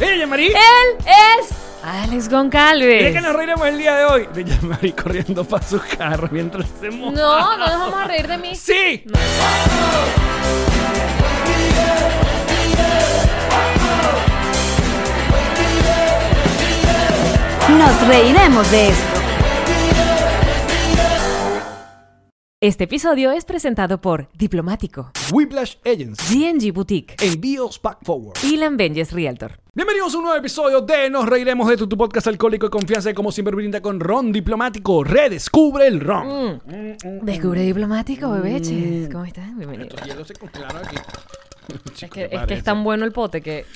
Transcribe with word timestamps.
¡Ella, 0.00 0.26
Marí! 0.26 0.46
Él 0.46 0.54
es 1.40 1.48
Alex 1.82 2.28
Goncalves. 2.28 3.04
¿De 3.04 3.12
qué 3.12 3.20
nos 3.20 3.34
reiremos 3.34 3.66
el 3.66 3.78
día 3.78 3.96
de 3.96 4.04
hoy? 4.04 4.28
De 4.32 4.44
Yamari 4.44 4.92
corriendo 4.92 5.44
para 5.44 5.66
su 5.66 5.80
carro 5.98 6.28
mientras 6.30 6.66
se 6.80 6.90
moja. 6.90 7.12
No, 7.16 7.56
no 7.56 7.66
nos 7.66 7.78
vamos 7.80 8.00
a 8.00 8.04
reír 8.06 8.28
de 8.28 8.38
mí. 8.38 8.54
¡Sí! 8.54 9.04
Nos 17.70 18.08
reiremos 18.08 18.70
de 18.70 18.88
esto. 18.88 19.04
Este 22.60 22.84
episodio 22.84 23.30
es 23.30 23.44
presentado 23.44 24.00
por 24.00 24.28
Diplomático, 24.34 25.12
Whiplash 25.30 25.76
Agency. 25.84 26.34
DNG 26.52 26.72
Boutique 26.72 27.14
Envíos 27.24 27.78
Pack 27.78 27.98
Forward. 28.04 28.36
y 28.42 28.56
Lambenges 28.56 29.12
Realtor. 29.12 29.60
Bienvenidos 29.78 30.12
a 30.12 30.18
un 30.18 30.24
nuevo 30.24 30.36
episodio 30.36 30.80
de 30.80 31.08
Nos 31.08 31.24
Reiremos 31.28 31.68
de 31.68 31.76
tu, 31.76 31.86
tu 31.86 31.96
podcast 31.96 32.26
alcohólico 32.26 32.66
de 32.66 32.70
confianza, 32.70 33.14
como 33.14 33.30
siempre 33.30 33.54
brinda 33.54 33.80
con 33.80 34.00
Ron 34.00 34.32
Diplomático. 34.32 35.04
Redescubre 35.04 35.86
el 35.86 36.00
Ron. 36.00 36.60
Descubre 37.22 37.60
Diplomático, 37.60 38.28
bebeches. 38.28 39.08
¿Cómo 39.08 39.24
están? 39.24 39.56
Bienvenidos. 39.56 39.94
Estos 39.94 40.08
hielos 40.08 40.26
se 40.26 40.34
congelaron 40.34 40.84
aquí. 40.84 40.96
Es 42.02 42.10
que, 42.10 42.28
es 42.28 42.46
que 42.46 42.54
es 42.54 42.64
tan 42.64 42.82
bueno 42.82 43.04
el 43.04 43.12
pote 43.12 43.40
que 43.40 43.66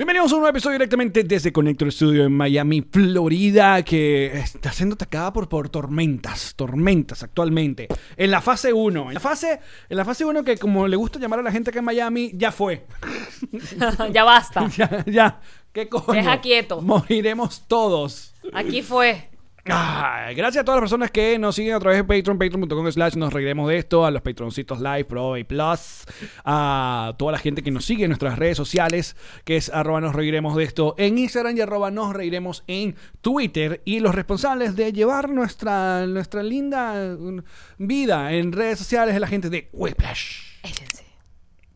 Bienvenidos 0.00 0.32
a 0.32 0.36
un 0.36 0.40
nuevo 0.40 0.56
episodio 0.56 0.78
directamente 0.78 1.24
desde 1.24 1.52
Connector 1.52 1.92
Studio 1.92 2.24
en 2.24 2.32
Miami, 2.32 2.80
Florida, 2.80 3.82
que 3.82 4.28
está 4.38 4.72
siendo 4.72 4.94
atacada 4.94 5.30
por, 5.30 5.46
por 5.46 5.68
tormentas, 5.68 6.54
tormentas 6.56 7.22
actualmente. 7.22 7.86
En 8.16 8.30
la 8.30 8.40
fase 8.40 8.72
1, 8.72 9.08
en 9.08 9.12
la 9.12 9.20
fase, 9.20 9.60
en 9.90 9.96
la 9.98 10.06
fase 10.06 10.24
1 10.24 10.42
que 10.42 10.56
como 10.56 10.88
le 10.88 10.96
gusta 10.96 11.18
llamar 11.18 11.40
a 11.40 11.42
la 11.42 11.52
gente 11.52 11.68
acá 11.68 11.80
en 11.80 11.84
Miami, 11.84 12.30
ya 12.32 12.50
fue. 12.50 12.86
ya 14.10 14.24
basta. 14.24 14.66
ya, 14.78 15.04
ya. 15.04 15.40
¿Qué 15.70 15.86
coño? 15.90 16.14
Deja 16.14 16.40
quieto. 16.40 16.80
Moriremos 16.80 17.68
todos. 17.68 18.32
Aquí 18.54 18.80
fue. 18.80 19.29
Gracias 19.64 20.62
a 20.62 20.64
todas 20.64 20.80
las 20.80 20.90
personas 20.90 21.10
que 21.10 21.38
nos 21.38 21.54
siguen 21.54 21.74
a 21.74 21.80
través 21.80 21.98
de 21.98 22.04
Patreon, 22.04 22.38
patreon.com 22.38 22.90
slash 22.90 23.14
nos 23.16 23.32
reiremos 23.32 23.68
de 23.68 23.76
esto, 23.78 24.06
a 24.06 24.10
los 24.10 24.22
patroncitos 24.22 24.80
live, 24.80 25.04
pro 25.04 25.36
y 25.36 25.44
plus, 25.44 26.04
a 26.44 27.14
toda 27.18 27.32
la 27.32 27.38
gente 27.38 27.62
que 27.62 27.70
nos 27.70 27.84
sigue 27.84 28.04
en 28.04 28.10
nuestras 28.10 28.38
redes 28.38 28.56
sociales, 28.56 29.16
que 29.44 29.56
es 29.56 29.68
arroba 29.70 30.00
nos 30.00 30.14
reiremos 30.14 30.56
de 30.56 30.64
esto 30.64 30.94
en 30.98 31.18
Instagram 31.18 31.56
y 31.56 31.60
arroba 31.60 31.90
nos 31.90 32.14
reiremos 32.14 32.64
en 32.66 32.96
Twitter, 33.20 33.82
y 33.84 34.00
los 34.00 34.14
responsables 34.14 34.76
de 34.76 34.92
llevar 34.92 35.28
nuestra, 35.28 36.06
nuestra 36.06 36.42
linda 36.42 37.16
mm, 37.18 37.40
vida 37.78 38.32
en 38.32 38.52
redes 38.52 38.78
sociales 38.78 39.14
es 39.14 39.20
la 39.20 39.26
gente 39.26 39.50
de 39.50 39.68
Whiplash, 39.72 40.60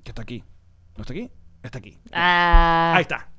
que 0.03 0.11
está 0.11 0.23
aquí. 0.23 0.45
¿No 0.97 1.03
está 1.03 1.13
aquí? 1.13 1.31
Está 1.63 1.79
aquí. 1.79 1.99
Ah, 2.13 2.95
Ahí 2.97 3.03
está. 3.03 3.34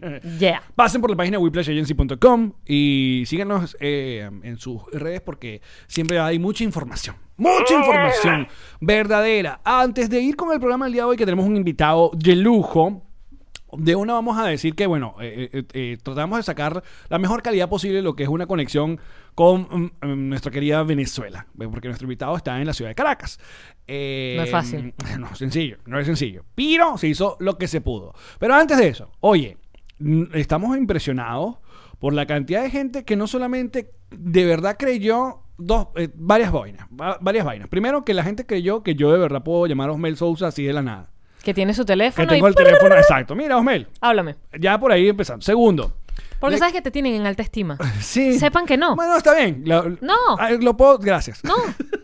yeah. 0.38 0.62
Pasen 0.74 1.00
por 1.00 1.10
la 1.10 1.16
página 1.16 1.38
whiplashagency.com 1.38 2.52
y 2.66 3.24
síganos 3.26 3.76
eh, 3.80 4.28
en 4.42 4.58
sus 4.58 4.82
redes 4.92 5.20
porque 5.20 5.60
siempre 5.86 6.18
hay 6.18 6.38
mucha 6.38 6.64
información. 6.64 7.16
Mucha 7.36 7.74
información 7.74 8.48
verdadera. 8.80 9.60
Antes 9.64 10.08
de 10.08 10.20
ir 10.20 10.36
con 10.36 10.52
el 10.52 10.58
programa 10.58 10.86
del 10.86 10.94
día 10.94 11.02
de 11.02 11.08
hoy, 11.08 11.16
que 11.16 11.24
tenemos 11.24 11.46
un 11.46 11.56
invitado 11.56 12.10
de 12.14 12.36
lujo. 12.36 13.02
De 13.72 13.94
una 13.94 14.14
vamos 14.14 14.38
a 14.38 14.46
decir 14.46 14.74
que, 14.74 14.86
bueno, 14.86 15.16
eh, 15.20 15.50
eh, 15.52 15.64
eh, 15.74 15.98
tratamos 16.02 16.38
de 16.38 16.44
sacar 16.44 16.82
la 17.08 17.18
mejor 17.18 17.42
calidad 17.42 17.68
posible 17.68 18.00
lo 18.00 18.14
que 18.14 18.22
es 18.22 18.28
una 18.28 18.46
conexión 18.46 18.98
con 19.34 19.62
mm, 19.62 20.06
mm, 20.06 20.28
nuestra 20.30 20.50
querida 20.50 20.82
Venezuela, 20.84 21.46
porque 21.70 21.88
nuestro 21.88 22.06
invitado 22.06 22.36
está 22.36 22.58
en 22.58 22.66
la 22.66 22.72
ciudad 22.72 22.90
de 22.90 22.94
Caracas. 22.94 23.38
Eh, 23.86 24.34
No 24.38 24.44
es 24.44 24.50
fácil. 24.50 24.94
No, 25.18 25.34
sencillo, 25.34 25.78
no 25.84 25.98
es 25.98 26.06
sencillo. 26.06 26.44
Pero 26.54 26.96
se 26.96 27.08
hizo 27.08 27.36
lo 27.40 27.58
que 27.58 27.68
se 27.68 27.82
pudo. 27.82 28.14
Pero 28.38 28.54
antes 28.54 28.78
de 28.78 28.88
eso, 28.88 29.10
oye, 29.20 29.58
estamos 30.34 30.76
impresionados 30.76 31.56
por 31.98 32.12
la 32.12 32.26
cantidad 32.26 32.62
de 32.62 32.70
gente 32.70 33.04
que 33.04 33.16
no 33.16 33.26
solamente 33.26 33.90
de 34.10 34.44
verdad 34.44 34.76
creyó 34.78 35.40
dos, 35.58 35.88
eh, 35.96 36.08
varias 36.14 36.52
vainas, 36.52 36.86
va- 37.00 37.18
varias 37.20 37.44
vainas. 37.44 37.68
Primero, 37.68 38.04
que 38.04 38.12
la 38.14 38.22
gente 38.22 38.44
creyó 38.46 38.82
que 38.82 38.94
yo 38.94 39.10
de 39.12 39.18
verdad 39.18 39.42
puedo 39.42 39.66
llamar 39.66 39.88
a 39.88 39.92
Osmel 39.92 40.16
Sousa 40.16 40.48
así 40.48 40.64
de 40.64 40.72
la 40.72 40.82
nada. 40.82 41.10
Que 41.42 41.54
tiene 41.54 41.72
su 41.74 41.82
Que 41.82 41.86
teléfono 41.86 42.28
tengo 42.28 42.46
y... 42.46 42.50
el 42.50 42.54
teléfono 42.54 42.94
exacto. 42.96 43.34
Mira, 43.34 43.56
Osmel, 43.56 43.86
Háblame. 44.00 44.34
ya 44.60 44.78
por 44.78 44.92
ahí 44.92 45.08
empezando. 45.08 45.42
Segundo. 45.42 45.92
Porque 46.40 46.54
Le- 46.56 46.58
sabes 46.58 46.74
que 46.74 46.82
te 46.82 46.90
tienen 46.90 47.14
en 47.14 47.26
alta 47.26 47.42
estima. 47.42 47.78
Sí. 48.00 48.38
Sepan 48.38 48.66
que 48.66 48.76
no. 48.76 48.94
Bueno, 48.96 49.16
está 49.16 49.34
bien. 49.34 49.62
Lo- 49.64 49.90
No. 50.00 50.14
Ah, 50.38 50.50
Lo 50.50 50.76
puedo, 50.76 50.98
gracias. 50.98 51.42
No, 51.44 51.54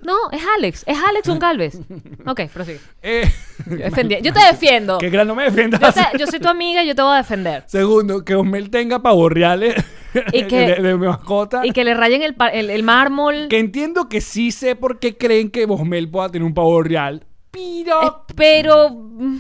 no, 0.03 0.17
es 0.33 0.43
Alex. 0.59 0.85
Es 0.87 0.97
Alex 1.09 1.29
Goncalves. 1.29 1.79
Ok, 2.27 2.43
prosigue. 2.53 2.81
Eh, 3.03 3.29
Yo, 3.67 3.77
defendí- 3.77 4.21
yo 4.23 4.33
te 4.33 4.41
defiendo. 4.45 4.99
que 4.99 5.11
gran 5.11 5.27
no 5.29 5.35
me 5.35 5.45
defiendas. 5.45 5.81
Yo, 5.81 5.93
te- 5.93 6.19
yo 6.19 6.27
soy 6.27 6.41
tu 6.41 6.49
amiga 6.49 6.83
y 6.83 6.89
yo 6.89 6.95
te 6.95 7.03
voy 7.03 7.15
a 7.15 7.19
defender. 7.19 7.65
Segundo, 7.69 8.25
que 8.25 8.35
Osmel 8.35 8.71
tenga 8.71 9.01
pavos 9.03 9.31
reales 9.31 9.75
Y 10.33 10.45
que- 10.45 10.75
de, 10.77 10.83
de 10.83 10.95
mi 10.97 11.07
mascota. 11.07 11.65
Y 11.65 11.71
que 11.73 11.85
le 11.85 11.95
rayen 11.95 12.23
el, 12.23 12.35
pa- 12.35 12.49
el, 12.49 12.71
el 12.71 12.83
mármol. 12.83 13.47
Que 13.49 13.59
entiendo 13.59 14.09
que 14.09 14.21
sí 14.21 14.51
sé 14.51 14.75
por 14.77 14.99
qué 14.99 15.17
creen 15.17 15.51
que 15.51 15.65
Osmel 15.69 16.09
pueda 16.11 16.29
tener 16.31 16.47
un 16.47 16.55
pavo 16.55 16.83
real. 16.83 17.25
Pero. 17.51 18.25
Pero... 18.35 18.91
mm, 18.91 19.37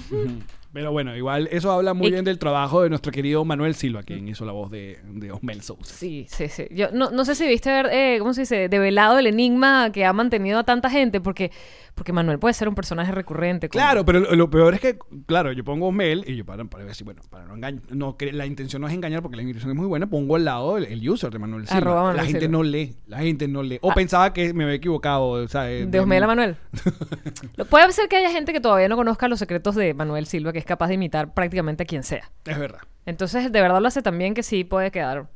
Pero 0.72 0.90
bueno, 0.90 1.14
igual 1.16 1.48
eso 1.52 1.70
habla 1.70 1.92
muy 1.92 2.06
Y- 2.08 2.12
bien 2.12 2.24
del 2.24 2.38
trabajo 2.38 2.82
de 2.82 2.88
nuestro 2.88 3.12
querido 3.12 3.44
Manuel 3.44 3.74
Silva, 3.74 4.02
quien 4.02 4.26
hizo 4.28 4.44
la 4.46 4.52
voz 4.52 4.70
de, 4.70 4.98
de 5.04 5.30
Osmel 5.30 5.60
Sousa. 5.60 5.94
Sí, 5.94 6.26
sí, 6.30 6.48
sí. 6.48 6.66
Yo 6.70 6.90
no, 6.92 7.10
no 7.10 7.24
sé 7.26 7.34
si 7.34 7.46
viste 7.46 7.70
ver, 7.70 7.86
eh, 7.92 8.16
¿cómo 8.18 8.32
se 8.32 8.42
dice? 8.42 8.68
Develado 8.70 9.18
el 9.18 9.26
enigma 9.26 9.90
que 9.92 10.04
ha 10.06 10.12
mantenido 10.14 10.58
a 10.58 10.64
tanta 10.64 10.88
gente, 10.88 11.20
porque, 11.20 11.50
porque 11.94 12.12
Manuel 12.14 12.38
puede 12.38 12.54
ser 12.54 12.68
un 12.68 12.74
personaje 12.74 13.12
recurrente. 13.12 13.68
como- 13.68 13.82
Claro, 13.82 14.04
pero 14.06 14.20
lo, 14.20 14.34
lo 14.34 14.48
peor 14.50 14.72
es 14.74 14.80
que, 14.80 14.98
claro, 15.26 15.52
yo 15.52 15.62
pongo 15.62 15.88
Osmel 15.88 16.24
y 16.26 16.36
yo 16.36 16.46
para, 16.46 16.64
para 16.64 16.84
decir, 16.86 17.04
bueno, 17.04 17.20
para 17.28 17.44
no 17.44 17.54
engañar, 17.56 17.82
no, 17.90 18.16
la 18.32 18.46
intención 18.46 18.80
no 18.80 18.88
es 18.88 18.94
engañar 18.94 19.20
porque 19.20 19.36
la 19.36 19.42
intención 19.42 19.70
es 19.72 19.76
muy 19.76 19.86
buena, 19.86 20.06
pongo 20.08 20.36
al 20.36 20.44
lado 20.46 20.78
el, 20.78 20.84
el 20.86 21.06
user 21.08 21.30
de 21.30 21.38
Manuel 21.38 21.66
Silva. 21.66 21.76
Arroba 21.78 22.00
Manuel 22.04 22.16
la 22.16 22.24
gente 22.24 22.40
Silva. 22.40 22.52
no 22.52 22.62
lee, 22.62 22.96
la 23.06 23.18
gente 23.18 23.46
no 23.46 23.62
lee. 23.62 23.78
O 23.82 23.90
Ah. 23.90 23.94
pensaba 23.94 24.32
que 24.32 24.54
me 24.54 24.64
había 24.64 24.76
equivocado, 24.76 25.24
o 25.28 25.48
sea, 25.48 25.70
eh, 25.70 25.84
De 25.86 26.00
Osmel 26.00 26.22
a 26.22 26.26
Manuel. 26.26 26.56
Puede 27.68 27.92
ser 27.92 28.08
que 28.08 28.16
haya 28.16 28.30
gente 28.30 28.52
que 28.52 28.60
todavía 28.60 28.88
no 28.88 28.96
conozca 28.96 29.28
los 29.28 29.38
secretos 29.38 29.74
de 29.74 29.92
Manuel 29.94 30.24
Silva, 30.26 30.52
que 30.52 30.61
es 30.62 30.66
capaz 30.66 30.88
de 30.88 30.94
imitar 30.94 31.34
prácticamente 31.34 31.82
a 31.82 31.86
quien 31.86 32.02
sea. 32.02 32.30
Es 32.44 32.58
verdad. 32.58 32.80
Entonces, 33.06 33.50
de 33.52 33.60
verdad 33.60 33.80
lo 33.80 33.88
hace 33.88 34.00
también 34.02 34.32
que 34.34 34.42
sí 34.42 34.64
puede 34.64 34.90
quedar. 34.90 35.28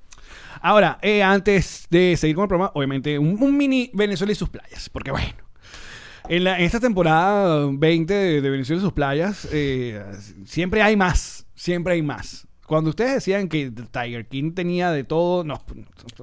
Ahora, 0.60 0.98
eh, 1.03 1.22
antes 1.22 1.87
de 1.91 2.16
seguir 2.16 2.34
con 2.37 2.44
el 2.44 2.48
programa, 2.48 2.72
obviamente 2.75 3.19
un, 3.19 3.41
un 3.42 3.56
mini 3.56 3.91
Venezuela 3.92 4.32
y 4.32 4.37
sus 4.37 4.48
playas, 4.48 4.88
porque 4.88 5.10
bueno, 5.10 5.28
en, 6.28 6.44
la- 6.44 6.59
en 6.59 6.64
esta 6.64 6.81
temporada 6.81 7.66
20 7.70 8.12
de, 8.14 8.41
de 8.41 8.50
Venezuela 8.50 8.81
y 8.81 8.84
sus 8.84 8.92
playas, 8.92 9.47
eh, 9.53 10.03
siempre 10.44 10.82
hay 10.82 10.97
más, 10.97 11.47
siempre 11.54 11.93
hay 11.94 12.03
más. 12.03 12.45
Cuando 12.66 12.91
ustedes 12.91 13.15
decían 13.15 13.49
que 13.49 13.71
Tiger 13.71 14.27
King 14.27 14.53
tenía 14.53 14.91
de 14.91 15.04
todo, 15.04 15.44
no, 15.44 15.62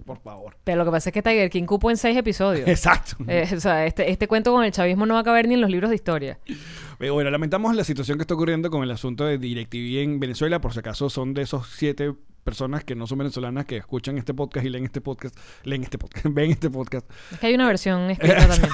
por 0.06 0.20
favor. 0.20 0.58
Pero 0.64 0.80
lo 0.80 0.86
que 0.86 0.92
pasa 0.92 1.10
es 1.10 1.14
que 1.14 1.22
Tiger 1.22 1.50
King 1.50 1.66
cupo 1.66 1.90
en 1.90 1.98
seis 1.98 2.18
episodios. 2.18 2.68
Exacto. 2.68 3.16
Eh, 3.28 3.50
o 3.56 3.60
sea, 3.60 3.86
este, 3.86 4.12
este 4.12 4.28
cuento 4.28 4.52
con 4.52 4.64
el 4.64 4.72
chavismo 4.72 5.06
no 5.06 5.14
va 5.14 5.22
a 5.22 5.24
caber 5.24 5.48
ni 5.48 5.54
en 5.54 5.62
los 5.62 5.70
libros 5.70 5.90
de 5.90 5.96
historia. 5.96 6.40
Pero 6.98 7.14
bueno, 7.14 7.30
lamentamos 7.30 7.76
la 7.76 7.84
situación 7.84 8.18
que 8.18 8.24
está 8.24 8.34
ocurriendo 8.34 8.70
con 8.70 8.84
el 8.84 8.92
asunto 8.92 9.26
de 9.26 9.38
DirecTV 9.38 10.02
en 10.02 10.20
Venezuela. 10.20 10.60
Por 10.60 10.74
si 10.74 10.80
acaso 10.80 11.10
son 11.10 11.34
de 11.34 11.44
esos 11.44 11.68
siete 11.70 12.14
personas 12.44 12.84
que 12.84 12.96
no 12.96 13.08
son 13.08 13.20
venezolanas 13.20 13.66
que 13.66 13.78
escuchan 13.78 14.18
este 14.18 14.34
podcast 14.34 14.66
y 14.66 14.70
leen 14.70 14.84
este 14.86 15.02
podcast, 15.02 15.36
leen 15.64 15.84
este 15.84 15.98
podcast, 15.98 16.26
ven 16.30 16.52
este 16.52 16.70
podcast. 16.70 17.10
Es 17.32 17.40
que 17.40 17.48
hay 17.48 17.56
una 17.56 17.68
versión 17.68 18.10
escrita 18.12 18.48
también. 18.48 18.72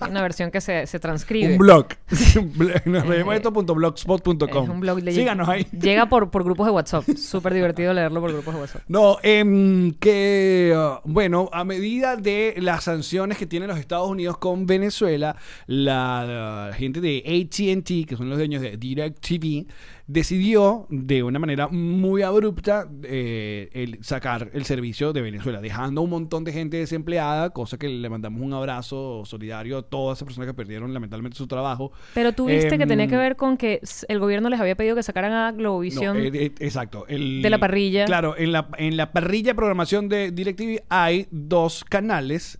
Hay 0.00 0.10
una 0.10 0.22
versión 0.22 0.50
que 0.50 0.60
se, 0.60 0.86
se 0.86 0.98
transcribe. 0.98 1.52
Un 1.52 1.58
blog. 1.58 1.86
Nos 2.86 3.08
de 3.08 3.36
esto.blogspot.com. 3.36 4.64
Es 4.64 4.70
un 4.70 4.80
blog 4.80 5.02
de- 5.02 5.12
Síganos 5.12 5.48
ahí. 5.48 5.66
Llega 5.72 6.08
por, 6.08 6.30
por 6.30 6.44
grupos 6.44 6.66
de 6.66 6.72
WhatsApp. 6.72 7.08
Súper 7.16 7.54
divertido 7.54 7.92
leerlo 7.92 8.20
por 8.20 8.32
grupos 8.32 8.54
de 8.54 8.60
WhatsApp. 8.60 8.82
No, 8.88 9.18
em, 9.22 9.92
que 9.92 10.74
uh, 10.74 11.00
bueno, 11.04 11.48
a 11.52 11.64
medida 11.64 12.16
de 12.16 12.54
las 12.58 12.84
sanciones 12.84 13.38
que 13.38 13.46
tienen 13.46 13.68
los 13.68 13.78
Estados 13.78 14.08
Unidos 14.08 14.38
con 14.38 14.66
Venezuela, 14.66 15.36
la, 15.66 16.68
la 16.68 16.74
gente 16.74 17.00
de 17.00 17.18
ATT, 17.26 18.08
que 18.08 18.16
son 18.16 18.28
los 18.28 18.38
dueños 18.38 18.62
de 18.62 18.76
DirecTV, 18.76 19.66
decidió 20.12 20.86
de 20.90 21.22
una 21.22 21.38
manera 21.38 21.68
muy 21.68 22.22
abrupta 22.22 22.88
eh, 23.04 23.68
el 23.72 24.02
sacar 24.02 24.50
el 24.52 24.64
servicio 24.64 25.12
de 25.12 25.22
Venezuela, 25.22 25.60
dejando 25.60 26.00
a 26.00 26.04
un 26.04 26.10
montón 26.10 26.42
de 26.42 26.52
gente 26.52 26.78
desempleada, 26.78 27.50
cosa 27.50 27.78
que 27.78 27.88
le 27.88 28.08
mandamos 28.10 28.42
un 28.42 28.52
abrazo 28.52 29.22
solidario 29.24 29.78
a 29.78 29.82
todas 29.82 30.18
esas 30.18 30.26
personas 30.26 30.48
que 30.48 30.54
perdieron 30.54 30.92
lamentablemente 30.92 31.38
su 31.38 31.46
trabajo. 31.46 31.92
Pero 32.14 32.32
tú 32.32 32.46
viste 32.46 32.76
que 32.76 32.86
tenía 32.86 33.04
Em, 33.04 33.10
que 33.10 33.16
ver 33.16 33.36
con 33.36 33.56
que 33.56 33.80
el 34.08 34.18
gobierno 34.18 34.50
les 34.50 34.58
había 34.60 34.74
pedido 34.74 34.96
que 34.96 35.02
sacaran 35.04 35.32
a 35.32 35.52
Globovisión. 35.52 36.16
no, 36.18 36.22
eh, 36.24 36.30
eh, 36.34 36.52
exacto. 36.58 37.06
el- 37.08 37.40
de 37.42 37.50
la 37.50 37.58
parrilla. 37.58 38.04
Claro, 38.06 38.34
en 38.36 38.50
la, 38.52 38.68
en 38.78 38.96
la 38.96 39.12
parrilla 39.12 39.52
de 39.52 39.54
programación 39.54 40.08
de 40.08 40.32
DirecTV 40.32 40.82
hay 40.88 41.28
dos 41.30 41.84
canales, 41.84 42.58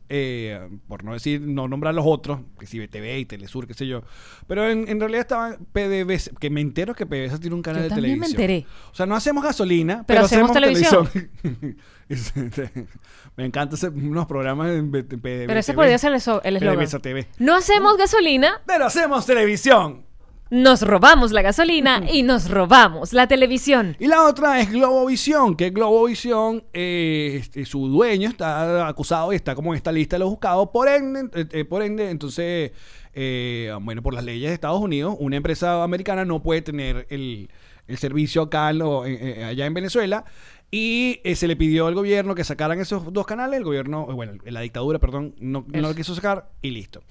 por 0.86 1.02
no 1.04 1.14
decir, 1.14 1.40
no 1.40 1.66
nombrar 1.66 1.94
los 1.94 2.04
otros, 2.06 2.40
que 2.58 2.66
si 2.66 2.78
BTV 2.78 3.18
y 3.18 3.24
Telesur, 3.24 3.66
qué 3.66 3.74
sé 3.74 3.86
yo. 3.88 4.02
Pero 4.46 4.68
en, 4.70 4.88
en 4.88 5.00
realidad 5.00 5.22
estaban 5.22 5.56
PDVSA, 5.72 6.32
que 6.38 6.48
me 6.50 6.60
entero 6.60 6.94
que 6.94 7.06
PDVSA 7.06 7.39
tiene 7.40 7.56
un 7.56 7.62
canal 7.62 7.82
Yo 7.82 7.88
de 7.88 7.94
también 7.94 8.18
me 8.18 8.26
televisión. 8.26 8.50
enteré. 8.50 8.66
O 8.92 8.94
sea, 8.94 9.06
no 9.06 9.16
hacemos 9.16 9.42
gasolina, 9.42 10.04
Pero 10.06 10.06
pero, 10.06 10.26
hacemos 10.26 10.52
televisión. 10.52 11.08
televisión. 11.08 11.76
me 13.36 13.44
encanta 13.46 13.74
hacer 13.76 13.90
unos 13.90 14.26
programas 14.26 14.70
en 14.70 14.90
PDVSA. 14.90 15.46
Pero 15.46 15.60
ese 15.60 15.74
podría 15.74 15.98
ser 15.98 16.10
el 16.10 16.16
eslogan. 16.56 17.00
TV. 17.02 17.26
No 17.38 17.56
hacemos 17.56 17.96
gasolina, 17.96 18.60
Pero 18.66 18.86
hacemos 18.86 19.24
televisión. 19.26 20.04
nos 20.50 20.82
robamos 20.82 21.30
la 21.30 21.42
gasolina 21.42 22.02
y 22.12 22.24
nos 22.24 22.50
robamos 22.50 23.12
la 23.12 23.28
televisión. 23.28 23.96
Y 24.00 24.08
la 24.08 24.24
otra 24.24 24.60
es 24.60 24.70
Globovisión, 24.72 25.54
que 25.56 25.70
Globovisión, 25.70 26.64
eh, 26.72 27.36
este, 27.40 27.64
su 27.64 27.86
dueño 27.86 28.28
está 28.28 28.88
acusado 28.88 29.32
y 29.32 29.36
está 29.36 29.54
como 29.54 29.72
en 29.72 29.76
esta 29.76 29.92
lista 29.92 30.16
de 30.16 30.20
los 30.20 30.30
buscados. 30.30 30.68
Por 30.72 30.88
ende, 30.88 31.28
eh, 31.34 31.46
eh, 31.52 31.64
por 31.64 31.82
ende 31.82 32.10
entonces, 32.10 32.72
eh, 33.14 33.72
bueno, 33.82 34.02
por 34.02 34.14
las 34.14 34.24
leyes 34.24 34.48
de 34.50 34.54
Estados 34.54 34.80
Unidos, 34.80 35.16
una 35.18 35.36
empresa 35.36 35.82
americana 35.82 36.24
no 36.24 36.42
puede 36.42 36.62
tener 36.62 37.06
el, 37.10 37.50
el 37.86 37.98
servicio 37.98 38.42
acá, 38.42 38.72
lo- 38.72 39.06
eh, 39.06 39.44
allá 39.44 39.66
en 39.66 39.74
Venezuela. 39.74 40.24
Y 40.72 41.20
eh, 41.24 41.34
se 41.34 41.48
le 41.48 41.56
pidió 41.56 41.88
al 41.88 41.94
gobierno 41.96 42.34
que 42.36 42.44
sacaran 42.44 42.78
esos 42.80 43.12
dos 43.12 43.26
canales. 43.26 43.58
El 43.58 43.64
gobierno, 43.64 44.06
eh, 44.08 44.14
bueno, 44.14 44.34
la 44.44 44.60
dictadura, 44.60 44.98
perdón, 45.00 45.34
no, 45.40 45.64
no 45.66 45.80
lo 45.88 45.94
quiso 45.96 46.14
sacar 46.14 46.50
y 46.62 46.70
listo. 46.70 47.02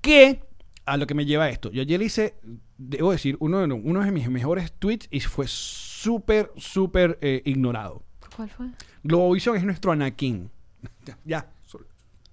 Que 0.00 0.42
a 0.86 0.96
lo 0.96 1.06
que 1.06 1.14
me 1.14 1.26
lleva 1.26 1.48
esto. 1.50 1.70
Yo 1.70 1.82
ayer 1.82 2.00
hice, 2.00 2.34
debo 2.78 3.12
decir, 3.12 3.36
uno 3.40 3.58
de, 3.58 3.72
uno 3.72 4.02
de 4.02 4.10
mis 4.10 4.28
mejores 4.30 4.72
tweets 4.72 5.08
y 5.10 5.20
fue 5.20 5.46
súper, 5.48 6.50
súper 6.56 7.18
eh, 7.20 7.42
ignorado. 7.44 8.02
¿Cuál 8.36 8.48
fue? 8.48 8.66
Globovisión 9.02 9.56
es 9.56 9.64
nuestro 9.64 9.92
Anakin. 9.92 10.50
Ya, 11.06 11.18
ya, 11.24 11.50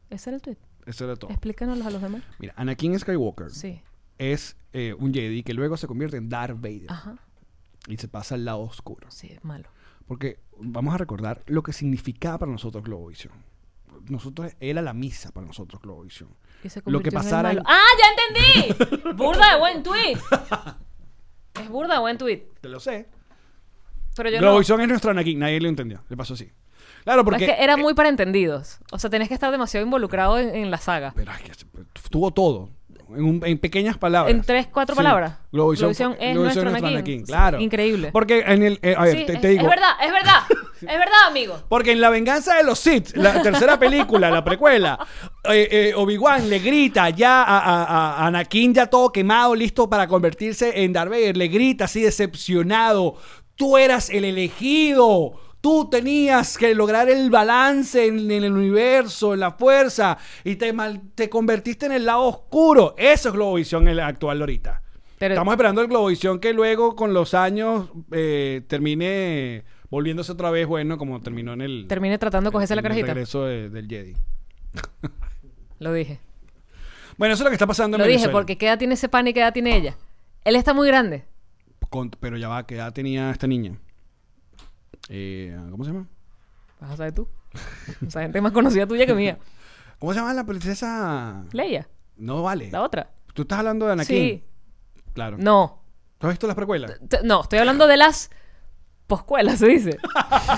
Ese 0.09 0.29
era 0.29 0.35
el 0.37 0.41
tweet. 0.41 0.57
Eso 0.85 1.05
era 1.05 1.15
todo. 1.15 1.31
Explícanos 1.31 1.85
a 1.85 1.89
los 1.89 2.01
demás. 2.01 2.23
Mira, 2.39 2.53
Anakin 2.57 2.97
Skywalker 2.99 3.49
Sí. 3.51 3.81
es 4.17 4.57
eh, 4.73 4.93
un 4.97 5.13
Jedi 5.13 5.43
que 5.43 5.53
luego 5.53 5.77
se 5.77 5.87
convierte 5.87 6.17
en 6.17 6.29
Darth 6.29 6.55
Vader 6.61 6.85
Ajá. 6.89 7.15
y 7.87 7.97
se 7.97 8.07
pasa 8.07 8.35
al 8.35 8.45
lado 8.45 8.61
oscuro. 8.61 9.09
Sí, 9.11 9.27
es 9.31 9.43
malo. 9.43 9.69
Porque 10.07 10.39
vamos 10.59 10.93
a 10.93 10.97
recordar 10.97 11.43
lo 11.47 11.63
que 11.63 11.73
significaba 11.73 12.39
para 12.39 12.51
nosotros 12.51 12.83
Globovisión. 12.83 13.33
Nosotros 14.09 14.53
era 14.59 14.81
la 14.81 14.93
misa 14.93 15.31
para 15.31 15.45
nosotros 15.45 15.81
Globovisión. 15.81 16.29
Lo 16.29 16.69
que 16.69 16.81
convirtió 16.81 16.99
en 16.99 17.05
el 17.05 17.13
pasara 17.13 17.49
malo. 17.49 17.63
¡Ah, 17.65 17.79
ya 17.99 18.73
entendí! 18.73 19.11
burda 19.15 19.53
de 19.53 19.59
buen 19.59 19.83
tweet. 19.83 20.17
Es 21.61 21.69
burda 21.69 21.95
de 21.95 21.99
buen 21.99 22.17
tweet. 22.17 22.43
Te 22.61 22.69
lo 22.69 22.79
sé. 22.79 23.07
Pero 24.15 24.29
yo 24.29 24.35
no. 24.37 24.41
Globovisión 24.41 24.81
es 24.81 24.87
nuestro 24.87 25.11
Anakin. 25.11 25.39
Nadie 25.39 25.59
lo 25.61 25.69
entendió. 25.69 26.03
Le 26.09 26.17
pasó 26.17 26.33
así. 26.33 26.51
Claro, 27.03 27.23
porque... 27.25 27.45
es 27.45 27.51
que 27.55 27.63
era 27.63 27.77
muy 27.77 27.93
para 27.93 28.09
entendidos. 28.09 28.79
O 28.91 28.99
sea, 28.99 29.09
tenés 29.09 29.27
que 29.27 29.33
estar 29.33 29.51
demasiado 29.51 29.85
involucrado 29.85 30.37
en, 30.39 30.55
en 30.55 30.71
la 30.71 30.77
saga. 30.77 31.13
Pero 31.15 31.31
ay, 31.31 31.43
que 31.43 31.51
tuvo 32.09 32.31
todo. 32.31 32.69
En, 33.13 33.25
un- 33.25 33.41
en 33.45 33.57
pequeñas 33.57 33.97
palabras. 33.97 34.33
En 34.33 34.41
tres, 34.41 34.67
cuatro 34.71 34.95
palabras. 34.95 35.33
Globovisión, 35.51 35.89
Globovisión 35.91 36.11
es 36.13 36.33
Globovisión 36.33 36.65
nuestro 36.65 36.87
Anakin. 36.87 37.25
Claro. 37.25 37.59
Increíble. 37.59 38.09
Porque 38.13 38.39
en 38.47 38.63
el. 38.63 38.79
eh, 38.81 38.95
a 38.97 39.03
ver, 39.03 39.17
Sí, 39.17 39.25
te, 39.25 39.33
es, 39.33 39.41
te 39.41 39.47
digo. 39.49 39.63
es 39.63 39.69
verdad, 39.69 39.89
es 40.01 40.11
verdad. 40.13 40.39
es 40.79 40.87
verdad, 40.87 41.27
amigo. 41.27 41.59
Porque 41.67 41.91
en 41.91 41.99
La 41.99 42.09
Venganza 42.09 42.55
de 42.55 42.63
los 42.63 42.79
Sith, 42.79 43.13
la 43.17 43.41
tercera 43.41 43.77
película, 43.77 44.31
la 44.31 44.45
precuela, 44.45 44.97
eh, 45.49 45.67
eh, 45.71 45.93
Obi-Wan 45.93 46.49
le 46.49 46.59
grita 46.59 47.09
ya 47.09 47.43
a, 47.43 47.59
a- 47.59 47.83
a 48.23 48.27
Anakin, 48.27 48.73
ya 48.73 48.85
todo 48.87 49.11
quemado, 49.11 49.55
listo 49.55 49.89
para 49.89 50.07
convertirse 50.07 50.81
en 50.81 50.93
Darth 50.93 51.09
Vader. 51.11 51.35
Le 51.35 51.49
grita 51.49 51.85
así 51.85 51.99
decepcionado: 52.01 53.15
Tú 53.57 53.77
eras 53.77 54.09
el 54.09 54.23
elegido. 54.23 55.33
Tú 55.61 55.87
tenías 55.91 56.57
que 56.57 56.73
lograr 56.73 57.07
el 57.09 57.29
balance 57.29 58.05
en, 58.07 58.31
en 58.31 58.43
el 58.43 58.51
universo, 58.53 59.33
en 59.35 59.39
la 59.41 59.51
fuerza, 59.51 60.17
y 60.43 60.55
te, 60.55 60.73
mal- 60.73 61.01
te 61.13 61.29
convertiste 61.29 61.85
en 61.85 61.91
el 61.91 62.05
lado 62.05 62.23
oscuro. 62.23 62.95
Eso 62.97 63.29
es 63.29 63.33
Globovisión 63.35 63.87
el 63.87 63.99
actual 63.99 64.39
ahorita. 64.41 64.81
Pero- 65.19 65.35
Estamos 65.35 65.51
esperando 65.53 65.81
el 65.81 65.87
Globovisión 65.87 66.39
que 66.39 66.51
luego, 66.53 66.95
con 66.95 67.13
los 67.13 67.35
años, 67.35 67.89
eh, 68.11 68.63
termine 68.67 69.63
volviéndose 69.91 70.31
otra 70.31 70.49
vez 70.49 70.65
bueno, 70.65 70.97
como 70.97 71.21
terminó 71.21 71.53
en 71.53 71.61
el. 71.61 71.85
Termine 71.87 72.17
tratando 72.17 72.49
de 72.49 72.53
cogerse 72.53 72.73
la 72.75 72.79
en 72.79 72.85
el 72.85 72.89
carajita. 72.89 73.13
regreso 73.13 73.45
de- 73.45 73.69
del 73.69 73.87
Jedi. 73.87 74.13
Lo 75.79 75.93
dije. 75.93 76.19
Bueno, 77.17 77.33
eso 77.35 77.43
es 77.43 77.45
lo 77.45 77.49
que 77.51 77.55
está 77.55 77.67
pasando 77.67 77.97
en 77.97 78.01
Lo 78.01 78.07
dije 78.07 78.29
porque 78.29 78.57
¿qué 78.57 78.65
edad 78.67 78.79
tiene 78.79 78.95
ese 78.95 79.09
pan 79.09 79.27
y 79.27 79.33
qué 79.33 79.41
edad 79.41 79.53
tiene 79.53 79.75
ella? 79.75 79.95
Él 80.43 80.55
está 80.55 80.73
muy 80.73 80.87
grande. 80.87 81.25
Con- 81.89 82.09
pero 82.09 82.37
ya 82.37 82.47
va, 82.47 82.65
¿qué 82.65 82.75
edad 82.75 82.93
tenía 82.93 83.29
esta 83.31 83.45
niña? 83.47 83.77
Eh, 85.09 85.57
¿Cómo 85.71 85.83
se 85.83 85.91
llama? 85.91 86.07
Vas 86.79 86.91
a 86.91 86.97
saber 86.97 87.13
tú. 87.13 87.27
Esa 88.07 88.21
gente 88.21 88.37
es 88.37 88.41
más 88.43 88.51
conocida 88.51 88.87
tuya 88.87 89.05
que 89.05 89.13
mía. 89.13 89.37
¿Cómo 89.99 90.13
se 90.13 90.19
llama 90.19 90.33
la 90.33 90.45
princesa? 90.45 91.43
Leia, 91.51 91.87
No 92.17 92.41
vale. 92.43 92.71
la 92.71 92.81
otra. 92.81 93.11
Tú 93.33 93.43
estás 93.43 93.59
hablando 93.59 93.85
de 93.85 93.93
Anakin. 93.93 94.17
Sí. 94.17 94.43
Claro. 95.13 95.37
No. 95.39 95.83
¿Tú 96.17 96.27
has 96.27 96.33
visto 96.33 96.47
las 96.47 96.55
precuelas? 96.55 96.99
T- 97.07 97.19
No, 97.23 97.41
estoy 97.41 97.59
hablando 97.59 97.87
de 97.87 97.97
las 97.97 98.29
poscuelas, 99.07 99.59
se 99.59 99.67
dice. 99.67 99.97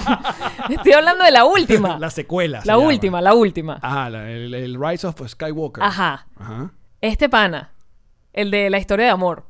estoy 0.69 0.93
hablando 0.93 1.23
de 1.23 1.31
la 1.31 1.45
última. 1.45 1.97
Las 1.99 2.13
secuelas. 2.15 2.65
la 2.65 2.73
se 2.73 2.79
llama. 2.79 2.87
última, 2.93 3.21
la 3.21 3.33
última. 3.33 3.79
Ajá, 3.81 4.09
la- 4.09 4.29
el, 4.29 4.53
el 4.53 4.77
Rise 4.79 5.07
of 5.07 5.21
Skywalker. 5.27 5.83
Ajá. 5.83 6.27
Ajá. 6.37 6.71
Este 7.01 7.27
pana, 7.29 7.73
el 8.31 8.49
de 8.51 8.69
la 8.69 8.77
historia 8.77 9.05
de 9.05 9.11
amor. 9.11 9.45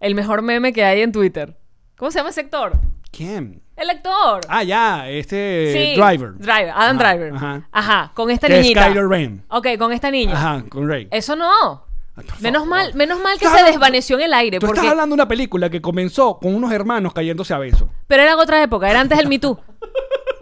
El 0.00 0.14
mejor 0.14 0.42
meme 0.42 0.72
que 0.72 0.84
hay 0.84 1.00
en 1.02 1.12
Twitter. 1.12 1.58
¿Cómo 1.96 2.10
se 2.10 2.18
llama 2.18 2.30
ese 2.30 2.40
actor? 2.42 2.78
¿Quién? 3.12 3.62
El 3.76 3.90
actor. 3.90 4.40
Ah, 4.48 4.62
ya, 4.64 5.08
este 5.08 5.72
Sí, 5.72 6.00
Driver. 6.00 6.34
Driver, 6.38 6.70
Adam 6.74 6.98
Ajá, 7.00 7.14
Driver. 7.14 7.34
Ajá. 7.34 7.68
Ajá, 7.70 8.12
con 8.14 8.30
esta 8.30 8.46
Que 8.48 8.56
es 8.58 8.62
niñita. 8.62 8.88
Kylo 8.88 9.08
Ren. 9.08 9.44
Ok, 9.48 9.66
con 9.78 9.92
esta 9.92 10.10
niña. 10.10 10.34
Ajá, 10.34 10.64
con 10.68 10.88
Rey. 10.88 11.08
Eso 11.10 11.36
no. 11.36 11.84
Ay, 12.16 12.24
por 12.24 12.40
Menos 12.42 12.62
favor. 12.64 12.68
mal, 12.68 12.94
menos 12.94 13.18
mal 13.20 13.38
que 13.38 13.44
Estás 13.44 13.52
se 13.52 13.58
hablando- 13.60 13.78
desvaneció 13.78 14.18
en 14.18 14.24
el 14.24 14.34
aire. 14.34 14.58
Tú 14.58 14.66
Porque, 14.66 14.80
estás 14.80 14.90
hablando 14.92 15.14
de 15.14 15.22
una 15.22 15.28
película 15.28 15.70
que 15.70 15.80
comenzó 15.80 16.38
con 16.38 16.54
unos 16.54 16.70
hermanos 16.72 17.12
cayéndose 17.14 17.54
a 17.54 17.58
besos. 17.58 17.88
Pero 18.06 18.22
era 18.22 18.36
otra 18.36 18.62
época, 18.62 18.88
era 18.90 19.00
antes 19.00 19.16
del 19.18 19.28
Me 19.28 19.38
Too. 19.38 19.58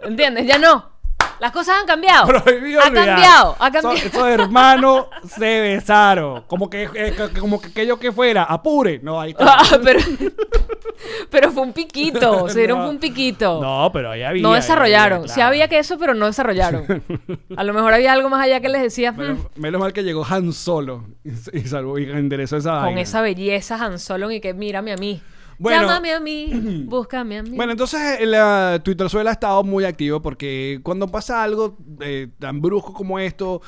¿Entiendes? 0.03 0.45
Ya 0.47 0.57
no. 0.57 0.90
Las 1.41 1.51
cosas 1.51 1.75
han 1.81 1.87
cambiado. 1.87 2.27
Prohibido 2.27 2.81
ha 2.81 2.85
olvidar. 2.85 3.05
cambiado, 3.07 3.55
ha 3.59 3.71
cambiado. 3.71 3.97
Esos 3.97 4.27
hermanos 4.27 5.05
se 5.27 5.59
besaron. 5.61 6.43
Como 6.47 6.69
que, 6.69 6.83
eh, 6.83 7.13
que- 7.33 7.39
como 7.39 7.59
que 7.59 7.67
aquello 7.69 7.97
que 7.99 8.11
fuera, 8.11 8.43
apure. 8.43 8.99
No, 9.03 9.19
ahí 9.19 9.31
está. 9.31 9.55
Ah, 9.59 9.79
pero, 9.83 9.99
pero 11.29 11.51
fue 11.51 11.63
un 11.63 11.73
piquito. 11.73 12.47
Se 12.49 12.59
dieron 12.59 12.79
No. 12.79 12.89
un 12.89 12.99
piquito. 12.99 13.59
No, 13.61 13.89
pero 13.91 14.11
ahí 14.11 14.21
había. 14.23 14.41
No 14.43 14.53
desarrollaron. 14.53 15.21
había, 15.23 15.33
Sí 15.33 15.41
había 15.41 15.67
que 15.67 15.79
eso, 15.79 15.97
pero 15.97 16.13
no 16.13 16.27
desarrollaron. 16.27 17.03
A 17.57 17.63
lo 17.63 17.73
mejor 17.73 17.93
había 17.93 18.13
algo 18.13 18.29
más 18.29 18.43
allá 18.43 18.59
que 18.61 18.69
les 18.69 18.81
decía, 18.83 19.11
"Mm, 19.11 19.17
Menos, 19.17 19.37
menos 19.55 19.81
mal 19.81 19.93
que 19.93 20.03
llegó 20.03 20.23
Han 20.29 20.53
Solo 20.53 21.05
y, 21.23 21.31
y 21.57 21.61
salvó 21.61 21.97
y 21.97 22.03
enderezó 22.09 22.57
esa 22.57 22.73
con 22.73 22.81
vaina. 22.83 23.01
esa 23.01 23.21
belleza 23.21 23.83
Han 23.83 23.97
Solo 23.99 24.29
y 24.31 24.39
que 24.41 24.53
mírame 24.53 24.93
a 24.93 24.97
mí. 24.97 25.21
Bueno. 25.61 25.81
Llámame 25.83 26.11
a 26.13 26.19
mí, 26.19 26.49
búscame 26.87 27.37
a 27.37 27.43
mí. 27.43 27.55
Bueno, 27.55 27.71
entonces 27.73 28.19
eh, 28.19 28.25
la 28.25 28.81
Twitter 28.83 29.07
suela 29.09 29.29
ha 29.29 29.33
estado 29.33 29.63
muy 29.63 29.85
activo 29.85 30.19
porque 30.21 30.79
cuando 30.81 31.07
pasa 31.07 31.43
algo 31.43 31.77
eh, 32.01 32.29
tan 32.39 32.61
brusco 32.61 32.93
como 32.93 33.19
esto. 33.19 33.61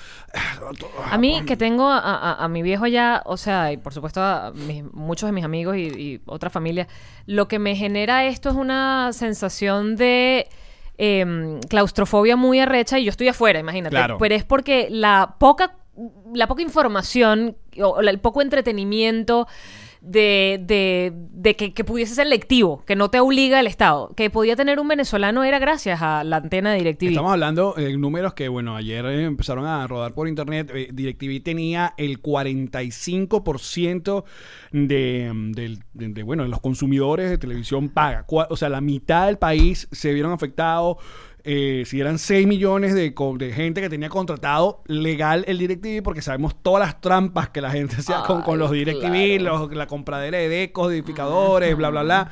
A 1.12 1.18
mí, 1.18 1.44
que 1.46 1.56
tengo 1.56 1.88
a, 1.88 2.00
a- 2.00 2.44
a 2.44 2.48
mi 2.48 2.64
viejo 2.64 2.88
ya, 2.88 3.22
o 3.26 3.38
sea, 3.38 3.72
y 3.72 3.78
por 3.78 3.94
supuesto 3.94 4.22
a 4.22 4.52
mis- 4.56 4.84
muchos 4.92 5.28
de 5.28 5.34
mis 5.34 5.44
amigos 5.46 5.78
y, 5.78 5.82
y 5.82 6.22
otra 6.26 6.50
familia, 6.50 6.88
lo 7.28 7.48
que 7.48 7.60
me 7.60 7.76
genera 7.76 8.26
esto 8.26 8.50
es 8.50 8.56
una 8.56 9.12
sensación 9.14 9.96
de 9.96 10.48
em, 10.98 11.60
claustrofobia 11.62 12.36
muy 12.36 12.60
arrecha 12.60 12.98
y 13.00 13.04
yo 13.06 13.12
estoy 13.12 13.28
afuera, 13.28 13.60
imagínate. 13.60 13.96
Claro. 13.96 14.18
Pero 14.18 14.34
es 14.36 14.44
porque 14.44 14.88
la 14.90 15.36
poca, 15.40 15.76
la 16.34 16.48
poca 16.48 16.62
información 16.64 17.56
o 17.80 18.02
la- 18.02 18.10
el 18.12 18.20
poco 18.20 18.42
entretenimiento 18.42 19.48
de, 20.04 20.60
de- 20.62 21.12
de 21.16 21.56
que, 21.56 21.74
que 21.74 21.84
pudiese 21.84 22.16
ser 22.16 22.28
lectivo, 22.28 22.84
que 22.86 22.96
no 22.96 23.10
te 23.10 23.20
obliga 23.20 23.60
el 23.60 23.68
Estado, 23.68 24.14
que 24.16 24.30
podía 24.30 24.56
tener 24.56 24.80
un 24.80 24.88
venezolano 24.88 25.44
era 25.44 25.60
gracias 25.60 26.02
a 26.02 26.24
la 26.24 26.38
antena 26.38 26.72
de 26.72 26.78
DirecTV. 26.80 27.10
Estamos 27.10 27.32
hablando 27.32 27.74
de 27.78 27.96
números 27.98 28.34
que, 28.34 28.48
bueno, 28.50 28.76
ayer 28.76 29.06
empezaron 29.06 29.66
a 29.66 29.86
rodar 29.88 30.14
por 30.14 30.28
internet. 30.28 30.72
Eh, 30.74 30.90
DirecTV 30.94 31.44
tenía 31.44 31.94
el 31.98 32.22
45% 32.22 34.24
de, 34.72 35.78
de, 35.94 36.24
bueno, 36.24 36.44
de 36.44 36.50
los 36.50 36.60
consumidores 36.62 37.30
de 37.30 37.38
televisión 37.38 37.90
paga. 37.90 38.26
O 38.28 38.58
sea, 38.58 38.70
la 38.70 38.82
mitad 38.82 39.28
del 39.28 39.38
país 39.38 39.88
se 39.92 40.14
vieron 40.14 40.32
afectados. 40.32 40.98
Eh, 41.46 41.84
si 41.86 42.00
eran 42.00 42.20
6 42.20 42.48
millones 42.48 42.94
de, 42.96 43.14
gente 43.54 43.82
que 43.82 43.90
tenía 43.90 44.10
contratado 44.10 44.82
legal 44.88 45.44
el 45.48 45.58
DirecTV, 45.58 46.02
porque 46.02 46.22
sabemos 46.22 46.56
todas 46.62 46.86
las 46.88 47.02
trampas 47.02 47.50
que 47.50 47.60
la 47.62 47.70
gente 47.72 47.96
hacía 48.00 48.24
con, 48.26 48.42
con 48.44 48.60
los 48.60 48.72
DirecTV, 48.72 49.40
claro. 49.40 49.60
los- 49.68 49.76
la 49.76 49.88
compradera 49.88 50.38
de 50.38 50.48
decodificadores, 50.50 51.76
bla, 51.76 51.90
bla, 51.90 52.04
bla. 52.04 52.32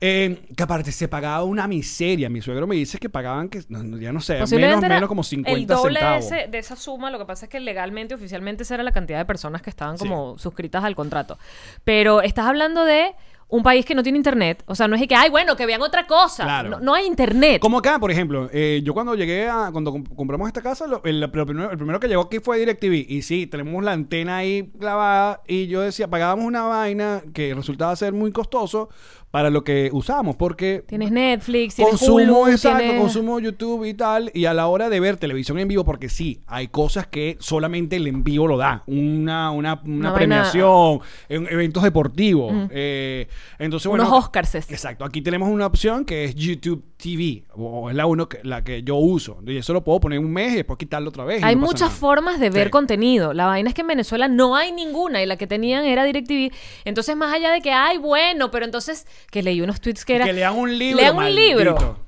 Eh, 0.00 0.48
que 0.54 0.62
aparte 0.62 0.92
se 0.92 1.08
pagaba 1.08 1.44
una 1.44 1.66
miseria. 1.66 2.28
Mi 2.28 2.42
suegro 2.42 2.66
me 2.66 2.74
dice 2.74 2.98
que 2.98 3.08
pagaban 3.08 3.48
que, 3.48 3.62
no, 3.68 3.96
ya 3.98 4.12
no 4.12 4.20
sé, 4.20 4.34
menos, 4.56 4.82
menos 4.82 5.08
como 5.08 5.22
50 5.22 5.58
el 5.58 5.66
doble 5.66 5.94
de, 6.00 6.04
centavos. 6.06 6.24
ese- 6.26 6.48
de 6.50 6.58
esa 6.58 6.76
suma. 6.76 7.10
Lo 7.10 7.18
que 7.18 7.24
pasa 7.24 7.46
es 7.46 7.50
que 7.50 7.60
legalmente, 7.60 8.14
oficialmente, 8.14 8.64
esa 8.64 8.74
era 8.74 8.82
la 8.82 8.92
cantidad 8.92 9.18
de 9.18 9.24
personas 9.24 9.62
que 9.62 9.70
estaban 9.70 9.96
como 9.96 10.36
suscritas 10.36 10.84
al 10.84 10.94
contrato. 10.96 11.38
Pero 11.84 12.20
estás 12.20 12.46
hablando 12.46 12.84
de 12.84 13.12
un 13.48 13.62
país 13.62 13.84
que 13.86 13.94
no 13.94 14.02
tiene 14.02 14.18
internet. 14.18 14.62
O 14.66 14.74
sea, 14.74 14.88
no 14.88 14.94
es 14.94 15.00
de 15.00 15.08
que, 15.08 15.14
ay, 15.14 15.30
bueno, 15.30 15.56
que 15.56 15.66
vean 15.66 15.80
otra 15.82 16.06
cosa. 16.06 16.44
Claro. 16.44 16.70
No, 16.70 16.80
no 16.80 16.94
hay 16.94 17.06
internet. 17.06 17.60
Como 17.60 17.78
acá, 17.78 17.98
por 17.98 18.10
ejemplo, 18.10 18.48
eh, 18.52 18.80
yo 18.82 18.94
cuando 18.94 19.14
llegué 19.14 19.48
a, 19.48 19.68
cuando 19.70 19.92
comp- 19.92 20.14
compramos 20.16 20.48
esta 20.48 20.62
casa, 20.62 20.86
lo, 20.86 21.02
el, 21.04 21.20
lo 21.20 21.30
primero, 21.30 21.70
el 21.70 21.76
primero 21.76 22.00
que 22.00 22.08
llegó 22.08 22.22
aquí 22.22 22.40
fue 22.40 22.58
DirecTV. 22.58 23.06
Y 23.08 23.22
sí, 23.22 23.46
tenemos 23.46 23.84
la 23.84 23.92
antena 23.92 24.38
ahí 24.38 24.72
clavada. 24.78 25.42
Y 25.46 25.66
yo 25.68 25.82
decía, 25.82 26.08
pagábamos 26.08 26.46
una 26.46 26.62
vaina 26.64 27.22
que 27.32 27.54
resultaba 27.54 27.94
ser 27.96 28.12
muy 28.12 28.32
costoso 28.32 28.88
para 29.34 29.50
lo 29.50 29.64
que 29.64 29.90
usábamos. 29.92 30.36
Porque 30.36 30.84
Tienes 30.86 31.10
Netflix, 31.10 31.74
tienes 31.74 31.96
consumo, 31.98 32.14
Hulu, 32.42 32.46
exacto, 32.52 32.78
tienes- 32.78 33.00
consumo 33.00 33.40
YouTube 33.40 33.84
y 33.84 33.92
tal. 33.94 34.30
Y 34.32 34.44
a 34.44 34.54
la 34.54 34.68
hora 34.68 34.88
de 34.88 35.00
ver 35.00 35.16
televisión 35.16 35.58
en 35.58 35.66
vivo, 35.66 35.84
porque 35.84 36.08
sí, 36.08 36.40
hay 36.46 36.68
cosas 36.68 37.08
que 37.08 37.36
solamente 37.40 37.96
el 37.96 38.06
en 38.06 38.22
vivo 38.22 38.46
lo 38.46 38.56
da. 38.58 38.84
Una, 38.86 39.50
una, 39.50 39.82
una 39.84 40.14
premiación, 40.14 41.00
en- 41.28 41.48
eventos 41.50 41.82
deportivos. 41.82 42.68
eh, 42.70 43.26
entonces, 43.58 43.88
bueno. 43.88 44.06
Unos 44.06 44.20
Oscarses. 44.26 44.70
Exacto, 44.70 45.04
aquí 45.04 45.20
tenemos 45.20 45.48
una 45.48 45.66
opción 45.66 46.04
que 46.04 46.22
es 46.26 46.36
YouTube 46.36 46.84
TV, 47.04 47.44
o 47.54 47.90
es 47.90 47.94
la 47.96 48.06
uno 48.06 48.30
que, 48.30 48.38
la 48.44 48.64
que 48.64 48.82
yo 48.82 48.96
uso. 48.96 49.38
Y 49.46 49.58
eso 49.58 49.74
lo 49.74 49.84
puedo 49.84 50.00
poner 50.00 50.18
un 50.18 50.32
mes 50.32 50.52
y 50.52 50.56
después 50.56 50.78
quitarlo 50.78 51.10
otra 51.10 51.24
vez. 51.24 51.42
Hay 51.44 51.54
no 51.54 51.60
muchas 51.60 51.92
formas 51.92 52.40
de 52.40 52.48
ver 52.48 52.68
Sí. 52.68 52.70
contenido. 52.70 53.34
La 53.34 53.44
vaina 53.44 53.68
es 53.68 53.74
que 53.74 53.82
en 53.82 53.88
Venezuela 53.88 54.26
no 54.26 54.56
hay 54.56 54.72
ninguna 54.72 55.22
y 55.22 55.26
la 55.26 55.36
que 55.36 55.46
tenían 55.46 55.84
era 55.84 56.04
DirecTV. 56.04 56.50
Entonces, 56.86 57.14
más 57.14 57.34
allá 57.34 57.50
de 57.50 57.60
que, 57.60 57.72
ay, 57.72 57.98
bueno, 57.98 58.50
pero 58.50 58.64
entonces, 58.64 59.06
que 59.30 59.42
leí 59.42 59.60
unos 59.60 59.82
tweets 59.82 60.06
que 60.06 60.14
era... 60.16 60.24
Que 60.24 60.32
lean 60.32 60.56
un 60.56 60.78
libro, 60.78 61.00
Lean 61.02 61.14
un 61.16 61.22
maldito. 61.24 61.46
libro. 61.58 61.98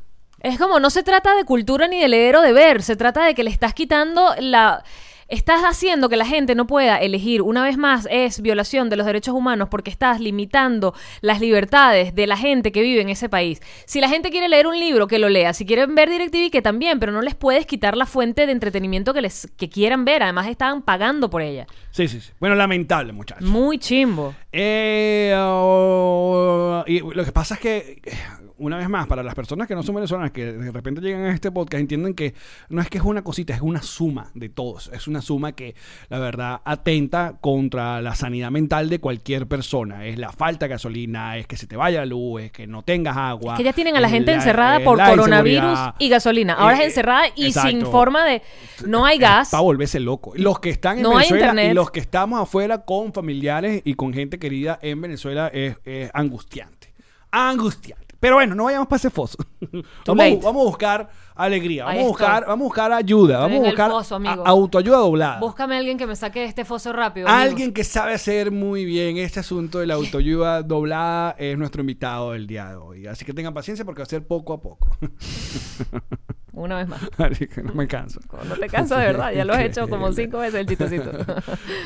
Es 0.40 0.58
como, 0.58 0.80
no 0.80 0.88
se 0.88 1.02
trata 1.02 1.34
de 1.36 1.44
cultura 1.44 1.88
ni 1.88 2.00
de 2.00 2.08
leer 2.08 2.36
o 2.36 2.40
de 2.40 2.52
ver, 2.54 2.82
se 2.82 2.96
trata 2.96 3.24
de 3.26 3.34
que 3.34 3.44
le 3.44 3.50
estás 3.50 3.74
quitando 3.74 4.34
la... 4.40 4.82
Estás 5.28 5.62
haciendo 5.62 6.08
que 6.08 6.16
la 6.16 6.24
gente 6.24 6.54
no 6.54 6.68
pueda 6.68 6.98
elegir. 6.98 7.42
Una 7.42 7.64
vez 7.64 7.76
más, 7.76 8.06
es 8.12 8.40
violación 8.40 8.88
de 8.88 8.94
los 8.94 9.06
derechos 9.06 9.34
humanos 9.34 9.68
porque 9.68 9.90
estás 9.90 10.20
limitando 10.20 10.94
las 11.20 11.40
libertades 11.40 12.14
de 12.14 12.28
la 12.28 12.36
gente 12.36 12.70
que 12.70 12.80
vive 12.80 13.00
en 13.00 13.08
ese 13.08 13.28
país. 13.28 13.60
Si 13.86 14.00
la 14.00 14.08
gente 14.08 14.30
quiere 14.30 14.48
leer 14.48 14.68
un 14.68 14.78
libro, 14.78 15.08
que 15.08 15.18
lo 15.18 15.28
lea. 15.28 15.52
Si 15.52 15.66
quieren 15.66 15.96
ver 15.96 16.10
DirecTV, 16.10 16.52
que 16.52 16.62
también, 16.62 17.00
pero 17.00 17.10
no 17.10 17.22
les 17.22 17.34
puedes 17.34 17.66
quitar 17.66 17.96
la 17.96 18.06
fuente 18.06 18.46
de 18.46 18.52
entretenimiento 18.52 19.12
que, 19.12 19.20
les, 19.20 19.48
que 19.56 19.68
quieran 19.68 20.04
ver. 20.04 20.22
Además, 20.22 20.46
estaban 20.46 20.82
pagando 20.82 21.28
por 21.28 21.42
ella. 21.42 21.66
Sí, 21.90 22.06
sí, 22.06 22.20
sí. 22.20 22.30
Bueno, 22.38 22.54
lamentable, 22.54 23.12
muchachos. 23.12 23.48
Muy 23.48 23.78
chimbo. 23.78 24.32
Eh, 24.52 25.34
oh, 25.36 26.84
y 26.86 27.00
lo 27.00 27.24
que 27.24 27.32
pasa 27.32 27.54
es 27.54 27.60
que, 27.60 28.00
eh, 28.04 28.16
una 28.58 28.76
vez 28.78 28.88
más, 28.88 29.06
para 29.06 29.22
las 29.22 29.34
personas 29.34 29.68
que 29.68 29.74
no 29.74 29.82
son 29.82 29.94
venezolanas, 29.96 30.30
que 30.30 30.52
de 30.52 30.72
repente 30.72 31.00
llegan 31.00 31.24
a 31.24 31.32
este 31.34 31.50
podcast, 31.50 31.80
entienden 31.80 32.14
que 32.14 32.34
no 32.68 32.80
es 32.80 32.88
que 32.88 32.98
es 32.98 33.04
una 33.04 33.22
cosita, 33.22 33.54
es 33.54 33.60
una 33.60 33.82
suma 33.82 34.30
de 34.34 34.48
todos. 34.48 34.90
Es 34.92 35.06
una 35.08 35.20
suma 35.22 35.52
que, 35.52 35.74
la 36.08 36.18
verdad, 36.18 36.60
atenta 36.64 37.36
contra 37.40 38.00
la 38.00 38.14
sanidad 38.14 38.50
mental 38.50 38.88
de 38.88 38.98
cualquier 38.98 39.46
persona. 39.46 40.06
Es 40.06 40.18
la 40.18 40.32
falta 40.32 40.66
de 40.66 40.70
gasolina, 40.70 41.36
es 41.36 41.46
que 41.46 41.56
se 41.56 41.66
te 41.66 41.76
vaya 41.76 42.00
la 42.00 42.06
luz, 42.06 42.42
es 42.42 42.52
que 42.52 42.66
no 42.66 42.82
tengas 42.82 43.16
agua. 43.16 43.56
Que 43.56 43.64
ya 43.64 43.72
tienen 43.72 43.96
a 43.96 44.00
la 44.00 44.06
es 44.06 44.12
gente 44.14 44.30
la- 44.32 44.36
encerrada 44.38 44.76
es 44.78 44.84
por 44.84 44.98
la 44.98 45.10
coronavirus 45.10 45.78
y 45.98 46.08
gasolina. 46.08 46.54
Ahora 46.54 46.76
Eh, 46.76 46.80
es 46.80 46.86
encerrada 46.86 47.24
y 47.34 47.52
sin 47.52 47.84
forma 47.86 48.24
de... 48.24 48.42
No 48.86 49.04
hay 49.04 49.18
gas. 49.18 49.50
Para 49.50 49.62
volverse 49.62 50.00
loco. 50.00 50.32
Los 50.36 50.60
que 50.60 50.70
están 50.70 50.96
en 50.98 51.02
No 51.02 51.10
Venezuela 51.10 51.44
internet. 51.46 51.70
y 51.72 51.74
los 51.74 51.90
que 51.90 52.00
estamos 52.00 52.40
afuera 52.40 52.84
con 52.84 53.12
familiares 53.12 53.82
y 53.84 53.94
con 53.94 54.12
gente 54.14 54.38
querida 54.38 54.78
en 54.82 55.00
Venezuela 55.00 55.48
es, 55.52 55.76
es 55.84 56.10
angustiante. 56.14 56.94
Angustiante. 57.30 58.05
Pero 58.18 58.36
bueno, 58.36 58.54
no 58.54 58.64
vayamos 58.64 58.88
para 58.88 58.96
ese 58.96 59.10
foso. 59.10 59.36
vamos, 60.06 60.24
a, 60.24 60.28
vamos 60.44 60.62
a 60.62 60.64
buscar 60.64 61.10
alegría. 61.34 61.84
Vamos 61.84 62.02
a 62.02 62.06
buscar, 62.08 62.46
vamos 62.46 62.64
a 62.64 62.66
buscar 62.66 62.92
ayuda. 62.92 63.34
Estoy 63.34 63.42
Vamos 63.42 63.56
en 63.58 63.62
a 63.64 63.66
el 63.68 63.72
buscar 63.72 63.90
foso, 63.90 64.14
amigo. 64.16 64.42
a- 64.46 64.48
autoayuda 64.48 64.96
doblada. 64.98 65.38
Búscame 65.40 65.74
a 65.74 65.78
alguien 65.78 65.98
que 65.98 66.06
me 66.06 66.16
saque 66.16 66.40
de 66.40 66.46
este 66.46 66.64
foso 66.64 66.92
rápido. 66.92 67.28
amigo. 67.28 67.42
Alguien 67.42 67.74
que 67.74 67.84
sabe 67.84 68.14
hacer 68.14 68.50
muy 68.50 68.84
bien 68.86 69.18
este 69.18 69.40
asunto 69.40 69.78
de 69.80 69.86
la 69.86 69.94
autoayuda 69.94 70.62
doblada 70.64 71.36
es 71.38 71.58
nuestro 71.58 71.80
invitado 71.82 72.32
del 72.32 72.46
día 72.46 72.70
de 72.70 72.76
hoy. 72.76 73.06
Así 73.06 73.24
que 73.24 73.32
tengan 73.34 73.52
paciencia 73.52 73.84
porque 73.84 74.00
va 74.00 74.04
a 74.04 74.08
ser 74.08 74.26
poco 74.26 74.54
a 74.54 74.60
poco. 74.62 74.96
Una 76.52 76.76
vez 76.78 76.88
más. 76.88 77.00
Así 77.18 77.46
que 77.46 77.62
no 77.62 77.74
me 77.74 77.86
canso. 77.86 78.18
No 78.48 78.54
te 78.56 78.66
cansas 78.68 78.98
de 79.00 79.04
verdad. 79.06 79.30
Ya 79.32 79.44
lo 79.44 79.52
has 79.52 79.60
hecho 79.60 79.86
como 79.90 80.10
cinco 80.12 80.38
veces 80.38 80.60
el 80.60 80.66
chistecito. 80.66 81.10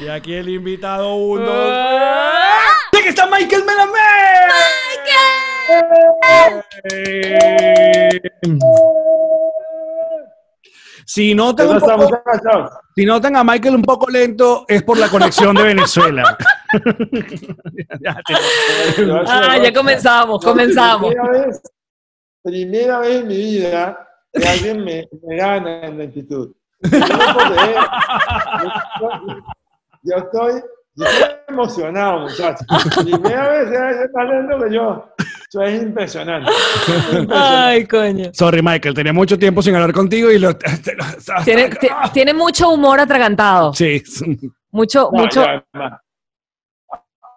Y 0.05 0.07
aquí 0.07 0.33
el 0.35 0.49
invitado 0.49 1.13
uno. 1.17 1.51
¡Sí 2.93 3.03
que 3.03 3.09
está 3.09 3.27
Michael 3.27 3.65
Melamé! 3.65 3.99
¡Michael! 4.47 5.50
Si 11.12 11.35
notan, 11.35 11.81
si 12.95 13.05
notan 13.05 13.35
a 13.35 13.43
Michael 13.43 13.75
un 13.75 13.83
poco 13.83 14.09
lento, 14.09 14.65
es 14.69 14.85
por 14.85 14.97
la 14.97 15.09
conexión 15.09 15.57
de 15.57 15.65
Venezuela. 15.65 16.39
Ah, 19.27 19.59
ya 19.59 19.73
comenzamos, 19.73 20.45
comenzamos. 20.45 21.12
Primera 21.12 21.31
vez, 21.31 21.62
primera 22.43 22.99
vez 23.00 23.21
en 23.23 23.27
mi 23.27 23.37
vida 23.37 24.09
que 24.33 24.49
alguien 24.49 24.85
me, 24.85 25.09
me 25.27 25.37
gana 25.37 25.87
en 25.87 25.99
lentitud. 25.99 26.55
Yo 26.83 26.99
no 26.99 27.35
puedo 27.35 27.55
creer. 27.55 27.77
Yo 30.03 30.17
estoy, 30.17 30.62
yo 30.95 31.05
estoy 31.07 31.31
emocionado, 31.49 32.21
muchachos. 32.21 32.67
Primera 33.05 33.49
vez 33.49 33.71
que 33.71 33.77
alguien 33.77 34.05
está 34.05 34.25
lento 34.25 34.65
que 34.65 34.75
yo. 34.75 35.15
Eso 35.52 35.62
es 35.64 35.83
impresionante. 35.83 36.50
Ay, 37.33 37.85
coño. 37.87 38.30
Sorry, 38.33 38.62
Michael, 38.62 38.95
tenía 38.95 39.12
mucho 39.12 39.37
tiempo 39.38 39.62
sin 39.62 39.75
hablar 39.75 39.92
contigo 39.92 40.30
y 40.30 40.38
lo. 40.38 40.57
te 40.57 40.95
lo- 40.95 41.04
Tiene, 41.45 41.69
ti- 41.80 41.88
tiene 42.12 42.33
mucho 42.33 42.71
humor 42.71 43.00
atragantado. 43.00 43.75
Sí. 43.75 44.02
Mucho, 44.71 45.11
No, 45.12 45.23
mucho. 45.23 45.45
ya. 45.45 46.00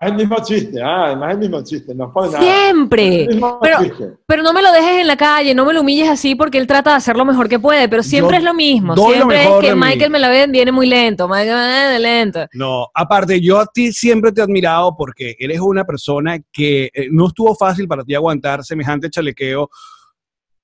Es 0.04 0.12
el 0.12 0.18
mismo 0.18 0.36
chiste, 0.44 0.82
ah, 0.82 1.06
además 1.06 1.30
es 1.30 1.34
el 1.34 1.40
mismo 1.40 1.64
chiste, 1.64 1.96
no 1.96 2.12
nada. 2.16 2.42
Siempre. 2.42 3.28
Pero, 3.62 3.84
chiste. 3.84 4.14
pero 4.26 4.44
no 4.44 4.54
me 4.54 4.62
lo 4.62 4.72
dejes 4.72 5.00
en 5.00 5.08
la 5.08 5.16
calle, 5.16 5.56
no 5.56 5.66
me 5.66 5.74
lo 5.74 5.82
humilles 5.82 6.10
así 6.10 6.36
porque 6.36 6.58
él 6.58 6.68
trata 6.68 6.92
de 6.92 6.96
hacer 6.98 7.16
lo 7.16 7.26
mejor 7.26 7.48
que 7.48 7.60
puede, 7.60 7.88
pero 7.88 8.04
siempre 8.04 8.36
Yo 8.36 8.38
es 8.40 8.44
lo 8.44 8.54
mismo. 8.54 8.96
doy 8.96 9.18
lo 9.18 9.30
Siempre 9.30 9.44
es 9.44 9.50
que 9.62 9.68
de 9.70 9.76
mí. 9.76 9.82
Michael 9.82 10.12
me 10.12 10.20
la 10.20 10.30
ve, 10.30 10.48
viene 10.48 10.72
muy 10.72 10.88
lento. 10.88 11.28
Michael 11.28 12.02
lento. 12.02 12.46
No, 12.54 12.88
aparte, 12.94 13.40
yo 13.40 13.60
a 13.60 13.66
ti 13.66 13.94
siempre 13.94 14.32
te 14.32 14.42
he 14.42 14.44
admirado 14.44 14.96
porque 14.98 15.36
eres 15.40 15.60
una 15.60 15.86
persona 15.86 16.38
que 16.52 16.90
eh, 16.94 17.08
no 17.12 17.28
estuvo 17.28 17.56
fácil 17.56 17.88
para 17.88 18.04
ti 18.04 18.14
aguantar 18.14 18.64
semejante 18.64 19.10
chalequeo. 19.10 19.70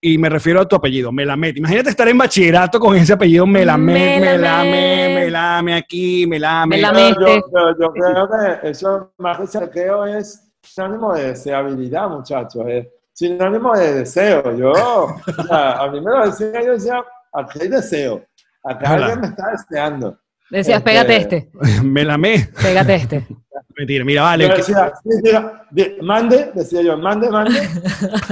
Y 0.02 0.18
me 0.18 0.30
refiero 0.30 0.62
a 0.62 0.68
tu 0.68 0.78
apellido, 0.78 1.12
Melamed. 1.12 1.58
Imagínate 1.58 1.90
estar 1.90 2.08
en 2.08 2.18
bachillerato 2.18 2.80
con 2.80 2.96
ese 2.96 3.14
apellido 3.14 3.46
Melamed, 3.46 4.22
Melamed. 4.22 4.32
Melame, 4.32 5.16
Melame 5.16 5.76
aquí, 5.76 6.26
Melame. 6.26 6.78
Melame. 6.78 7.10
Yo, 7.10 7.42
pero 7.52 7.78
yo 7.78 7.92
creo 7.92 8.30
que 8.30 8.70
eso 8.70 9.12
más 9.18 9.38
que 9.40 9.48
saqueo 9.48 10.06
es 10.06 10.50
sinónimo 10.64 11.14
de 11.14 11.28
deseabilidad, 11.28 12.08
muchachos. 12.08 12.64
Es 12.68 12.88
sinónimo 13.12 13.76
de 13.76 13.94
deseo. 13.96 14.56
Yo, 14.56 14.72
o 14.72 15.44
sea, 15.48 15.84
a 15.84 15.92
mí 15.92 16.00
me 16.00 16.12
lo 16.12 16.26
decía, 16.28 16.64
yo 16.64 16.72
decía, 16.72 17.04
aquí 17.34 17.60
hay 17.62 17.68
deseo. 17.68 18.26
Acá 18.64 18.94
Hola. 18.94 19.06
alguien 19.06 19.22
me 19.22 19.28
está 19.28 19.52
deseando. 19.52 20.18
Decías, 20.50 20.78
Este- 20.80 20.90
pégate 20.90 21.16
este, 21.18 21.50
Melame. 21.84 22.50
pégate 22.62 22.96
este. 22.96 23.28
Mentira, 23.78 24.04
mira, 24.04 24.24
vale. 24.24 24.48
Yo 24.48 24.54
que- 24.56 24.62
decía, 24.62 25.64
mande, 26.02 26.52
decía 26.54 26.82
yo, 26.82 26.98
mande, 26.98 27.30
mande, 27.30 27.62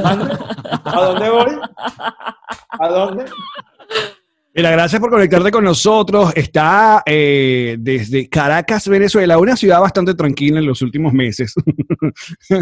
mande. 0.03 0.33
¿A 0.83 1.01
dónde 1.05 1.29
voy? 1.29 1.51
¿A 2.79 2.87
dónde? 2.89 3.25
Mira, 4.53 4.71
gracias 4.71 4.99
por 4.99 5.11
conectarte 5.11 5.51
con 5.51 5.63
nosotros. 5.63 6.33
Está 6.35 7.03
eh, 7.05 7.77
desde 7.79 8.27
Caracas, 8.27 8.87
Venezuela, 8.89 9.37
una 9.37 9.55
ciudad 9.55 9.79
bastante 9.79 10.15
tranquila 10.15 10.59
en 10.59 10.65
los 10.65 10.81
últimos 10.81 11.13
meses. 11.13 11.53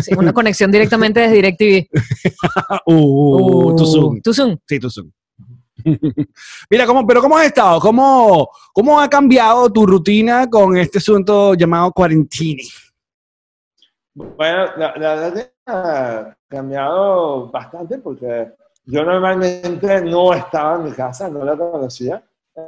Sí, 0.02 0.14
una 0.18 0.34
conexión 0.34 0.72
directamente 0.72 1.20
desde 1.22 1.36
DirecTV. 1.36 1.88
uh, 2.88 2.94
uh, 2.94 3.76
tu 3.76 3.86
Zoom. 3.86 4.22
Tu 4.22 4.34
Zoom. 4.34 4.58
Sí, 4.68 4.80
tu 4.80 4.90
Zoom. 4.90 5.10
Mira, 6.70 6.86
¿cómo, 6.86 7.06
pero 7.06 7.22
¿cómo 7.22 7.38
has 7.38 7.46
estado? 7.46 7.80
¿Cómo, 7.80 8.50
¿Cómo 8.74 9.00
ha 9.00 9.08
cambiado 9.10 9.72
tu 9.72 9.86
rutina 9.86 10.50
con 10.50 10.76
este 10.78 10.98
asunto 10.98 11.54
llamado 11.54 11.92
cuarentini? 11.92 12.64
Bueno, 14.14 14.66
la, 14.78 14.94
verdad 14.94 15.34
que 15.34 15.52
ha 15.68 16.38
cambiado 16.48 17.52
bastante 17.52 17.98
porque 18.00 18.52
yo 18.86 19.04
normalmente 19.04 20.02
no 20.02 20.34
estaba 20.34 20.78
en 20.78 20.86
mi 20.86 20.92
casa, 20.92 21.30
no 21.30 21.44
la 21.44 21.56
conocía. 21.56 22.24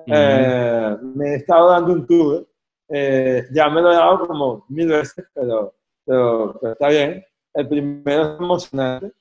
Eh, 0.06 0.98
me 1.16 1.30
he 1.30 1.36
estado 1.36 1.70
dando 1.70 1.94
un 1.94 2.06
tour. 2.06 2.48
eh, 2.90 3.48
ya 3.52 3.70
me 3.70 3.82
lo 3.82 3.92
he 3.92 3.96
dado 3.96 4.28
como 4.28 4.66
mil 4.70 4.88
veces, 4.90 5.26
pero, 5.34 5.74
pero, 6.06 6.58
pero 6.60 6.74
está 6.74 6.90
bien. 6.90 7.24
El 7.54 7.68
primero 7.68 8.34
es 8.34 8.40
emocionante. 8.40 9.14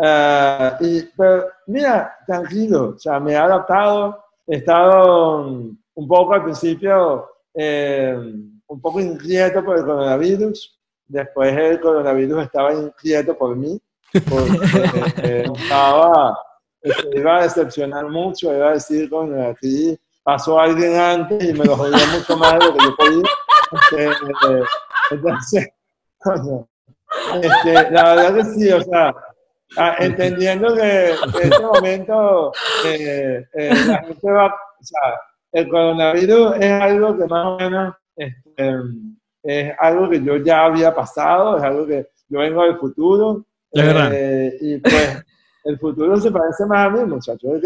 Eh, 0.00 0.72
y, 0.80 1.02
pero 1.16 1.48
mira, 1.66 2.16
tranquilo, 2.26 2.94
o 2.94 2.98
sea, 2.98 3.18
me 3.18 3.32
he 3.32 3.36
adaptado, 3.36 4.24
he 4.46 4.56
estado 4.56 5.46
un 5.94 6.08
poco 6.08 6.34
al 6.34 6.44
principio, 6.44 7.28
eh, 7.54 8.16
un 8.68 8.80
poco 8.80 9.00
inquieto 9.00 9.64
por 9.64 9.78
el 9.78 9.84
coronavirus, 9.84 10.78
después 11.06 11.56
el 11.56 11.80
coronavirus 11.80 12.44
estaba 12.44 12.72
inquieto 12.74 13.36
por 13.36 13.56
mí, 13.56 13.80
porque 14.28 14.58
eh, 15.22 15.44
estaba, 15.52 16.38
este, 16.80 17.18
iba 17.18 17.38
a 17.38 17.42
decepcionar 17.42 18.08
mucho, 18.08 18.54
iba 18.54 18.68
a 18.68 18.74
decir, 18.74 19.10
con 19.10 19.40
aquí 19.40 19.98
pasó 20.22 20.60
alguien 20.60 20.94
antes 20.96 21.42
y 21.42 21.52
me 21.54 21.64
lo 21.64 21.76
jodió 21.76 21.98
mucho 22.14 22.36
más 22.36 22.52
de 22.52 22.66
lo 22.66 22.74
que 22.74 22.84
yo 22.84 22.96
podía. 22.96 23.22
Este, 23.90 24.64
entonces, 25.10 25.68
coño, 26.18 26.68
este, 27.42 27.90
la 27.90 28.14
verdad 28.14 28.34
que 28.36 28.44
sí, 28.44 28.70
o 28.70 28.80
sea, 28.82 29.14
ah, 29.76 29.96
entendiendo 30.00 30.74
que 30.74 31.10
en 31.10 31.52
este 31.52 31.62
momento 31.62 32.52
eh, 32.86 33.46
eh, 33.54 33.70
la 33.86 33.98
gente 33.98 34.30
va, 34.30 34.46
o 34.46 34.84
sea, 34.84 35.20
el 35.52 35.68
coronavirus 35.68 36.56
es 36.56 36.72
algo 36.72 37.16
que 37.16 37.26
más 37.26 37.46
o 37.46 37.56
menos 37.58 37.94
este, 38.16 38.74
es 39.42 39.72
algo 39.78 40.08
que 40.08 40.22
yo 40.22 40.36
ya 40.38 40.64
había 40.64 40.94
pasado, 40.94 41.56
es 41.56 41.62
algo 41.62 41.86
que 41.86 42.08
yo 42.28 42.40
vengo 42.40 42.64
del 42.64 42.78
futuro. 42.78 43.44
Eh, 43.72 44.56
y 44.60 44.78
pues 44.78 45.24
el 45.64 45.78
futuro 45.78 46.16
se 46.18 46.30
parece 46.30 46.64
más 46.66 46.86
a 46.86 46.90
mí, 46.90 47.04
muchachos. 47.04 47.60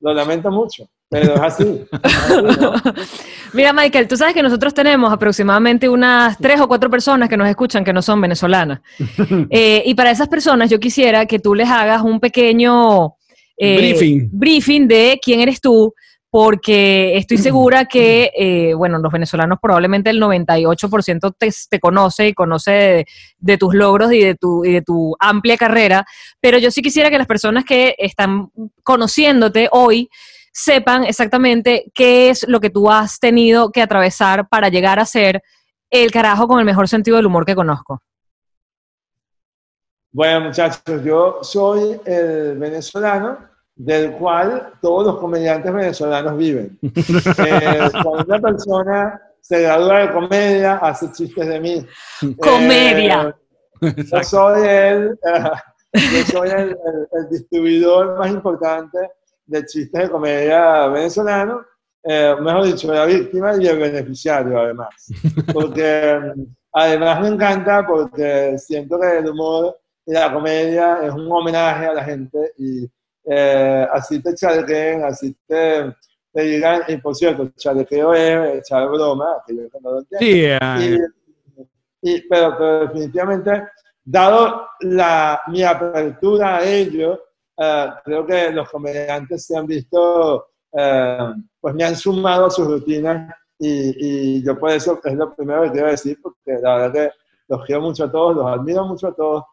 Lo 0.00 0.14
lamento 0.14 0.50
mucho, 0.50 0.88
pero 1.08 1.34
es 1.34 1.40
así. 1.40 1.84
Mira, 3.52 3.72
Michael, 3.72 4.08
tú 4.08 4.16
sabes 4.16 4.34
que 4.34 4.42
nosotros 4.42 4.74
tenemos 4.74 5.12
aproximadamente 5.12 5.88
unas 5.88 6.36
tres 6.38 6.60
o 6.60 6.66
cuatro 6.68 6.90
personas 6.90 7.28
que 7.28 7.36
nos 7.36 7.48
escuchan 7.48 7.84
que 7.84 7.92
no 7.92 8.02
son 8.02 8.20
venezolanas. 8.20 8.80
Eh, 9.50 9.82
y 9.86 9.94
para 9.94 10.10
esas 10.10 10.28
personas 10.28 10.70
yo 10.70 10.80
quisiera 10.80 11.26
que 11.26 11.38
tú 11.38 11.54
les 11.54 11.68
hagas 11.68 12.02
un 12.02 12.20
pequeño 12.20 13.14
eh, 13.56 13.76
Briefing. 13.76 14.30
briefing 14.32 14.88
de 14.88 15.18
quién 15.22 15.40
eres 15.40 15.60
tú, 15.60 15.94
porque 16.30 17.16
estoy 17.16 17.38
segura 17.38 17.84
que, 17.86 18.30
eh, 18.36 18.74
bueno, 18.74 18.98
los 18.98 19.12
venezolanos 19.12 19.58
probablemente 19.60 20.10
el 20.10 20.20
98% 20.20 21.34
te, 21.38 21.50
te 21.70 21.80
conoce 21.80 22.28
y 22.28 22.34
conoce 22.34 22.70
de, 22.70 23.06
de 23.38 23.58
tus 23.58 23.74
logros 23.74 24.12
y 24.12 24.20
de, 24.20 24.34
tu, 24.34 24.64
y 24.64 24.72
de 24.72 24.82
tu 24.82 25.14
amplia 25.18 25.56
carrera, 25.56 26.04
pero 26.40 26.58
yo 26.58 26.70
sí 26.70 26.82
quisiera 26.82 27.10
que 27.10 27.18
las 27.18 27.26
personas 27.26 27.64
que 27.64 27.94
están 27.98 28.50
conociéndote 28.82 29.68
hoy 29.70 30.08
sepan 30.58 31.04
exactamente 31.04 31.84
qué 31.94 32.30
es 32.30 32.48
lo 32.48 32.60
que 32.60 32.70
tú 32.70 32.90
has 32.90 33.18
tenido 33.20 33.70
que 33.70 33.82
atravesar 33.82 34.48
para 34.48 34.70
llegar 34.70 34.98
a 34.98 35.04
ser 35.04 35.42
el 35.90 36.10
carajo 36.10 36.48
con 36.48 36.58
el 36.58 36.64
mejor 36.64 36.88
sentido 36.88 37.18
del 37.18 37.26
humor 37.26 37.44
que 37.44 37.54
conozco. 37.54 38.02
Bueno, 40.12 40.46
muchachos, 40.46 41.04
yo 41.04 41.40
soy 41.42 42.00
el 42.06 42.56
venezolano 42.56 43.38
del 43.74 44.12
cual 44.12 44.72
todos 44.80 45.04
los 45.06 45.18
comediantes 45.18 45.70
venezolanos 45.72 46.38
viven. 46.38 46.78
Eh, 46.82 47.90
cuando 48.02 48.24
una 48.26 48.40
persona 48.40 49.20
se 49.42 49.60
gradúa 49.60 49.98
de 50.00 50.12
comedia, 50.12 50.76
hace 50.76 51.12
chistes 51.12 51.46
de 51.46 51.60
mí. 51.60 51.86
Comedia. 52.40 53.36
Eh, 53.82 53.94
yo 54.10 54.22
soy 54.24 54.66
el, 54.66 55.18
yo 55.92 56.22
soy 56.32 56.48
el, 56.48 56.70
el- 56.70 57.08
el 57.12 57.28
distribuidor 57.30 58.16
más 58.18 58.30
importante 58.30 58.98
de 59.46 59.64
chistes 59.66 60.02
de 60.02 60.10
comedia 60.10 60.88
venezolano. 60.88 61.64
Eh, 62.02 62.34
mejor 62.40 62.64
dicho, 62.66 62.92
la 62.92 63.04
víctima 63.04 63.54
y 63.60 63.66
el 63.66 63.78
beneficiario, 63.78 64.58
además. 64.60 64.88
Porque 65.52 66.20
mm, 66.36 66.42
además 66.72 67.20
me 67.20 67.28
encanta 67.28 67.86
porque 67.86 68.56
siento 68.58 68.98
que 69.00 69.18
el 69.18 69.30
humor 69.30 69.76
y 70.04 70.12
la 70.12 70.32
comedia 70.32 71.00
es 71.02 71.12
un 71.12 71.30
homenaje 71.30 71.86
a 71.86 71.94
la 71.94 72.04
gente 72.04 72.52
y 72.58 72.88
eh, 73.28 73.86
así 73.92 74.22
te 74.22 74.34
chalequeen, 74.34 75.02
así 75.04 75.36
te, 75.48 75.92
te 76.32 76.42
digan, 76.42 76.82
y 76.86 76.96
por 76.98 77.16
cierto, 77.16 77.48
chalequeo 77.56 78.14
es 78.14 78.58
echar 78.58 78.88
broma, 78.88 79.42
que 79.46 79.56
yo 79.56 79.62
no 79.80 79.90
lo 79.92 79.98
entiendo. 80.00 80.26
Sí, 80.26 80.44
Y, 82.02 82.10
y- 82.16 82.28
pero, 82.28 82.56
pero 82.56 82.80
definitivamente, 82.86 83.64
dado 84.04 84.68
la, 84.80 85.40
mi 85.48 85.62
apertura 85.62 86.58
a 86.58 86.64
ello, 86.64 87.20
eh, 87.58 87.86
creo 88.04 88.26
que 88.26 88.50
los 88.50 88.68
comediantes 88.70 89.46
se 89.46 89.56
han 89.56 89.66
visto, 89.66 90.46
eh, 90.72 91.18
pues 91.60 91.74
me 91.74 91.84
han 91.84 91.96
sumado 91.96 92.46
a 92.46 92.50
sus 92.50 92.66
rutinas 92.66 93.34
y, 93.58 94.38
y 94.38 94.44
yo 94.44 94.58
por 94.58 94.70
eso 94.70 95.00
es 95.02 95.14
lo 95.14 95.34
primero 95.34 95.62
que 95.62 95.70
quiero 95.72 95.88
decir, 95.88 96.18
porque 96.22 96.58
la 96.60 96.76
verdad 96.76 96.92
que 96.92 97.10
los 97.48 97.64
quiero 97.64 97.80
mucho 97.82 98.04
a 98.04 98.10
todos, 98.12 98.36
los 98.36 98.46
admiro 98.46 98.84
mucho 98.84 99.08
a 99.08 99.14
todos 99.14 99.44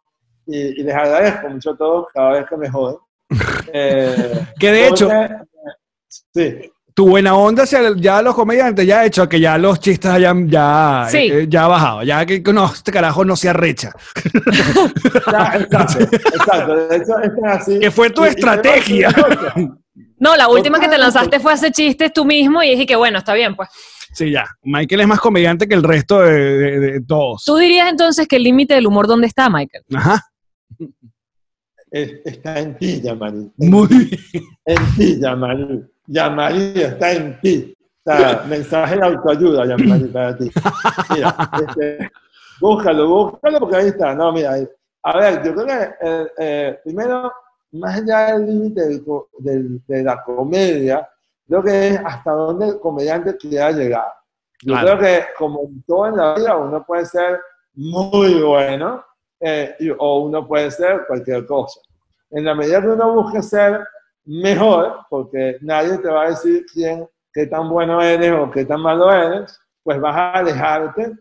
y, 0.45 0.57
y 0.81 0.83
les 0.83 0.93
agradezco 0.95 1.47
mucho 1.49 1.71
a 1.71 1.77
todos 1.77 2.07
cada 2.13 2.31
vez 2.33 2.45
que 2.47 2.57
me 2.57 2.69
joden. 2.69 2.97
Eh, 3.75 4.45
Que 4.59 4.71
de 4.71 4.87
hecho- 4.87 5.09
sí, 6.07 6.71
tu 6.93 7.07
buena 7.07 7.35
onda 7.35 7.63
hacia 7.63 7.79
el- 7.79 7.99
ya 7.99 8.21
los 8.21 8.35
comediantes 8.35 8.85
ya 8.85 8.99
ha 8.99 9.05
hecho 9.05 9.27
que 9.27 9.39
ya 9.39 9.57
los 9.57 9.79
chistes 9.79 10.11
hayan 10.11 10.47
ya, 10.49 11.07
Sí. 11.09 11.17
eh, 11.31 11.45
ya 11.49 11.65
ha 11.65 11.67
bajado. 11.67 12.03
Ya 12.03 12.25
que 12.25 12.41
no, 12.53 12.65
este 12.71 12.91
carajo 12.91 13.25
no 13.25 13.35
se 13.35 13.49
arrecha. 13.49 13.91
Ya, 15.31 15.55
exacto, 15.59 16.05
exacto. 16.15 16.89
Es 16.91 17.09
así. 17.45 17.79
Que 17.79 17.91
fue 17.91 18.09
tu 18.09 18.23
Y- 18.25 18.29
estrategia. 18.29 19.09
No, 20.19 20.35
la 20.37 20.47
última 20.47 20.79
que 20.79 20.87
te 20.87 20.97
lanzaste 20.97 21.39
fue 21.39 21.51
hacer 21.53 21.71
chistes 21.71 22.13
tú 22.13 22.23
mismo 22.25 22.61
y 22.63 22.69
dije 22.69 22.85
que 22.85 22.95
bueno, 22.95 23.17
está 23.19 23.33
bien, 23.33 23.55
pues. 23.55 23.69
Sí, 24.13 24.29
ya. 24.31 24.45
Michael 24.61 25.01
es 25.01 25.07
más 25.07 25.19
comediante 25.19 25.67
que 25.67 25.73
el 25.73 25.81
resto 25.83 26.21
de, 26.21 26.31
de- 26.33 26.79
de 26.79 27.01
todos. 27.01 27.43
¿Tú 27.45 27.55
dirías 27.57 27.89
entonces 27.89 28.27
que 28.27 28.35
el 28.35 28.43
límite 28.43 28.75
del 28.75 28.85
humor 28.87 29.07
dónde 29.07 29.27
está, 29.27 29.49
Michael? 29.49 29.83
Ajá. 29.95 30.21
Es- 31.91 32.21
Está 32.25 32.59
en 32.59 32.77
ti, 32.77 33.01
Yamari. 33.01 33.51
Muy 33.57 33.87
bien. 33.87 34.09
En 34.65 34.95
ti, 34.95 35.19
Yamari. 35.19 35.83
Yamari 36.07 36.73
está 36.81 37.11
en 37.13 37.39
ti. 37.39 37.75
O 38.05 38.11
sea, 38.11 38.43
mensaje 38.47 38.95
de 38.97 39.05
autoayuda, 39.05 39.65
Yamari, 39.65 40.05
para 40.05 40.37
ti. 40.37 40.51
Mira, 41.09 41.35
este, 41.67 42.11
búscalo, 42.59 43.07
búscalo 43.07 43.59
porque 43.59 43.75
ahí 43.77 43.87
está. 43.87 44.13
No, 44.13 44.31
mira, 44.33 44.53
ahí. 44.53 44.67
a 45.03 45.17
ver, 45.17 45.43
yo 45.43 45.53
creo 45.55 45.65
que 45.65 45.89
eh, 46.01 46.27
eh, 46.37 46.79
primero, 46.83 47.31
más 47.71 47.99
allá 47.99 48.33
del 48.33 48.45
límite 48.47 48.81
de 49.39 50.03
la 50.03 50.21
comedia, 50.23 51.09
creo 51.47 51.63
que 51.63 51.87
es 51.89 51.99
hasta 52.05 52.31
dónde 52.31 52.67
el 52.69 52.79
comediante 52.79 53.35
quiera 53.37 53.71
llegar. 53.71 54.07
Yo 54.61 54.73
Claro. 54.73 54.97
creo 54.97 54.99
que, 54.99 55.25
como 55.37 55.61
en 55.63 55.83
todo 55.83 56.07
en 56.07 56.17
la 56.17 56.35
vida, 56.35 56.55
uno 56.57 56.85
puede 56.85 57.05
ser 57.05 57.39
muy 57.75 58.41
bueno 58.41 59.03
eh, 59.39 59.75
y- 59.79 59.89
o 59.89 60.19
uno 60.21 60.47
puede 60.47 60.71
ser 60.71 61.05
cualquier 61.07 61.45
cosa. 61.45 61.79
En 62.31 62.45
la 62.45 62.55
medida 62.55 62.79
que 62.81 62.87
uno 62.87 63.13
busque 63.13 63.41
ser 63.41 63.85
mejor, 64.25 64.99
porque 65.09 65.57
nadie 65.61 65.97
te 65.97 66.09
va 66.09 66.23
a 66.23 66.29
decir 66.29 66.65
quién, 66.73 67.07
qué 67.33 67.47
tan 67.47 67.69
bueno 67.69 68.01
eres 68.01 68.31
o 68.31 68.49
qué 68.51 68.65
tan 68.65 68.81
malo 68.81 69.11
eres, 69.11 69.59
pues 69.83 69.99
vas 69.99 70.15
a 70.15 70.31
alejarte 70.33 71.13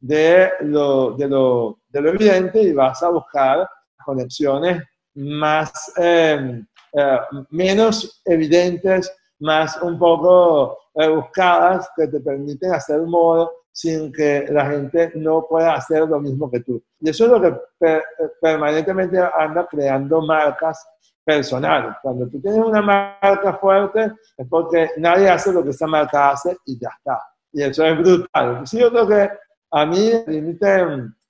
de 0.00 0.50
lo, 0.60 1.12
de 1.12 1.28
lo, 1.28 1.78
de 1.88 2.00
lo 2.00 2.08
evidente 2.10 2.62
y 2.62 2.72
vas 2.72 3.02
a 3.02 3.10
buscar 3.10 3.68
conexiones 4.04 4.82
más, 5.14 5.92
eh, 5.96 6.62
eh, 6.92 7.18
menos 7.50 8.22
evidentes, 8.24 9.12
más 9.40 9.80
un 9.82 9.98
poco 9.98 10.78
eh, 10.94 11.08
buscadas, 11.08 11.88
que 11.96 12.06
te 12.08 12.20
permiten 12.20 12.72
hacer 12.72 13.00
humor 13.00 13.52
sin 13.72 14.10
que 14.10 14.46
la 14.50 14.66
gente 14.70 15.12
no 15.16 15.46
pueda 15.48 15.74
hacer 15.74 16.08
lo 16.08 16.18
mismo 16.20 16.50
que 16.50 16.60
tú. 16.60 16.82
Y 17.00 17.10
eso 17.10 17.24
es 17.26 17.30
lo 17.30 17.40
que 17.42 17.60
per- 17.78 18.04
permanentemente 18.40 19.18
anda 19.34 19.66
creando 19.66 20.22
marcas 20.22 20.82
personales. 21.26 21.96
Cuando 22.00 22.28
tú 22.28 22.40
tienes 22.40 22.60
una 22.60 22.80
marca 22.80 23.54
fuerte 23.54 24.12
es 24.36 24.46
porque 24.48 24.90
nadie 24.96 25.28
hace 25.28 25.52
lo 25.52 25.64
que 25.64 25.70
esa 25.70 25.86
marca 25.86 26.30
hace 26.30 26.56
y 26.64 26.78
ya 26.78 26.88
está. 26.96 27.20
Y 27.52 27.62
eso 27.62 27.84
es 27.84 27.98
brutal. 27.98 28.64
Sí, 28.64 28.78
yo 28.78 28.90
creo 28.90 29.08
que 29.08 29.30
a 29.72 29.84
mí 29.84 30.10
el 30.10 30.24
límite, 30.32 30.86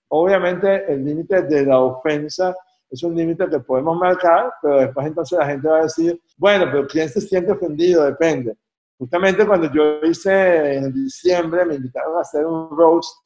obviamente 0.09 0.93
el 0.93 1.03
límite 1.03 1.43
de 1.43 1.65
la 1.65 1.81
ofensa 1.81 2.55
es 2.91 3.03
un 3.03 3.17
límite 3.17 3.49
que 3.49 3.59
podemos 3.61 3.97
marcar, 3.97 4.53
pero 4.61 4.81
después 4.81 5.07
entonces 5.07 5.39
la 5.39 5.47
gente 5.47 5.67
va 5.67 5.79
a 5.79 5.83
decir, 5.85 6.21
bueno, 6.37 6.67
pero 6.71 6.87
¿quién 6.87 7.09
se 7.09 7.21
siente 7.23 7.53
ofendido? 7.53 8.05
Depende. 8.05 8.55
Justamente 8.99 9.47
cuando 9.47 9.73
yo 9.73 10.01
hice 10.03 10.75
en 10.77 10.93
diciembre, 10.93 11.65
me 11.65 11.75
invitaron 11.77 12.19
a 12.19 12.21
hacer 12.21 12.45
un 12.45 12.69
roast. 12.77 13.17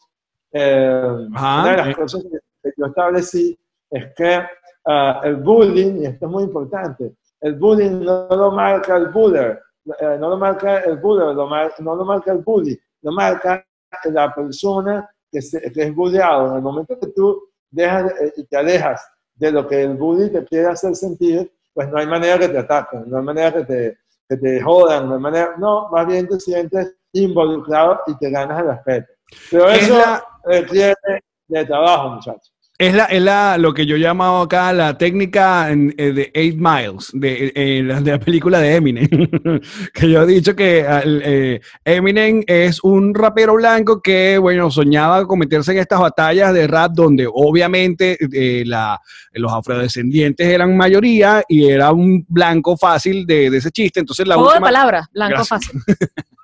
eh, 0.53 1.27
una 1.29 1.71
de 1.71 1.77
las 1.77 1.97
cosas 1.97 2.23
que 2.63 2.71
yo 2.77 2.87
establecí 2.87 3.59
es 3.91 4.15
que 4.15 4.43
ah, 4.87 5.21
el 5.25 5.37
bullying, 5.37 6.03
y 6.03 6.07
esto 6.07 6.27
es 6.27 6.31
muy 6.33 6.45
importante, 6.45 7.15
el 7.41 7.55
bullying 7.55 8.03
no 8.05 8.29
lo 8.31 8.51
marca 8.53 8.97
el 8.97 9.09
buller, 9.09 9.61
eh, 10.01 10.17
no 10.19 10.31
lo 10.31 10.37
marca 10.37 10.79
el 10.81 10.99
buller, 10.99 11.35
lo 11.35 11.47
mar- 11.47 11.73
no 11.79 11.97
lo 11.97 12.05
marca 12.05 12.33
el 12.33 12.39
bully, 12.39 12.79
lo 13.03 13.13
marca 13.13 13.65
la 14.05 14.33
persona 14.35 15.09
que, 15.31 15.41
se- 15.43 15.73
que 15.73 15.83
es 15.85 15.95
bulleado. 15.95 16.51
En 16.51 16.57
el 16.57 16.63
momento 16.63 16.99
que 16.99 17.09
tú 17.09 17.43
dejas 17.71 18.13
eh, 18.21 18.33
y 18.37 18.45
te 18.45 18.57
alejas 18.57 19.07
de 19.35 19.51
lo 19.53 19.67
que 19.67 19.83
el 19.83 19.95
bully 19.97 20.31
te 20.31 20.45
quiere 20.45 20.67
hacer 20.69 20.95
sentir, 20.95 21.51
pues 21.73 21.89
no 21.89 21.99
hay 21.99 22.07
manera 22.07 22.39
que 22.39 22.49
te 22.49 22.59
ataquen, 22.59 23.05
no 23.09 23.19
hay 23.19 23.25
manera 23.25 23.53
que 23.53 23.65
te, 23.65 23.99
que 24.29 24.37
te 24.37 24.61
jodan, 24.61 25.09
no 25.09 25.15
hay 25.15 25.21
manera, 25.21 25.55
no, 25.57 25.89
más 25.91 26.07
bien 26.07 26.29
te 26.29 26.39
sientes 26.39 26.95
involucrado 27.13 28.01
y 28.07 28.17
te 28.19 28.31
ganas 28.31 28.61
el 28.61 28.67
respeto. 28.69 29.13
Pero 29.51 29.69
Es 29.71 29.83
eso 29.89 29.95
requiere 30.45 30.95
de 31.49 31.65
trabajo, 31.65 32.11
muchachos. 32.11 32.53
Es, 32.81 32.95
la, 32.95 33.05
es 33.05 33.21
la, 33.21 33.59
lo 33.59 33.75
que 33.75 33.85
yo 33.85 33.97
llamo 33.99 34.41
acá 34.41 34.73
la 34.73 34.97
técnica 34.97 35.71
en- 35.71 35.95
eh, 35.99 36.13
de 36.13 36.31
Eight 36.33 36.57
Miles, 36.57 37.11
de, 37.13 37.53
eh, 37.55 37.83
la- 37.85 38.01
de 38.01 38.13
la 38.13 38.19
película 38.19 38.59
de 38.59 38.75
Eminem. 38.77 39.07
que 39.93 40.11
yo 40.11 40.23
he 40.23 40.27
dicho 40.27 40.57
que 40.57 40.87
eh, 40.89 41.61
Eminem 41.85 42.43
es 42.47 42.83
un 42.83 43.15
rapero 43.15 43.53
blanco 43.57 44.01
que, 44.01 44.39
bueno, 44.39 44.71
soñaba 44.71 45.27
con 45.27 45.41
meterse 45.41 45.73
en 45.73 45.79
estas 45.79 46.01
batallas 46.01 46.55
de 46.55 46.67
rap 46.67 46.93
donde 46.93 47.29
obviamente 47.31 48.17
eh, 48.33 48.65
la, 48.65 48.99
los 49.35 49.53
afrodescendientes 49.53 50.47
eran 50.47 50.75
mayoría 50.75 51.43
y 51.49 51.67
era 51.67 51.93
un 51.93 52.25
blanco 52.31 52.79
fácil 52.79 53.27
de, 53.27 53.51
de 53.51 53.59
ese 53.59 53.71
chiste. 53.71 54.01
Entonces 54.01 54.27
la 54.27 54.37
Juego 54.37 54.53
de 54.53 54.57
última... 54.57 54.67
palabras, 54.69 55.07
blanco 55.13 55.35
Gracias. 55.35 55.49
fácil. 55.67 55.81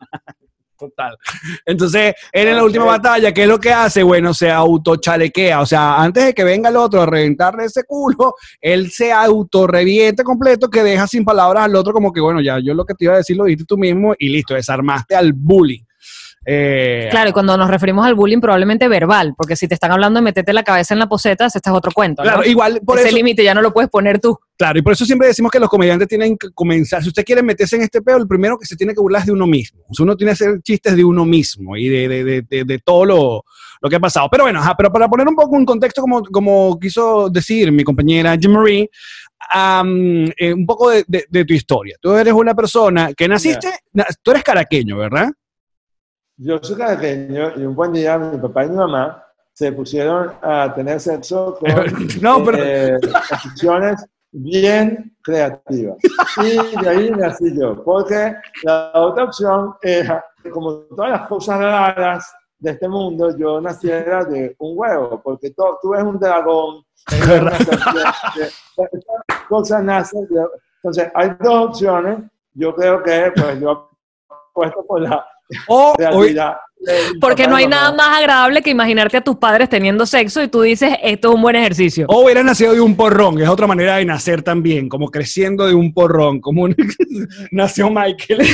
Total. 0.79 1.17
Entonces, 1.65 2.15
él 2.33 2.49
en 2.49 2.57
la 2.57 2.65
última 2.65 2.85
batalla, 2.85 3.33
¿qué 3.33 3.43
es 3.43 3.49
lo 3.49 3.59
que 3.59 3.73
hace? 3.73 4.03
Bueno, 4.03 4.35
se 4.35 4.51
autochalequea. 4.51 5.61
O 5.61 5.67
sea, 5.67 6.03
antes 6.03 6.27
de 6.27 6.35
que 6.35 6.45
venga 6.45 6.69
el 6.69 6.77
otro 6.77 7.03
a 7.03 7.07
reventarle 7.07 7.65
ese 7.65 7.85
culo, 7.85 8.35
él 8.61 8.91
se 8.91 9.12
autorreviente 9.12 10.23
completo, 10.23 10.69
que 10.69 10.83
deja 10.83 11.07
sin 11.07 11.25
palabras 11.25 11.65
al 11.65 11.77
otro, 11.77 11.93
como 11.93 12.12
que, 12.12 12.21
bueno, 12.21 12.41
ya 12.41 12.59
yo 12.59 12.75
lo 12.75 12.85
que 12.85 12.95
te 12.95 13.05
iba 13.05 13.15
a 13.15 13.19
decir 13.19 13.37
lo 13.37 13.45
dijiste 13.45 13.65
tú 13.67 13.79
mismo 13.79 14.15
y 14.19 14.29
listo, 14.29 14.55
desarmaste 14.55 15.15
al 15.15 15.33
bully. 15.33 15.86
Eh, 16.49 17.09
Claro, 17.11 17.31
y 17.31 17.33
cuando 17.33 17.57
nos 17.57 17.69
referimos 17.69 18.07
al 18.07 18.15
bullying, 18.15 18.39
probablemente 18.41 18.87
verbal, 18.87 19.35
porque 19.37 19.57
si 19.57 19.67
te 19.67 19.75
están 19.75 19.91
hablando 19.91 20.19
de 20.21 20.25
meterte 20.25 20.53
la 20.53 20.63
cabeza 20.63 20.95
en 20.95 21.01
la 21.01 21.09
poseta, 21.09 21.47
ese 21.47 21.59
es 21.59 21.73
otro 21.73 21.91
cuento. 21.93 22.23
¿no? 22.23 22.29
Claro, 22.31 22.45
igual 22.45 22.81
por 22.87 22.99
Ese 23.01 23.11
límite 23.11 23.43
ya 23.43 23.53
no 23.53 23.63
lo 23.63 23.73
puedes 23.73 23.91
poner 23.91 24.21
tú. 24.21 24.39
claro, 24.57 24.79
y 24.79 24.83
por 24.83 24.93
eso 24.93 25.05
siempre 25.05 25.27
decimos 25.27 25.51
que 25.51 25.59
los 25.59 25.69
comediantes 25.69 26.07
tienen 26.07 26.39
que 26.39 26.49
comenzar. 26.55 27.03
Si 27.03 27.09
usted 27.09 27.25
quiere 27.25 27.43
meterse 27.43 27.75
en 27.77 27.83
este 27.83 28.01
peo, 28.01 28.17
el 28.17 28.29
primero 28.29 28.57
que 28.59 28.65
se 28.67 28.77
tiene 28.77 28.95
que 28.95 29.01
burlar 29.01 29.21
es 29.23 29.27
de 29.27 29.33
uno 29.33 29.47
mismo. 29.47 29.83
O 29.89 29.95
sea, 29.95 30.05
uno 30.05 30.17
tiene 30.17 30.31
que 30.31 30.35
hacer 30.35 30.61
chistes 30.63 30.95
de 30.95 31.05
uno 31.05 31.25
mismo 31.25 31.77
y 31.77 31.89
de, 31.89 32.09
de, 32.09 32.25
de, 32.25 32.43
de- 32.49 32.65
de 32.65 32.79
todo 32.79 33.05
lo, 33.05 33.45
lo 33.81 33.91
que 33.91 33.97
ha 33.97 34.01
pasado. 34.01 34.29
Pero 34.31 34.45
bueno, 34.45 34.61
ajá, 34.61 34.75
pero 34.77 34.93
para 34.93 35.09
poner 35.09 35.27
un 35.27 35.35
poco 35.35 35.57
un 35.57 35.65
contexto, 35.67 36.01
como, 36.01 36.23
como 36.23 36.79
quiso 36.79 37.29
decir 37.29 37.73
mi 37.73 37.83
compañera 37.83 38.37
Jim 38.41 38.53
Marie, 38.53 38.89
eh, 40.39 40.53
un 40.55 40.67
poco 40.67 40.91
de, 40.91 41.05
de- 41.09 41.27
de 41.29 41.45
tu 41.45 41.55
historia. 41.55 41.97
Tú 42.01 42.15
eres 42.15 42.33
una 42.33 42.55
persona 42.55 43.13
que 43.15 43.29
naciste, 43.29 43.69
na- 43.93 44.07
tú 44.23 44.31
eres 44.31 44.43
caraqueño, 44.45 44.97
¿verdad? 44.97 45.29
Yo 46.38 46.59
soy 46.62 46.77
caraqueño 46.77 47.53
y 47.57 47.64
un 47.64 47.75
buen 47.75 47.92
día 47.92 48.18
mi 48.18 48.37
papá 48.38 48.64
y 48.64 48.68
mi 48.68 48.77
mamá 48.77 49.25
se 49.55 49.72
pusieron 49.72 50.33
a 50.42 50.72
tener 50.75 51.01
sexo 51.01 51.59
con 51.59 51.70
No, 52.20 52.44
pero- 52.44 52.59
eh, 52.61 52.99
posiciones 53.31 54.05
bien 54.33 55.16
creativas. 55.22 55.96
Y 56.42 56.83
de 56.83 56.88
ahí 56.88 57.11
nací 57.11 57.59
yo, 57.59 57.83
porque 57.83 58.35
la 58.64 58.92
otra 58.94 59.25
opción 59.25 59.75
era, 59.81 60.22
como 60.53 60.72
todas 60.94 61.12
las 61.12 61.29
cosas 61.29 61.59
raras 61.59 62.31
de 62.59 62.72
este 62.72 62.87
mundo, 62.87 63.35
yo 63.38 63.59
naciera 63.61 64.22
de 64.25 64.55
un 64.59 64.79
huevo, 64.79 65.22
porque 65.22 65.53
tú 65.53 65.64
ves 65.90 66.03
un 66.03 66.18
dragón, 66.18 66.85
estas 67.07 67.79
cosas 69.49 69.83
nacen 69.83 70.29
Entonces, 70.83 71.11
hay 71.14 71.31
dos 71.40 71.68
opciones. 71.68 72.18
Yo 72.53 72.75
creo 72.75 73.03
que 73.03 73.33
pues, 73.35 73.61
yo 73.61 73.90
apuesto 74.51 74.85
por 74.87 75.01
la 75.01 75.25
O, 75.69 75.95
realidad. 75.99 76.55
del 76.79 77.19
Porque 77.21 77.47
no 77.47 77.57
hay 77.57 77.67
nada 77.67 77.93
más 77.93 78.19
agradable 78.19 78.63
que 78.63 78.71
imaginarte 78.71 79.17
a 79.17 79.21
tus 79.21 79.37
padres 79.37 79.69
teniendo 79.69 80.05
sexo 80.07 80.43
y 80.43 80.49
tú 80.49 80.61
dices, 80.63 80.95
esto 81.03 81.29
es 81.31 81.35
un 81.35 81.43
buen 81.43 81.57
ejercicio. 81.57 82.07
o 82.09 82.25
hubiera 82.25 82.43
nacido 82.43 82.75
de 82.75 82.81
un 82.81 82.97
porrón, 82.97 83.41
es 83.41 83.49
otra 83.49 83.67
manera 83.67 83.97
de 83.97 84.05
nacer 84.05 84.43
también, 84.43 84.89
como 84.89 85.11
creciendo 85.11 85.67
de 85.67 85.75
un 85.75 85.93
porrón, 85.95 86.41
como 86.41 86.63
un- 86.65 86.77
nació 87.51 87.91
Michael. 87.91 88.41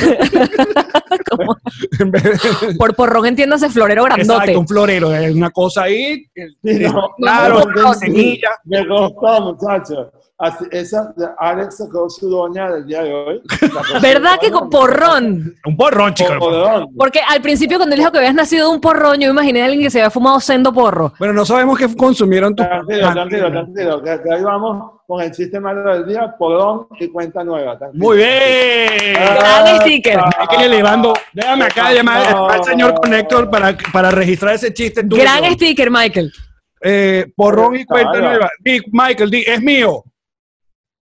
Como- 1.37 1.57
En 2.01 2.11
vez 2.11 2.23
de- 2.23 2.75
Por 2.77 2.95
porrón 2.95 3.27
entiéndase 3.27 3.69
florero 3.71 4.05
grandote. 4.05 4.33
Exacto, 4.41 4.61
un 4.61 4.69
florero, 4.69 5.15
es 5.15 5.35
una 5.35 5.51
cosa 5.51 5.83
ahí. 5.85 6.27
No, 6.63 7.11
claro, 7.17 7.65
no, 7.75 7.95
semilla. 7.95 8.51
Me 8.65 8.87
costó, 8.87 9.41
muchachos. 9.55 10.09
Así, 10.39 10.65
esa, 10.73 11.15
Alex 11.39 11.77
sacó 11.77 12.11
su 12.11 12.29
doña 12.29 12.69
del 12.69 12.85
día 12.85 13.05
de 13.05 13.15
hoy. 13.15 13.41
¿Verdad 14.03 14.41
que 14.41 14.51
con 14.51 14.69
porrón? 14.69 15.55
Un 15.65 15.77
porrón, 15.77 16.15
chico. 16.15 16.37
Porrón. 16.37 16.89
Porque 16.99 17.21
al 17.21 17.41
principio 17.41 17.77
cuando 17.77 17.95
él 17.95 18.01
dijo 18.01 18.11
que 18.11 18.19
habías 18.19 18.35
nacido 18.35 18.69
de 18.69 18.75
un 18.75 18.81
porrón, 18.81 19.21
yo 19.21 19.31
imaginé 19.31 19.63
a 19.63 19.67
alguien 19.67 19.83
que 19.85 19.91
se 19.91 20.01
había 20.01 20.11
fumado 20.11 20.41
sendo 20.41 20.73
porro. 20.73 21.13
Bueno, 21.21 21.33
no 21.33 21.45
sabemos 21.45 21.79
qué 21.79 21.95
consumieron 21.97 22.57
tus 22.57 22.67
Tranquilo, 22.67 23.13
tranquilo, 23.13 23.51
tranquilo. 23.53 24.03
Que, 24.03 24.21
que 24.21 24.35
ahí 24.35 24.43
vamos 24.43 24.93
con 25.13 25.21
el 25.23 25.31
chiste 25.31 25.61
malo 25.61 25.93
del 25.93 26.07
día, 26.07 26.35
porrón 26.39 26.87
y 26.99 27.07
cuenta 27.09 27.45
nueva. 27.45 27.77
tranquilo. 27.77 28.03
Muy 28.03 28.17
bien. 28.17 29.13
Gran 29.13 29.81
sticker. 29.83 30.19
Hay 30.39 30.47
que 30.49 30.57
ir 30.57 30.63
elevando. 30.73 31.13
Déjame 31.35 31.67
acá 31.67 31.93
llamar 31.93 32.31
No. 32.35 32.49
al 32.49 32.65
señor 32.65 32.95
Connector 32.95 33.51
para, 33.51 33.77
para 33.93 34.11
registrar 34.11 34.55
ese 34.55 34.73
chiste 34.73 35.05
tuyo. 35.05 35.21
Gran 35.23 35.45
sticker, 35.53 35.91
Michael. 35.91 36.33
Eh, 36.81 37.27
porrón 37.37 37.77
y 37.77 37.85
cuenta 37.85 38.11
Claro. 38.13 38.27
nueva. 38.27 38.51
Di, 38.61 38.81
Michael, 38.91 39.31
di, 39.31 39.45
es 39.47 39.61
mío. 39.61 40.03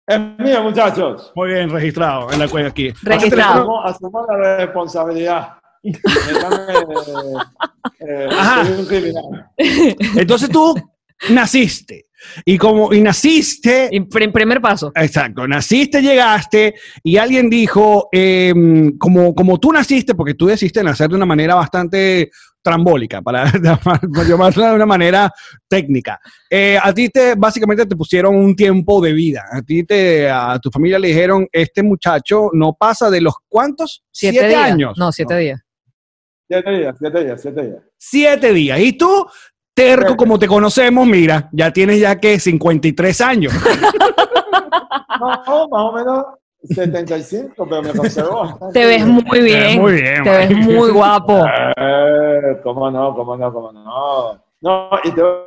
Es 0.08 0.20
mío, 0.40 0.64
muchachos. 0.64 1.32
Muy 1.36 1.50
bien, 1.50 1.70
registrado 1.70 2.32
en 2.32 2.40
la 2.40 2.48
cueva 2.48 2.70
aquí. 2.70 2.92
Registrado. 3.04 3.60
Asumo, 3.62 3.84
asumo 3.84 4.26
la 4.28 4.58
responsabilidad. 4.58 5.54
Déjame, 5.84 6.74
eh, 8.00 8.86
criminal. 8.88 9.52
Entonces 10.16 10.50
tú 10.50 10.74
naciste. 11.30 12.08
Y 12.46 12.58
como 12.58 12.94
y 12.94 13.02
naciste, 13.02 13.90
pr- 13.92 14.32
primer 14.32 14.62
paso. 14.62 14.92
Exacto, 14.96 15.48
naciste, 15.48 16.02
llegaste 16.02 16.76
y 17.04 17.18
alguien 17.18 17.50
dijo, 17.50 18.10
eh, 18.12 18.54
como, 19.00 19.34
como 19.36 19.60
tú 19.60 19.72
naciste, 19.72 20.16
porque 20.16 20.34
tú 20.34 20.46
decidiste 20.48 20.84
nacer 20.84 21.10
de 21.10 21.16
una 21.16 21.26
manera 21.26 21.56
bastante 21.56 22.30
trambólica, 22.62 23.22
para 23.22 23.46
llamar- 23.52 24.00
para 24.14 24.28
llamarla 24.28 24.70
de 24.70 24.76
una 24.76 24.86
manera 24.86 25.32
técnica. 25.68 26.18
Eh, 26.50 26.78
a 26.82 26.94
ti 26.94 27.10
te, 27.10 27.36
básicamente 27.36 27.86
te 27.86 27.96
pusieron 27.96 28.36
un 28.36 28.56
tiempo 28.56 29.02
de 29.02 29.12
vida. 29.12 29.44
A 29.52 29.62
ti 29.62 29.84
te, 29.84 30.30
a 30.30 30.58
tu 30.60 30.72
familia 30.72 30.98
le 30.98 31.10
dijeron, 31.10 31.46
este 31.52 31.84
muchacho 31.84 32.50
no 32.54 32.74
pasa 32.80 33.10
de 33.10 33.20
los 33.20 33.34
cuántos? 33.50 34.04
Siete, 34.12 34.48
días. 34.48 34.72
años. 34.72 34.94
No, 34.98 35.12
siete 35.12 35.38
días. 35.38 35.62
Siete 36.48 36.72
días, 36.72 36.96
siete 37.00 37.24
días, 37.24 37.42
siete 37.42 37.62
días. 37.64 37.84
Siete 37.98 38.54
días. 38.54 38.80
Y 38.80 38.94
tú, 38.94 39.26
terco 39.74 40.16
como 40.16 40.38
te 40.38 40.48
conocemos, 40.48 41.08
mira, 41.08 41.50
ya 41.52 41.72
tienes 41.72 42.00
ya 42.00 42.20
que 42.20 42.40
53 42.40 43.22
años. 43.22 43.54
No, 45.20 45.68
más 45.70 45.82
o 45.82 45.92
menos 45.94 46.26
75, 46.64 47.68
pero 47.70 47.82
me 47.82 47.94
conservo. 47.94 48.58
Te 48.74 48.86
ves 48.86 49.06
muy 49.06 49.42
bien. 49.42 49.82
muy 49.82 49.94
bien, 49.94 50.24
Te 50.24 50.30
ves 50.30 50.52
muy 50.52 50.92
guapo. 50.92 51.46
Eh, 51.78 52.60
¿Cómo 52.64 52.90
no? 52.90 53.14
¿Cómo 53.14 53.38
no? 53.38 53.54
¿Cómo 53.54 53.72
no? 53.72 54.44
No, 54.62 54.90
y 55.04 55.12
te 55.12 55.22
voy 55.22 55.42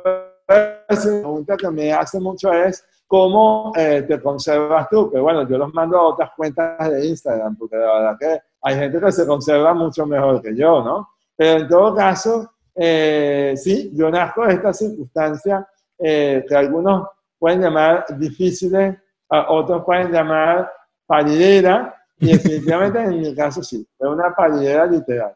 a 0.47 0.85
decir 0.89 1.11
una 1.11 1.21
pregunta 1.21 1.57
que 1.57 1.69
me 1.69 1.91
hace 1.91 2.19
mucho 2.19 2.51
es 2.53 2.83
cómo 3.07 3.71
eh, 3.75 4.05
te 4.07 4.21
conservas 4.21 4.87
tú. 4.89 5.09
Pero 5.11 5.23
bueno, 5.23 5.47
yo 5.47 5.57
los 5.57 5.73
mando 5.73 5.97
a 5.97 6.07
otras 6.07 6.31
cuentas 6.35 6.89
de 6.89 7.07
Instagram, 7.07 7.55
porque 7.57 7.77
la 7.77 7.93
verdad 7.93 8.17
que 8.19 8.39
hay 8.61 8.75
gente 8.75 8.99
que 8.99 9.11
se 9.11 9.25
conserva 9.25 9.73
mucho 9.73 10.05
mejor 10.05 10.41
que 10.41 10.55
yo, 10.55 10.83
¿no? 10.83 11.09
Pero 11.35 11.61
en 11.61 11.67
todo 11.67 11.95
caso, 11.95 12.51
eh, 12.79 13.53
sí, 13.55 13.91
yo 13.93 14.11
nazco 14.11 14.45
de 14.45 14.53
esta 14.53 14.71
circunstancia 14.71 15.67
eh, 15.97 16.45
que 16.47 16.55
algunos 16.55 17.07
pueden 17.39 17.61
llamar 17.61 18.05
difíciles, 18.17 18.95
a 19.29 19.51
otros 19.51 19.83
pueden 19.83 20.11
llamar 20.11 20.71
paridera, 21.07 21.95
y 22.19 22.27
definitivamente 22.33 22.99
en 22.99 23.21
mi 23.21 23.35
caso 23.35 23.63
sí, 23.63 23.87
es 23.99 24.07
una 24.07 24.33
paridera 24.35 24.85
literal. 24.85 25.33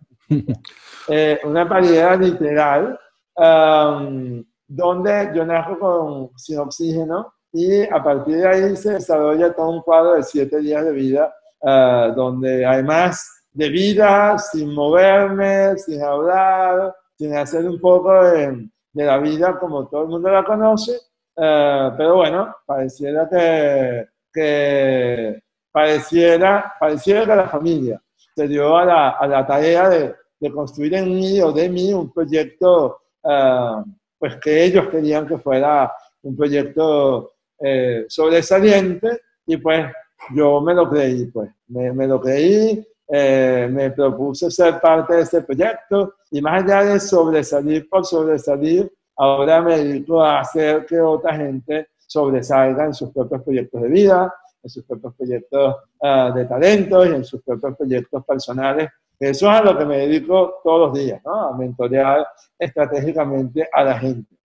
Eh, 1.10 1.40
una 1.44 1.68
paridera 1.68 2.16
literal 2.16 2.98
am, 3.36 4.46
donde 4.68 5.32
yo 5.34 5.44
nazco 5.44 5.80
con, 5.80 6.30
sin 6.38 6.60
oxígeno 6.60 7.34
y 7.52 7.84
a 7.84 8.02
partir 8.02 8.38
de 8.38 8.48
ahí 8.48 8.76
se 8.78 8.94
desarrolla 8.94 9.54
todo 9.54 9.72
un 9.72 9.82
cuadro 9.82 10.14
de 10.14 10.24
siete 10.24 10.60
días 10.60 10.86
de 10.86 10.92
vida 10.92 11.36
ah, 11.64 12.14
donde 12.16 12.66
además 12.66 13.42
de 13.52 13.70
vida, 13.70 14.38
sin 14.38 14.74
moverme, 14.74 15.78
sin 15.78 16.02
hablar, 16.02 16.96
sin 17.22 17.36
hacer 17.36 17.70
un 17.70 17.80
poco 17.80 18.12
de, 18.24 18.68
de 18.94 19.06
la 19.06 19.20
vida 19.20 19.60
como 19.60 19.88
todo 19.88 20.02
el 20.02 20.08
mundo 20.08 20.32
la 20.32 20.44
conoce, 20.44 20.98
ah, 21.38 21.94
pero 21.96 22.16
bueno, 22.16 22.56
pareciera 22.66 23.30
que, 23.30 24.08
que 24.34 25.40
pareciera, 25.72 26.74
pareciera 26.80 27.28
que 27.28 27.36
la 27.36 27.48
familia 27.48 28.02
se 28.36 28.48
dio 28.48 28.76
a 28.76 28.86
la, 28.86 29.10
a 29.10 29.28
la 29.28 29.46
tarea 29.46 29.88
de, 29.88 30.16
de 30.40 30.52
construir 30.52 30.96
en 30.96 31.14
mí 31.14 31.40
o 31.42 31.52
de 31.52 31.70
mí 31.70 31.94
un 31.94 32.12
proyecto 32.12 33.02
ah, 33.24 33.84
pues 34.18 34.38
que 34.38 34.64
ellos 34.64 34.88
querían 34.88 35.28
que 35.28 35.38
fuera 35.38 35.94
un 36.24 36.36
proyecto 36.36 37.34
eh, 37.60 38.06
sobresaliente 38.08 39.22
y 39.46 39.58
pues 39.58 39.86
yo 40.34 40.60
me 40.60 40.74
lo 40.74 40.90
creí, 40.90 41.26
pues 41.26 41.52
me, 41.68 41.94
me 41.94 42.08
lo 42.08 42.20
creí, 42.20 42.84
eh, 43.14 43.68
me 43.70 43.92
propuse 43.92 44.50
ser 44.50 44.80
parte 44.80 45.16
de 45.16 45.22
ese 45.24 45.42
proyecto 45.42 46.14
y 46.32 46.42
más 46.42 46.64
allá 46.64 46.94
de 46.94 47.00
sobresalir 47.00 47.90
por 47.90 48.06
sobresalir, 48.06 48.90
ahora 49.18 49.62
me 49.62 49.78
dedico 49.78 50.24
a 50.24 50.40
hacer 50.40 50.86
que 50.86 51.02
otra 51.02 51.36
gente 51.36 51.90
sobresalga 52.08 52.86
en 52.86 52.94
sus 52.94 53.12
propios 53.12 53.44
proyectos 53.44 53.82
de 53.82 53.88
vida, 53.90 54.34
en 54.64 54.70
sus 54.70 54.86
propios 54.86 55.14
proyectos 55.16 55.76
ah, 56.02 56.32
de 56.34 56.46
talentos 56.46 57.06
y 57.08 57.10
en 57.10 57.26
sus 57.26 57.42
propios 57.42 57.76
proyectos 57.76 58.26
personales. 58.26 58.90
Eso 59.20 59.52
es 59.52 59.60
a 59.60 59.62
lo 59.62 59.78
que 59.78 59.86
me 59.86 59.98
dedico 59.98 60.62
todos 60.64 60.88
los 60.88 60.98
días, 60.98 61.22
¿no? 61.26 61.50
a 61.50 61.58
mentorear 61.58 62.26
estratégicamente 62.58 63.68
a 63.74 63.84
la 63.84 64.00
gente. 64.00 64.36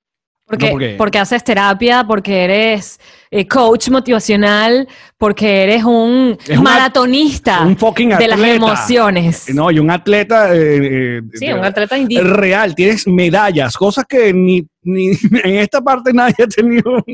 Porque, 0.49 0.67
No, 0.67 0.71
porque- 0.73 0.95
porque 0.97 1.19
haces 1.19 1.43
terapia, 1.43 2.05
porque 2.07 2.45
eres 2.45 3.01
eh, 3.33 3.49
coach 3.49 3.89
motivacional, 3.89 4.87
porque 5.19 5.65
eres 5.65 5.83
un 5.83 6.39
Es 6.47 6.61
maratonista 6.63 7.63
un 7.63 7.77
fucking 7.77 8.11
de 8.11 8.29
las 8.29 8.39
emociones. 8.41 9.53
No, 9.53 9.73
y 9.73 9.81
un 9.81 9.91
atleta. 9.91 10.55
eh, 10.55 11.19
eh, 11.19 11.23
sí, 11.35 11.53
un 11.53 11.65
atleta 11.65 11.99
indígena. 11.99 12.31
real, 12.35 12.75
tienes 12.77 13.09
medallas, 13.09 13.77
cosas 13.77 14.05
que 14.09 14.33
ni, 14.33 14.65
ni 14.85 15.09
en 15.45 15.57
esta 15.57 15.81
parte 15.81 16.13
nadie 16.13 16.37
ha 16.45 16.47
tenido 16.47 17.05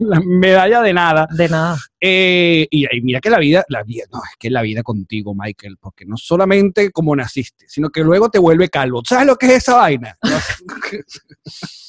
la 0.00 0.20
medalla 0.20 0.82
de 0.82 0.92
nada. 0.92 1.26
De 1.30 1.48
nada. 1.48 1.78
Eh, 1.98 2.66
y, 2.70 2.84
y 2.94 3.00
mira 3.00 3.20
que 3.20 3.30
la 3.30 3.38
vida, 3.38 3.64
la 3.68 3.82
vida, 3.82 4.04
no, 4.12 4.18
es 4.18 4.36
que 4.38 4.50
la 4.50 4.60
vida 4.60 4.82
contigo, 4.82 5.34
Michael, 5.34 5.78
porque 5.80 6.04
no 6.04 6.18
solamente 6.18 6.90
como 6.90 7.16
naciste, 7.16 7.64
sino 7.68 7.88
que 7.88 8.02
luego 8.02 8.28
te 8.28 8.38
vuelve 8.38 8.68
calvo. 8.68 9.00
¿Sabes 9.08 9.26
lo 9.26 9.36
que 9.36 9.46
es 9.46 9.52
esa 9.54 9.76
vaina? 9.76 10.18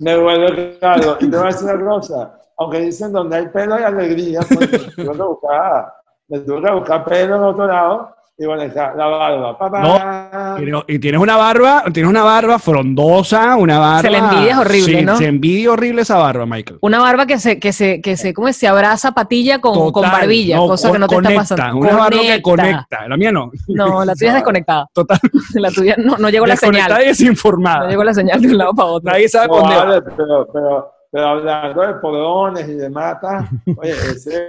Me 0.00 0.16
vuelve 0.16 0.78
claro. 0.78 1.16
Y 1.20 1.30
te 1.30 1.36
voy 1.36 1.46
a 1.46 1.50
decir 1.50 1.68
una 1.68 1.84
cosa. 1.84 2.40
Aunque 2.58 2.80
dicen 2.80 3.12
donde 3.12 3.36
hay 3.36 3.48
pelo 3.48 3.74
hay 3.74 3.84
alegría, 3.84 4.40
pues, 4.40 4.70
me 4.70 4.78
tuve 5.04 5.16
que 5.16 5.22
buscar, 5.22 5.94
me 6.28 6.38
tuve 6.40 6.62
que 6.62 6.72
buscar 6.72 7.04
pelo 7.04 7.36
en 7.36 7.42
otro 7.42 7.66
lado. 7.66 8.14
Y 8.42 8.46
bueno, 8.46 8.62
está 8.62 8.94
la 8.94 9.04
barba. 9.06 9.58
Papá. 9.58 10.56
Y, 10.88 10.94
y 10.94 10.98
tienes 10.98 11.20
una 11.20 11.36
barba, 11.36 11.84
tienes 11.92 12.08
una 12.08 12.22
barba 12.22 12.58
frondosa, 12.58 13.54
una 13.56 13.78
barba. 13.78 14.00
Se 14.00 14.08
la 14.08 14.16
envidia 14.18 14.52
es 14.52 14.56
horrible, 14.56 14.98
Sí, 15.00 15.04
¿no? 15.04 15.16
Se 15.18 15.26
envidia 15.26 15.72
horrible 15.72 16.00
esa 16.00 16.16
barba, 16.16 16.46
Michael. 16.46 16.78
Una 16.80 17.00
barba 17.00 17.26
que 17.26 17.38
se, 17.38 17.58
que 17.60 17.74
se, 17.74 18.00
que 18.00 18.16
se, 18.16 18.32
¿cómo 18.32 18.48
es? 18.48 18.56
Se 18.56 18.66
abraza 18.66 19.12
patilla 19.12 19.58
con, 19.60 19.92
con 19.92 20.02
barbilla, 20.10 20.56
no, 20.56 20.68
cosa 20.68 20.88
con- 20.88 20.94
que 20.94 20.98
no 21.00 21.06
te 21.08 21.14
conecta, 21.16 21.42
está 21.42 21.56
pasando. 21.56 21.80
Una 21.80 21.96
barba 21.96 22.18
que 22.22 22.40
conecta. 22.40 23.08
La 23.08 23.16
mía 23.18 23.30
no. 23.30 23.50
No, 23.68 24.06
la 24.06 24.14
tuya 24.14 24.28
es 24.28 24.34
desconectada. 24.36 24.88
Total. 24.94 25.18
La 25.56 25.70
tuya 25.70 25.96
no, 25.98 26.16
no 26.16 26.30
llegó 26.30 26.46
la 26.46 26.54
Desconectada 26.54 26.94
señal. 26.96 27.04
y 27.04 27.08
desinformada. 27.08 27.80
No 27.84 27.90
llegó 27.90 28.04
la 28.04 28.14
señal 28.14 28.40
de 28.40 28.48
un 28.48 28.56
lado 28.56 28.72
para 28.72 28.88
otro. 28.88 29.10
Nadie 29.12 29.28
sabe 29.28 29.48
por 29.48 29.60
dónde. 29.60 29.76
Vale, 29.76 30.02
pero, 30.16 30.46
pero, 30.50 30.92
pero 31.12 31.26
hablando 31.28 31.82
de 31.82 31.94
polones 31.94 32.68
y 32.70 32.72
de 32.74 32.88
matas, 32.88 33.50
oye, 33.76 33.90
ese 33.90 34.48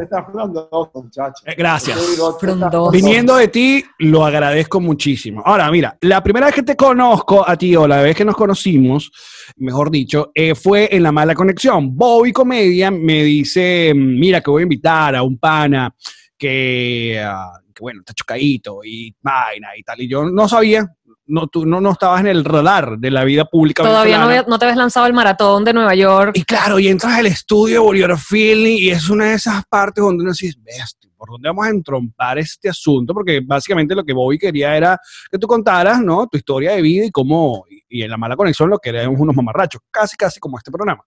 está 0.00 0.24
frondoso, 0.24 0.90
muchacho. 0.94 1.42
Eh, 1.46 1.54
gracias. 1.56 1.98
Frondoso. 2.38 2.90
Viniendo 2.90 3.36
de 3.36 3.48
ti, 3.48 3.84
lo 3.98 4.24
agradezco 4.24 4.80
muchísimo. 4.80 5.42
Ahora, 5.44 5.70
mira, 5.70 5.96
la 6.02 6.22
primera 6.22 6.46
vez 6.46 6.54
que 6.54 6.62
te 6.62 6.76
conozco 6.76 7.48
a 7.48 7.56
ti, 7.56 7.74
o 7.76 7.86
la 7.86 8.02
vez 8.02 8.16
que 8.16 8.24
nos 8.24 8.36
conocimos, 8.36 9.10
mejor 9.56 9.90
dicho, 9.90 10.30
eh, 10.34 10.54
fue 10.54 10.88
en 10.94 11.02
la 11.02 11.12
mala 11.12 11.34
conexión. 11.34 11.96
Bobby 11.96 12.32
Comedia 12.32 12.90
me 12.90 13.24
dice, 13.24 13.92
mira, 13.94 14.40
que 14.40 14.50
voy 14.50 14.62
a 14.62 14.64
invitar 14.64 15.16
a 15.16 15.22
un 15.22 15.38
pana 15.38 15.94
que, 16.36 17.22
ah, 17.24 17.52
que, 17.74 17.80
bueno, 17.80 18.00
está 18.00 18.12
chocadito 18.12 18.80
y 18.84 19.14
vaina 19.20 19.68
y 19.76 19.82
tal. 19.82 20.00
Y 20.00 20.08
yo 20.08 20.24
no 20.24 20.48
sabía, 20.48 20.86
no, 21.32 21.46
tú 21.46 21.64
no, 21.64 21.80
no 21.80 21.92
estabas 21.92 22.20
en 22.20 22.26
el 22.26 22.44
radar 22.44 22.98
de 22.98 23.10
la 23.10 23.24
vida 23.24 23.46
pública. 23.46 23.82
Todavía 23.82 24.44
no, 24.46 24.58
te 24.58 24.64
habías 24.66 24.76
lanzado 24.76 25.06
el 25.06 25.14
maratón 25.14 25.64
de 25.64 25.72
Nueva 25.72 25.94
York. 25.94 26.32
Y 26.34 26.44
claro, 26.44 26.78
y 26.78 26.88
entras 26.88 27.14
al 27.14 27.26
estudio 27.26 27.74
de 27.74 27.78
Bolívar 27.78 28.18
Feeling 28.18 28.76
y 28.78 28.90
es 28.90 29.08
una 29.08 29.30
de 29.30 29.34
esas 29.34 29.64
partes 29.64 30.04
donde 30.04 30.22
uno 30.22 30.32
dice, 30.32 30.54
bestia, 30.62 31.10
¿por 31.16 31.30
dónde 31.30 31.48
vamos 31.48 31.66
a 31.66 31.70
entrompar 31.70 32.38
este 32.38 32.68
asunto? 32.68 33.14
Porque 33.14 33.40
básicamente 33.40 33.94
lo 33.94 34.04
que 34.04 34.12
Bobby 34.12 34.38
quería 34.38 34.76
era 34.76 34.98
que 35.30 35.38
tú 35.38 35.46
contaras, 35.46 36.02
¿no? 36.02 36.26
Tu 36.26 36.36
historia 36.36 36.72
de 36.72 36.82
vida 36.82 37.06
y 37.06 37.10
cómo, 37.10 37.64
y, 37.88 38.02
en 38.02 38.10
la 38.10 38.18
mala 38.18 38.36
conexión 38.36 38.68
lo 38.68 38.78
que 38.78 38.90
éramos 38.90 39.18
unos 39.18 39.34
mamarrachos, 39.34 39.80
casi, 39.90 40.16
casi 40.16 40.38
como 40.38 40.58
este 40.58 40.70
programa. 40.70 41.02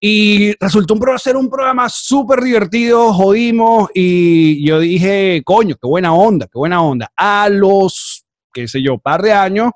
Y 0.00 0.52
resultó 0.58 0.94
un 0.94 1.18
ser 1.18 1.36
un 1.36 1.48
programa 1.48 1.88
súper 1.88 2.40
divertido, 2.40 3.12
jodimos, 3.12 3.88
y 3.94 4.66
yo 4.66 4.80
dije, 4.80 5.42
coño, 5.44 5.76
qué 5.80 5.86
buena 5.86 6.12
onda, 6.12 6.46
qué 6.46 6.58
buena 6.58 6.82
onda. 6.82 7.12
A 7.16 7.48
los, 7.48 8.23
qué 8.54 8.68
sé 8.68 8.80
yo, 8.82 8.96
par 8.98 9.20
de 9.22 9.32
años, 9.32 9.72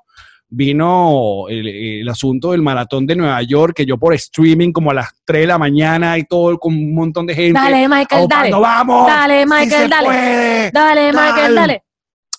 vino 0.51 1.45
el, 1.47 1.67
el 1.67 2.09
asunto 2.09 2.51
del 2.51 2.61
maratón 2.63 3.05
de 3.05 3.15
Nueva 3.15 3.41
York, 3.43 3.73
que 3.75 3.85
yo 3.85 3.97
por 3.99 4.13
streaming 4.15 4.71
como 4.71 4.89
a 4.91 4.95
las 4.95 5.09
3 5.25 5.41
de 5.41 5.47
la 5.47 5.57
mañana 5.59 6.17
y 6.17 6.23
todo 6.23 6.57
con 6.57 6.73
un 6.73 6.95
montón 6.95 7.27
de 7.27 7.35
gente. 7.35 7.59
Dale, 7.59 7.87
Michael, 7.87 8.27
dale. 8.27 8.51
vamos. 8.51 9.05
Dale, 9.05 9.45
Michael, 9.45 9.89
dale. 9.89 10.05
puede". 10.07 10.71
Dale, 10.71 11.01
Michael, 11.13 11.35
Dale. 11.35 11.55
dale. 11.55 11.83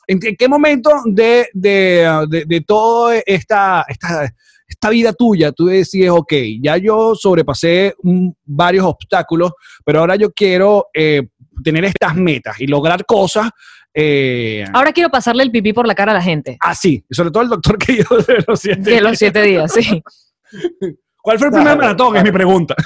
¿En 0.08 0.18
qué- 0.36 0.48
momento 0.48 0.90
de, 1.04 1.46
de, 1.52 2.26
de, 2.28 2.44
de 2.44 2.60
toda 2.62 3.16
esta, 3.24 3.84
esta, 3.86 4.28
esta 4.66 4.90
vida 4.90 5.12
tuya 5.12 5.52
tú 5.52 5.66
decides, 5.66 6.10
ok, 6.10 6.32
ya 6.60 6.76
yo 6.78 7.14
sobrepasé 7.14 7.94
varios 8.44 8.86
obstáculos, 8.86 9.52
pero 9.84 10.00
ahora 10.00 10.16
yo 10.16 10.32
quiero 10.32 10.86
eh, 10.92 11.22
tener 11.62 11.84
estas 11.84 12.16
metas 12.16 12.60
y 12.60 12.66
lograr 12.66 13.04
cosas 13.06 13.50
eh, 13.94 14.64
Ahora 14.72 14.92
quiero 14.92 15.10
pasarle 15.10 15.42
el 15.42 15.50
pipí 15.50 15.72
por 15.72 15.86
la 15.86 15.94
cara 15.94 16.12
a 16.12 16.14
la 16.16 16.22
gente. 16.22 16.56
así, 16.60 17.04
y 17.08 17.14
sobre 17.14 17.30
todo 17.30 17.42
el 17.42 17.48
doctor 17.48 17.76
que 17.78 17.96
yo 17.96 18.16
de 18.18 18.44
los 18.46 18.60
siete 18.60 18.90
De 18.90 19.00
los 19.00 19.18
siete 19.18 19.42
días, 19.42 19.72
sí. 19.72 20.02
¿Cuál 21.22 21.38
fue 21.38 21.48
el 21.48 21.52
primer 21.52 21.74
Claro. 21.74 21.80
maratón? 21.82 22.16
Es 22.16 22.24
mi 22.24 22.32
pregunta. 22.32 22.74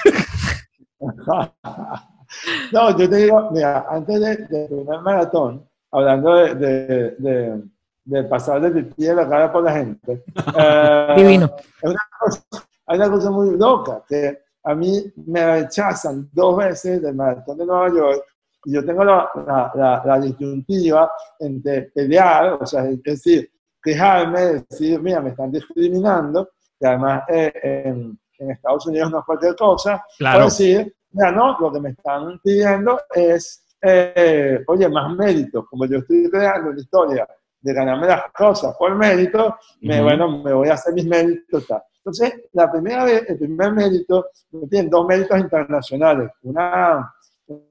No, 2.72 2.98
yo 2.98 3.08
te 3.08 3.16
digo, 3.16 3.50
mira, 3.52 3.86
antes 3.88 4.20
de- 4.20 4.36
del 4.48 4.66
primer 4.68 5.00
maratón, 5.02 5.64
hablando 5.92 6.34
de, 6.34 6.54
de, 6.56 7.14
de, 7.18 7.62
de 8.04 8.24
pasar 8.24 8.60
del 8.60 8.72
pipí 8.86 9.04
de 9.04 9.14
la 9.14 9.28
cara 9.28 9.52
por 9.52 9.62
la 9.62 9.72
gente, 9.72 10.24
eh, 10.58 11.14
Divino. 11.16 11.54
es 11.80 11.90
una 11.90 12.00
cosa- 12.18 12.42
hay 12.86 12.98
una 12.98 13.10
cosa 13.10 13.30
muy 13.30 13.56
loca, 13.56 14.02
que 14.08 14.38
a 14.64 14.74
mí 14.74 15.04
me 15.26 15.60
rechazan 15.62 16.28
dos 16.32 16.56
veces 16.56 17.00
del 17.02 17.14
maratón 17.14 17.56
de 17.58 17.66
Nueva 17.66 17.88
York 17.88 18.24
y 18.64 18.72
yo 18.74 18.84
tengo 18.84 19.04
la, 19.04 19.28
la, 19.46 19.72
la, 19.74 20.02
la 20.04 20.20
disyuntiva 20.20 21.10
entre 21.40 21.82
pelear, 21.94 22.58
o 22.60 22.66
sea, 22.66 22.84
es 22.88 23.02
decir, 23.02 23.50
quejarme, 23.82 24.64
decir, 24.68 25.00
mira, 25.00 25.20
me 25.20 25.30
están 25.30 25.50
discriminando, 25.52 26.48
que 26.80 26.86
además 26.86 27.22
eh, 27.28 27.52
en, 27.84 28.18
en 28.38 28.50
Estados 28.50 28.86
Unidos 28.86 29.10
no 29.10 29.18
es 29.20 29.24
cualquier 29.24 29.54
cosa, 29.56 30.02
Claro. 30.18 30.40
o 30.40 30.44
decir, 30.44 30.94
mira, 31.12 31.30
no, 31.32 31.56
lo 31.60 31.72
que 31.72 31.80
me 31.80 31.90
están 31.90 32.38
pidiendo 32.42 33.00
es, 33.14 33.64
eh, 33.82 34.62
oye, 34.66 34.88
más 34.88 35.14
mérito, 35.14 35.66
como 35.66 35.84
yo 35.86 35.98
estoy 35.98 36.30
creando 36.30 36.70
una 36.70 36.80
historia 36.80 37.28
de 37.60 37.72
ganarme 37.72 38.06
las 38.06 38.24
cosas 38.36 38.74
por 38.78 38.94
mérito, 38.94 39.56
me, 39.82 39.96
Ujú. 39.96 40.04
bueno, 40.04 40.42
me 40.42 40.52
voy 40.52 40.68
a 40.68 40.74
hacer 40.74 40.92
mis 40.94 41.06
méritos. 41.06 41.66
tal. 41.66 41.82
Entonces, 41.98 42.34
la 42.52 42.70
primera 42.70 43.04
vez, 43.04 43.24
el 43.30 43.38
primer 43.38 43.72
mérito, 43.72 44.26
tienen 44.68 44.90
dos 44.90 45.06
méritos 45.06 45.38
internacionales, 45.40 46.30
una, 46.42 47.10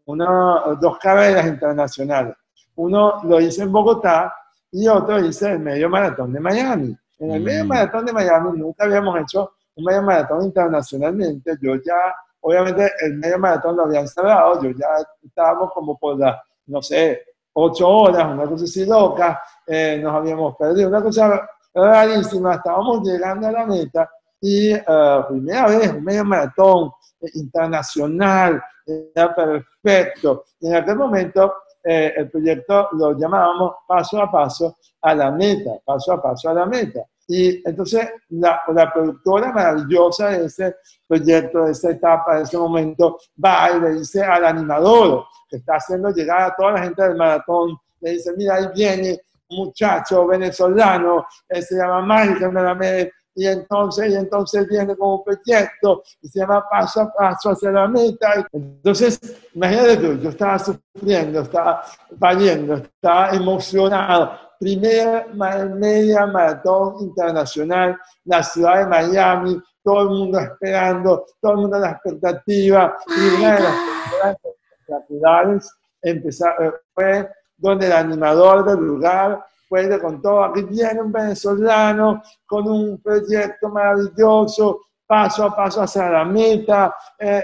una, 0.05 0.77
dos 0.79 0.97
carreras 0.99 1.45
internacionales. 1.47 2.36
Uno 2.75 3.21
lo 3.23 3.39
hice 3.39 3.63
en 3.63 3.71
Bogotá 3.71 4.33
y 4.71 4.88
otro 4.88 5.19
hice 5.23 5.51
el 5.51 5.59
medio 5.59 5.89
maratón 5.89 6.33
de 6.33 6.39
Miami. 6.39 6.95
En 7.19 7.31
el 7.31 7.41
medio 7.41 7.63
Mm. 7.63 7.67
maratón 7.67 8.05
de 8.05 8.13
Miami 8.13 8.59
nunca 8.59 8.86
habíamos 8.86 9.19
hecho 9.21 9.53
un 9.75 9.86
medio 9.86 10.01
maratón 10.01 10.43
internacionalmente. 10.43 11.57
Yo 11.62 11.75
ya, 11.75 12.13
obviamente, 12.41 12.91
el 13.01 13.15
medio 13.15 13.39
maratón 13.39 13.77
lo 13.77 13.83
habían 13.83 14.07
cerrado, 14.07 14.62
yo 14.62 14.71
ya 14.71 14.88
estábamos 15.23 15.71
como 15.73 15.97
por 15.97 16.17
las, 16.17 16.38
no 16.67 16.81
sé, 16.81 17.21
ocho 17.53 17.88
horas, 17.88 18.25
una 18.25 18.45
cosa 18.45 18.63
así 18.65 18.86
loca, 18.86 19.41
eh, 19.67 19.99
nos 20.01 20.13
habíamos 20.15 20.55
perdido, 20.55 20.89
una 20.89 21.01
cosa 21.01 21.47
rarísima, 21.73 22.55
estábamos 22.55 23.07
llegando 23.07 23.47
a 23.47 23.51
la 23.51 23.65
meta 23.65 24.09
y 24.41 24.71
eh, 24.73 24.83
primera 25.27 25.67
vez 25.67 25.91
un 25.93 26.03
medio 26.03 26.25
maratón 26.25 26.91
eh, 27.21 27.29
internacional, 27.36 28.62
era 28.85 29.33
perfecto. 29.35 30.45
En 30.61 30.75
aquel 30.75 30.95
momento 30.95 31.53
eh, 31.83 32.13
el 32.15 32.29
proyecto 32.29 32.89
lo 32.93 33.17
llamábamos 33.17 33.73
paso 33.87 34.21
a 34.21 34.31
paso 34.31 34.77
a 35.01 35.13
la 35.13 35.31
meta, 35.31 35.71
paso 35.83 36.13
a 36.13 36.21
paso 36.21 36.49
a 36.49 36.53
la 36.53 36.65
meta. 36.65 37.01
Y 37.27 37.67
entonces 37.67 38.09
la, 38.29 38.61
la 38.73 38.91
productora 38.91 39.51
maravillosa 39.51 40.29
de 40.29 40.45
ese 40.45 40.75
proyecto, 41.07 41.65
de 41.65 41.71
esa 41.71 41.91
etapa, 41.91 42.37
de 42.37 42.43
ese 42.43 42.57
momento, 42.57 43.17
va 43.43 43.69
y 43.71 43.79
le 43.79 43.93
dice 43.93 44.21
al 44.23 44.45
animador 44.45 45.25
que 45.49 45.57
está 45.57 45.75
haciendo 45.75 46.09
llegar 46.11 46.41
a 46.41 46.55
toda 46.55 46.73
la 46.73 46.83
gente 46.83 47.03
del 47.03 47.15
maratón, 47.15 47.77
le 48.01 48.11
dice, 48.11 48.33
mira, 48.35 48.55
ahí 48.55 48.67
viene 48.75 49.19
un 49.49 49.65
muchacho 49.65 50.27
venezolano, 50.27 51.25
él 51.47 51.63
se 51.63 51.75
llama 51.75 52.01
Michael 52.01 52.51
Melamed, 52.51 53.09
y 53.35 53.47
entonces, 53.47 54.11
y 54.11 54.15
entonces 54.15 54.67
viene 54.67 54.95
un 54.97 55.23
proyecto 55.23 56.03
y 56.21 56.27
se 56.27 56.39
llama 56.39 56.65
paso 56.69 57.01
a 57.01 57.11
paso 57.11 57.51
hacia 57.51 57.71
la 57.71 57.87
meta. 57.87 58.47
Entonces, 58.51 59.19
imagínate 59.53 59.97
tú, 59.97 60.13
yo 60.19 60.29
estaba 60.29 60.59
sufriendo, 60.59 61.41
estaba 61.41 61.83
valiendo, 62.11 62.75
estaba 62.75 63.31
emocionado. 63.31 64.31
Primera 64.59 65.27
media 65.75 66.25
maratón 66.25 66.95
internacional, 67.01 67.97
la 68.25 68.43
ciudad 68.43 68.79
de 68.79 68.85
Miami, 68.85 69.61
todo 69.83 70.01
el 70.01 70.09
mundo 70.09 70.39
esperando, 70.39 71.25
todo 71.41 71.51
el 71.53 71.57
mundo 71.57 71.75
en 71.77 71.81
la 71.81 71.91
expectativa. 71.91 72.97
Y 73.07 73.41
una 73.41 73.55
de 73.55 73.61
las 73.61 74.37
espectaculares 74.43 75.73
empezar, 76.03 76.55
eh, 76.59 76.71
fue 76.93 77.29
donde 77.57 77.87
el 77.87 77.93
animador 77.93 78.65
del 78.65 78.85
lugar 78.85 79.45
y 79.81 79.88
le 79.88 79.99
contó, 79.99 80.43
aquí 80.43 80.63
viene 80.63 81.01
un 81.01 81.12
venezolano 81.12 82.21
con 82.45 82.67
un 82.67 83.01
proyecto 83.01 83.69
maravilloso, 83.69 84.81
paso 85.05 85.45
a 85.45 85.55
paso 85.55 85.81
hacia 85.81 86.09
la 86.09 86.25
meta. 86.25 86.93
eh, 87.19 87.43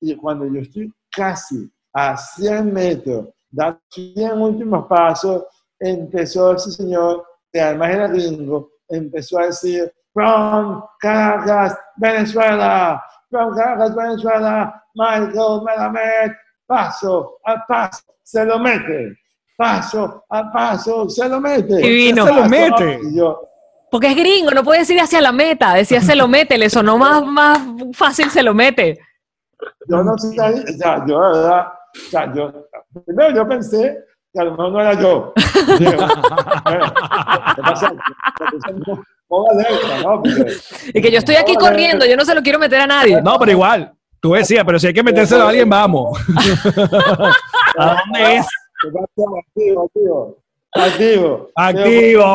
y 0.00 0.16
cuando 0.16 0.46
yo 0.46 0.60
estoy 0.60 0.92
casi 1.10 1.70
a 1.92 2.16
100 2.16 2.72
metros, 2.72 3.28
dando 3.50 3.80
100 3.90 4.40
últimos 4.40 4.86
pasos, 4.86 5.44
empezó 5.78 6.52
ese 6.54 6.70
señor, 6.70 7.24
que 7.52 7.60
además 7.60 7.90
era 7.90 8.08
gringo, 8.08 8.70
empezó 8.88 9.38
a 9.38 9.46
decir, 9.46 9.92
from 10.12 10.82
Caracas, 11.00 11.76
Venezuela, 11.96 13.02
from 13.28 13.54
Caracas, 13.54 13.94
Venezuela, 13.94 14.84
Michael 14.94 15.62
Melamed, 15.64 16.32
paso 16.66 17.38
a 17.44 17.64
paso, 17.66 18.02
se 18.22 18.44
lo 18.44 18.58
mete, 18.58 19.16
paso 19.60 20.24
a 20.30 20.50
paso, 20.50 21.08
se 21.10 21.28
lo 21.28 21.38
mete. 21.40 21.76
Divino. 21.76 22.24
Se 22.26 22.32
lo 22.32 22.44
mete. 22.46 22.98
Y 23.04 23.16
yo, 23.18 23.38
Porque 23.90 24.06
es 24.08 24.16
gringo, 24.16 24.50
no 24.52 24.64
puede 24.64 24.80
decir 24.80 24.98
hacia 24.98 25.20
la 25.20 25.32
meta. 25.32 25.74
Decía 25.74 26.00
se 26.00 26.16
lo 26.16 26.26
mete, 26.28 26.56
le 26.56 26.70
sonó 26.70 26.96
más, 26.96 27.22
más 27.26 27.58
fácil 27.92 28.30
se 28.30 28.42
lo 28.42 28.54
mete. 28.54 28.98
yo 29.86 30.02
no 30.02 30.16
sé, 30.16 30.28
o 30.28 30.78
sea, 30.78 31.04
yo, 31.06 31.20
de 31.20 31.38
verdad, 31.40 31.66
o 31.66 32.10
sea, 32.10 32.32
yo, 32.34 32.52
primero 33.04 33.34
yo 33.34 33.46
pensé 33.48 33.98
que 34.32 34.40
a 34.40 34.44
lo 34.44 34.52
mejor 34.52 34.72
no 34.72 34.80
era 34.80 34.94
yo. 34.94 35.32
Digo, 35.78 35.92
bueno, 36.64 36.92
¿qué 37.56 37.62
pasa? 37.62 37.92
Moda 39.28 39.52
alerta, 39.52 40.02
¿no? 40.02 40.22
Porque- 40.22 40.56
Y 40.94 41.02
que 41.02 41.10
yo 41.12 41.18
estoy 41.18 41.36
aquí 41.36 41.54
corriendo, 41.56 42.06
yo 42.06 42.16
no 42.16 42.24
se 42.24 42.34
lo 42.34 42.42
quiero 42.42 42.58
meter 42.58 42.80
a 42.80 42.86
nadie. 42.86 43.20
No, 43.22 43.38
pero 43.38 43.50
igual. 43.52 43.92
Tú 44.20 44.32
decías, 44.32 44.64
pero 44.66 44.78
si 44.78 44.86
hay 44.86 44.94
que 44.94 45.02
metérselo 45.02 45.44
a 45.44 45.48
alguien, 45.48 45.68
vamos. 45.68 46.18
¿A 47.78 47.94
dónde 48.04 48.36
es? 48.36 48.46
Activo, 48.82 49.38
activo. 49.84 50.36
Activo. 50.72 51.50
Activo. 51.54 52.28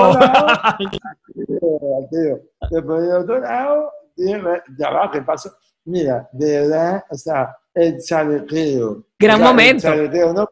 Activo, 0.62 2.04
activo. 2.04 2.40
Después 2.70 3.02
de 3.02 3.14
otro 3.14 3.40
lado, 3.40 3.92
dime, 4.16 4.62
ya 4.78 4.90
va, 4.92 5.12
¿qué 5.12 5.22
pasa? 5.22 5.52
Mira, 5.86 6.28
de 6.32 6.62
verdad, 6.62 7.04
o 7.10 7.16
sea, 7.16 7.56
el 7.74 7.98
chalequeo. 8.00 9.04
Gran 9.18 9.36
O 9.36 9.38
sea, 9.38 9.48
el 9.48 9.52
momento. 9.52 9.82
chalequeo, 9.82 10.34
¿no? 10.34 10.48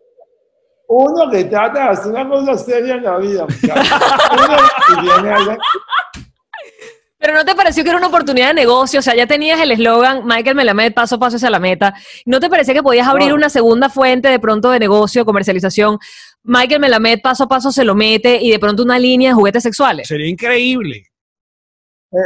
Uno 0.87 1.29
que 1.31 1.45
trata 1.45 1.83
de 1.85 1.89
hacer 1.89 2.11
una 2.11 2.29
cosa 2.29 2.57
seria 2.57 2.95
en 2.95 3.03
la 3.03 3.17
vida, 3.17 3.45
muchachos. 3.45 3.99
Uno 4.33 4.57
y 4.89 5.01
viene 5.01 5.29
alguien 5.33 5.57
Pero 7.23 7.35
¿no 7.35 7.45
te 7.45 7.55
pareció 7.55 7.85
que 7.85 7.89
era 7.89 7.97
una 7.99 8.07
oportunidad 8.07 8.49
de 8.49 8.53
negocio? 8.53 8.99
O 8.99 9.01
sea, 9.01 9.15
ya 9.15 9.25
tenías 9.25 9.57
el 9.61 9.71
eslogan 9.71 10.25
Michael 10.25 10.57
Melamed, 10.57 10.93
paso 10.93 11.15
a 11.15 11.19
paso 11.19 11.37
hacia 11.37 11.49
la 11.49 11.57
meta. 11.59 11.93
¿No 12.25 12.41
te 12.41 12.49
parecía 12.49 12.73
que 12.73 12.83
podías 12.83 13.07
abrir 13.07 13.29
No. 13.29 13.35
una 13.35 13.49
segunda 13.49 13.87
fuente 13.89 14.27
de 14.27 14.39
pronto 14.39 14.69
de 14.71 14.79
negocio, 14.79 15.23
comercialización? 15.23 15.97
Michael 16.43 16.81
Melamed, 16.81 17.21
paso 17.23 17.45
a 17.45 17.47
paso 17.47 17.71
se 17.71 17.85
lo 17.85 17.95
mete 17.95 18.39
y 18.41 18.51
de 18.51 18.59
pronto 18.59 18.83
una 18.83 18.99
línea 18.99 19.29
de 19.29 19.35
juguetes 19.35 19.63
sexuales. 19.63 20.05
Sería 20.05 20.27
increíble. 20.27 21.03
Eh, 22.11 22.17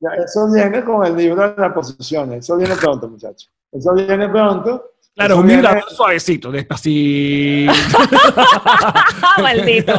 ya, 0.00 0.10
eso 0.22 0.52
viene 0.52 0.84
con 0.84 1.06
el 1.06 1.16
libro 1.16 1.48
de 1.54 1.62
las 1.62 1.72
posiciones. 1.72 2.40
Eso 2.44 2.58
viene 2.58 2.76
pronto, 2.76 3.08
muchachos. 3.08 3.50
Eso 3.72 3.94
viene 3.94 4.28
pronto. 4.28 4.90
Claro, 5.16 5.38
un 5.38 5.46
viene- 5.46 5.62
vibrador 5.62 5.88
suavecito, 5.90 6.50
despacito. 6.50 7.72
¡Ah, 9.22 9.34
maldito! 9.40 9.94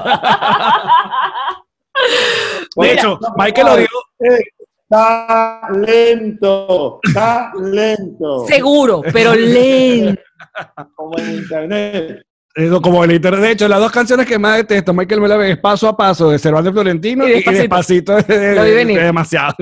De 2.75 2.93
hecho, 2.93 3.19
Michael 3.37 3.67
lo 3.67 3.77
dijo. 3.77 3.99
Eh, 4.19 4.39
Está 4.87 5.61
lento, 5.73 6.99
está 7.03 7.51
lento. 7.59 8.45
Seguro, 8.47 9.01
pero 9.11 9.33
lento. 9.33 10.21
Como 10.95 11.17
en 11.17 11.31
internet. 11.37 12.21
Eso 12.53 12.79
como 12.79 13.03
el 13.03 13.11
internet. 13.13 13.41
De 13.41 13.51
hecho, 13.51 13.67
las 13.67 13.79
dos 13.79 13.91
canciones 13.91 14.25
que 14.27 14.37
más 14.39 14.57
detesto, 14.57 14.93
Michael 14.93 15.19
me 15.21 15.27
la 15.27 15.35
ve 15.37 15.51
es 15.51 15.57
Paso 15.57 15.89
a 15.89 15.97
Paso 15.97 16.29
de 16.29 16.37
Cervantes 16.39 16.71
Florentino 16.71 17.27
Y 17.27 17.31
y, 17.31 17.33
y 17.33 17.43
Despacito. 17.43 18.15
Despacito 18.15 18.33
de, 18.39 18.55
Lo 18.55 18.63
vi 18.63 18.69
de- 18.69 18.75
venir. 18.75 18.97
de 18.99 19.03
demasiado. 19.05 19.53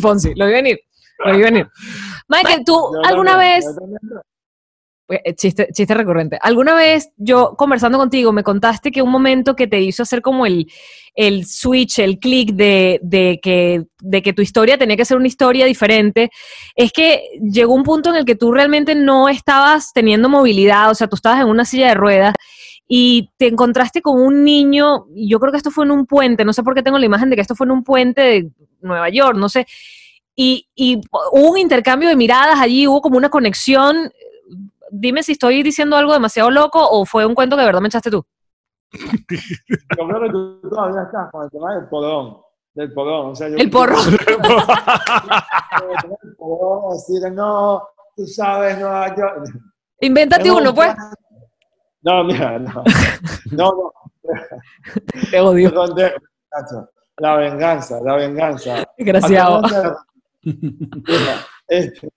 Fonsi, 0.00 0.32
lo 0.36 0.46
vi 0.46 0.52
venir. 0.52 0.78
Lo 1.24 1.34
vi 1.36 1.42
venir. 1.42 1.66
Michael, 2.28 2.62
¿tú 2.64 2.78
alguna 3.04 3.36
vez 3.38 3.64
Chiste, 5.36 5.68
chiste 5.72 5.94
recurrente. 5.94 6.38
¿Alguna 6.42 6.74
vez 6.74 7.12
yo 7.16 7.54
conversando 7.56 7.96
contigo 7.96 8.30
me 8.30 8.42
contaste 8.42 8.90
que 8.90 9.00
un 9.00 9.10
momento 9.10 9.56
que 9.56 9.66
te 9.66 9.80
hizo 9.80 10.02
hacer 10.02 10.20
como 10.20 10.44
el, 10.44 10.70
el 11.14 11.46
switch, 11.46 12.00
el 12.00 12.18
click 12.18 12.52
de, 12.52 13.00
de, 13.02 13.40
que, 13.42 13.84
de 14.00 14.20
que 14.20 14.34
tu 14.34 14.42
historia 14.42 14.76
tenía 14.76 14.98
que 14.98 15.06
ser 15.06 15.16
una 15.16 15.26
historia 15.26 15.64
diferente, 15.64 16.30
es 16.76 16.92
que 16.92 17.22
llegó 17.40 17.72
un 17.72 17.84
punto 17.84 18.10
en 18.10 18.16
el 18.16 18.26
que 18.26 18.34
tú 18.34 18.52
realmente 18.52 18.94
no 18.94 19.30
estabas 19.30 19.92
teniendo 19.94 20.28
movilidad, 20.28 20.90
o 20.90 20.94
sea, 20.94 21.08
tú 21.08 21.16
estabas 21.16 21.40
en 21.40 21.48
una 21.48 21.64
silla 21.64 21.88
de 21.88 21.94
ruedas 21.94 22.34
y 22.86 23.30
te 23.38 23.46
encontraste 23.46 24.02
con 24.02 24.20
un 24.20 24.44
niño, 24.44 25.06
yo 25.14 25.40
creo 25.40 25.52
que 25.52 25.58
esto 25.58 25.70
fue 25.70 25.86
en 25.86 25.90
un 25.90 26.04
puente, 26.04 26.44
no 26.44 26.52
sé 26.52 26.62
por 26.62 26.74
qué 26.74 26.82
tengo 26.82 26.98
la 26.98 27.06
imagen 27.06 27.30
de 27.30 27.36
que 27.36 27.42
esto 27.42 27.56
fue 27.56 27.66
en 27.66 27.70
un 27.70 27.82
puente 27.82 28.20
de 28.20 28.50
Nueva 28.82 29.08
York, 29.08 29.38
no 29.38 29.48
sé, 29.48 29.66
y, 30.40 30.68
y 30.76 31.00
hubo 31.32 31.50
un 31.50 31.58
intercambio 31.58 32.08
de 32.08 32.14
miradas 32.14 32.60
allí, 32.60 32.86
hubo 32.86 33.00
como 33.00 33.16
una 33.16 33.28
conexión. 33.28 34.12
Dime 34.90 35.22
si 35.22 35.32
estoy 35.32 35.62
diciendo 35.62 35.96
algo 35.96 36.12
demasiado 36.12 36.50
loco 36.50 36.80
o 36.88 37.04
fue 37.04 37.26
un 37.26 37.34
cuento 37.34 37.56
que 37.56 37.60
de 37.62 37.66
verdad 37.66 37.80
me 37.80 37.88
echaste 37.88 38.10
tú. 38.10 38.24
Yo 38.92 40.08
creo 40.08 40.20
que 40.22 40.30
tú 40.30 40.60
todavía 40.70 41.02
estás 41.02 41.30
con 41.30 41.44
el 41.44 41.50
tema 41.50 41.74
del 41.74 41.88
porón. 41.88 42.38
Del 42.74 42.92
porón. 42.92 43.30
O 43.30 43.34
sea, 43.34 43.48
yo- 43.48 43.56
El 43.56 43.70
porro. 43.70 43.96
El 44.00 44.18
porón, 46.36 46.92
decir, 46.92 47.32
no, 47.32 47.82
tú 48.16 48.26
sabes, 48.26 48.78
Nueva 48.78 49.14
York. 49.16 49.46
Invéntate 50.00 50.50
uno, 50.50 50.70
un 50.70 50.74
pues. 50.74 50.94
No, 52.02 52.24
mira, 52.24 52.58
no. 52.58 52.82
No, 53.50 53.72
no. 53.72 53.92
Te 55.30 55.40
odio. 55.40 55.72
La 57.18 57.36
venganza, 57.36 58.00
la 58.02 58.16
venganza. 58.16 58.84
Desgraciado. 58.96 59.62
Este, 61.66 62.08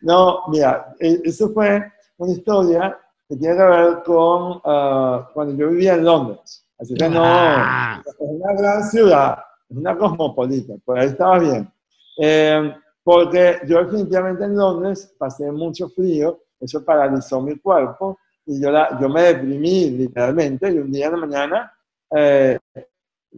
no, 0.00 0.42
mira, 0.48 0.94
eh, 1.00 1.20
eso 1.24 1.50
fue 1.50 1.82
una 2.18 2.32
historia 2.32 2.98
que 3.28 3.36
tiene 3.36 3.56
que 3.56 3.62
ver 3.62 4.02
con 4.04 4.60
ah, 4.64 5.28
cuando 5.32 5.54
yo 5.54 5.70
vivía 5.70 5.94
en 5.94 6.04
Londres. 6.04 6.66
Así 6.78 6.94
que 6.94 7.08
no, 7.08 7.22
Ah. 7.24 8.02
es 8.04 8.14
una 8.18 8.52
gran 8.54 8.82
ciudad, 8.84 9.38
es 9.68 9.76
una 9.76 9.96
cosmopolita, 9.96 10.74
por 10.84 10.98
ahí 10.98 11.06
estaba 11.08 11.38
bien. 11.38 11.70
Eh, 12.18 12.74
porque 13.04 13.58
yo 13.66 13.84
definitivamente 13.84 14.44
en 14.44 14.56
Londres 14.56 15.14
pasé 15.18 15.50
mucho 15.50 15.88
frío, 15.88 16.40
eso 16.60 16.84
paralizó 16.84 17.40
mi 17.40 17.58
cuerpo 17.58 18.18
y 18.46 18.60
yo, 18.60 18.70
la, 18.70 18.98
yo 19.00 19.08
me 19.08 19.22
deprimí 19.22 19.90
literalmente 19.90 20.70
y 20.70 20.78
un 20.78 20.92
día 20.92 21.06
en 21.06 21.12
la 21.12 21.18
mañana, 21.18 21.72
eh, 22.16 22.58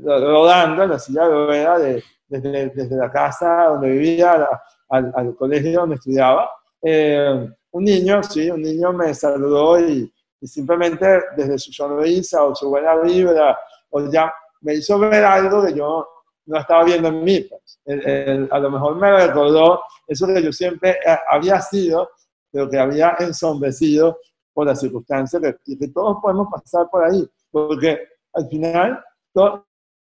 rodando 0.02 0.82
en 0.84 0.90
la 0.90 0.98
silla 0.98 1.28
de 1.28 1.46
ruedas 1.46 1.80
de, 1.82 2.04
desde, 2.28 2.68
desde 2.70 2.96
la 2.96 3.10
casa 3.10 3.66
donde 3.68 3.90
vivía 3.90 4.38
la- 4.38 4.62
al, 4.90 5.12
al 5.14 5.34
colegio 5.36 5.80
donde 5.80 5.96
estudiaba, 5.96 6.50
eh, 6.82 7.48
un 7.72 7.84
niño, 7.84 8.22
sí, 8.22 8.50
un 8.50 8.62
niño 8.62 8.92
me 8.92 9.12
saludó 9.14 9.80
y, 9.80 10.12
y 10.40 10.46
simplemente 10.46 11.20
desde 11.36 11.58
su 11.58 11.72
sonrisa 11.72 12.44
o 12.44 12.54
su 12.54 12.68
buena 12.68 12.94
vibra, 12.96 13.58
o 13.90 14.08
ya 14.10 14.32
me 14.60 14.74
hizo 14.74 14.98
ver 14.98 15.24
algo 15.24 15.64
que 15.64 15.74
yo 15.74 16.06
no 16.46 16.58
estaba 16.58 16.84
viendo 16.84 17.08
en 17.08 17.24
mí. 17.24 17.40
pues. 17.40 17.80
El- 17.86 18.06
el- 18.06 18.48
a 18.50 18.58
lo 18.58 18.70
mejor 18.70 18.96
me 18.96 19.10
recordó 19.26 19.82
eso 20.06 20.26
que 20.26 20.42
yo 20.42 20.52
siempre 20.52 20.98
había 21.30 21.60
sido, 21.60 22.10
pero 22.52 22.68
que 22.68 22.78
había 22.78 23.16
ensombrecido 23.18 24.18
por 24.52 24.66
las 24.66 24.78
circunstancias 24.80 25.42
que, 25.64 25.78
que 25.78 25.88
todos 25.88 26.18
podemos 26.22 26.48
pasar 26.50 26.88
por 26.90 27.04
ahí. 27.04 27.28
Porque 27.50 28.06
al 28.34 28.48
final, 28.48 29.02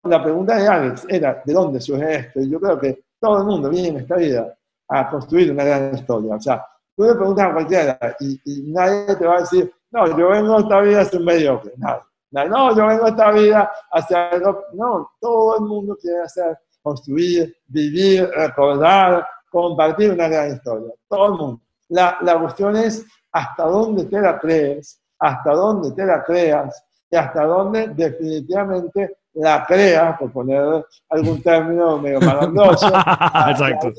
la 0.04 0.22
pregunta 0.22 0.56
de 0.56 0.68
Alex 0.68 1.06
era, 1.08 1.42
¿de 1.44 1.52
dónde 1.52 1.80
surge 1.80 2.14
esto? 2.14 2.40
Y 2.40 2.50
yo 2.50 2.60
creo 2.60 2.78
que 2.78 3.04
todo 3.20 3.38
el 3.38 3.44
mundo 3.44 3.68
viene 3.68 3.88
en 3.88 3.96
esta 3.98 4.16
vida 4.16 4.56
a 4.88 5.10
construir 5.10 5.50
una 5.52 5.64
gran 5.64 5.94
historia. 5.94 6.36
O 6.36 6.40
sea, 6.40 6.64
tú 6.96 7.04
le 7.04 7.14
preguntas 7.14 7.46
a 7.46 7.52
cualquiera 7.52 7.98
y, 8.20 8.40
y 8.44 8.72
nadie 8.72 9.16
te 9.16 9.26
va 9.26 9.36
a 9.36 9.40
decir, 9.40 9.72
no, 9.90 10.06
yo 10.18 10.28
vengo 10.28 10.56
a 10.56 10.60
esta 10.60 10.80
vida 10.80 11.00
a 11.00 11.04
ser 11.04 11.20
mediocre. 11.20 11.72
Nadie. 11.76 12.02
Nadie, 12.30 12.50
No, 12.50 12.76
yo 12.76 12.86
vengo 12.86 13.06
a 13.06 13.08
esta 13.08 13.30
vida 13.32 13.70
a 13.90 13.98
hacer 13.98 14.16
algo. 14.16 14.64
No, 14.74 15.10
todo 15.20 15.56
el 15.56 15.62
mundo 15.62 15.96
quiere 16.00 16.22
hacer, 16.22 16.58
construir, 16.82 17.56
vivir, 17.66 18.28
recordar, 18.34 19.26
compartir 19.50 20.12
una 20.12 20.28
gran 20.28 20.52
historia. 20.52 20.92
Todo 21.08 21.26
el 21.26 21.32
mundo. 21.32 21.60
La, 21.88 22.18
la 22.20 22.38
cuestión 22.38 22.76
es 22.76 23.04
hasta 23.32 23.64
dónde 23.64 24.04
te 24.04 24.20
la 24.20 24.38
crees, 24.38 25.00
hasta 25.18 25.52
dónde 25.52 25.92
te 25.92 26.04
la 26.04 26.22
creas 26.22 26.84
y 27.10 27.16
hasta 27.16 27.44
dónde 27.44 27.88
definitivamente 27.88 29.16
la 29.38 29.64
creas, 29.66 30.18
por 30.18 30.32
poner 30.32 30.84
algún 31.08 31.40
término 31.42 31.98
medio 31.98 32.20
malandroso, 32.20 32.86
Exacto. 33.48 33.92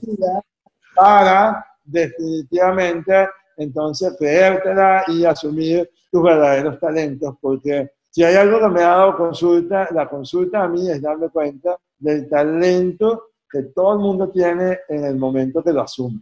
para 0.93 1.65
definitivamente 1.83 3.29
entonces 3.57 4.15
creértela 4.17 5.03
y 5.07 5.25
asumir 5.25 5.89
tus 6.11 6.23
verdaderos 6.23 6.79
talentos, 6.79 7.35
porque 7.41 7.89
si 8.09 8.23
hay 8.23 8.35
algo 8.35 8.59
que 8.59 8.67
me 8.67 8.81
ha 8.81 8.89
dado 8.89 9.17
consulta, 9.17 9.87
la 9.91 10.09
consulta 10.09 10.63
a 10.63 10.67
mí 10.67 10.89
es 10.89 11.01
darme 11.01 11.29
cuenta 11.29 11.77
del 11.97 12.27
talento 12.27 13.27
que 13.49 13.63
todo 13.63 13.93
el 13.93 13.99
mundo 13.99 14.29
tiene 14.29 14.79
en 14.89 15.05
el 15.05 15.17
momento 15.17 15.63
que 15.63 15.71
lo 15.71 15.81
asume, 15.81 16.21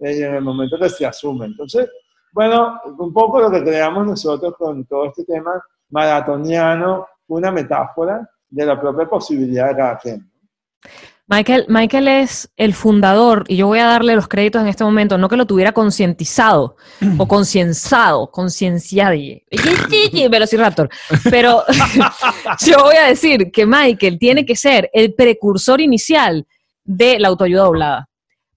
eh, 0.00 0.18
y 0.18 0.22
en 0.22 0.34
el 0.34 0.42
momento 0.42 0.78
que 0.78 0.88
se 0.90 1.06
asume. 1.06 1.46
Entonces, 1.46 1.88
bueno, 2.32 2.80
un 2.98 3.12
poco 3.12 3.40
lo 3.40 3.50
que 3.50 3.62
creamos 3.62 4.06
nosotros 4.06 4.54
con 4.56 4.84
todo 4.84 5.06
este 5.06 5.24
tema 5.24 5.62
maratoniano, 5.90 7.06
una 7.28 7.50
metáfora 7.50 8.28
de 8.50 8.66
la 8.66 8.80
propia 8.80 9.06
posibilidad 9.08 9.68
de 9.68 9.76
cada 9.76 9.98
quien. 9.98 10.30
Michael, 11.30 11.66
Michael 11.68 12.08
es 12.08 12.50
el 12.56 12.72
fundador, 12.72 13.44
y 13.48 13.56
yo 13.56 13.66
voy 13.66 13.80
a 13.80 13.84
darle 13.84 14.14
los 14.14 14.28
créditos 14.28 14.62
en 14.62 14.68
este 14.68 14.82
momento, 14.82 15.18
no 15.18 15.28
que 15.28 15.36
lo 15.36 15.46
tuviera 15.46 15.72
concientizado 15.72 16.76
o 17.18 17.28
concienciado, 17.28 18.30
concienciado, 18.30 19.14
Velociraptor, 20.30 20.88
pero 21.28 21.64
yo 22.66 22.82
voy 22.82 22.96
a 22.96 23.08
decir 23.08 23.50
que 23.52 23.66
Michael 23.66 24.18
tiene 24.18 24.46
que 24.46 24.56
ser 24.56 24.88
el 24.94 25.12
precursor 25.12 25.82
inicial 25.82 26.46
de 26.82 27.18
la 27.18 27.28
autoayuda 27.28 27.64
doblada. 27.64 28.08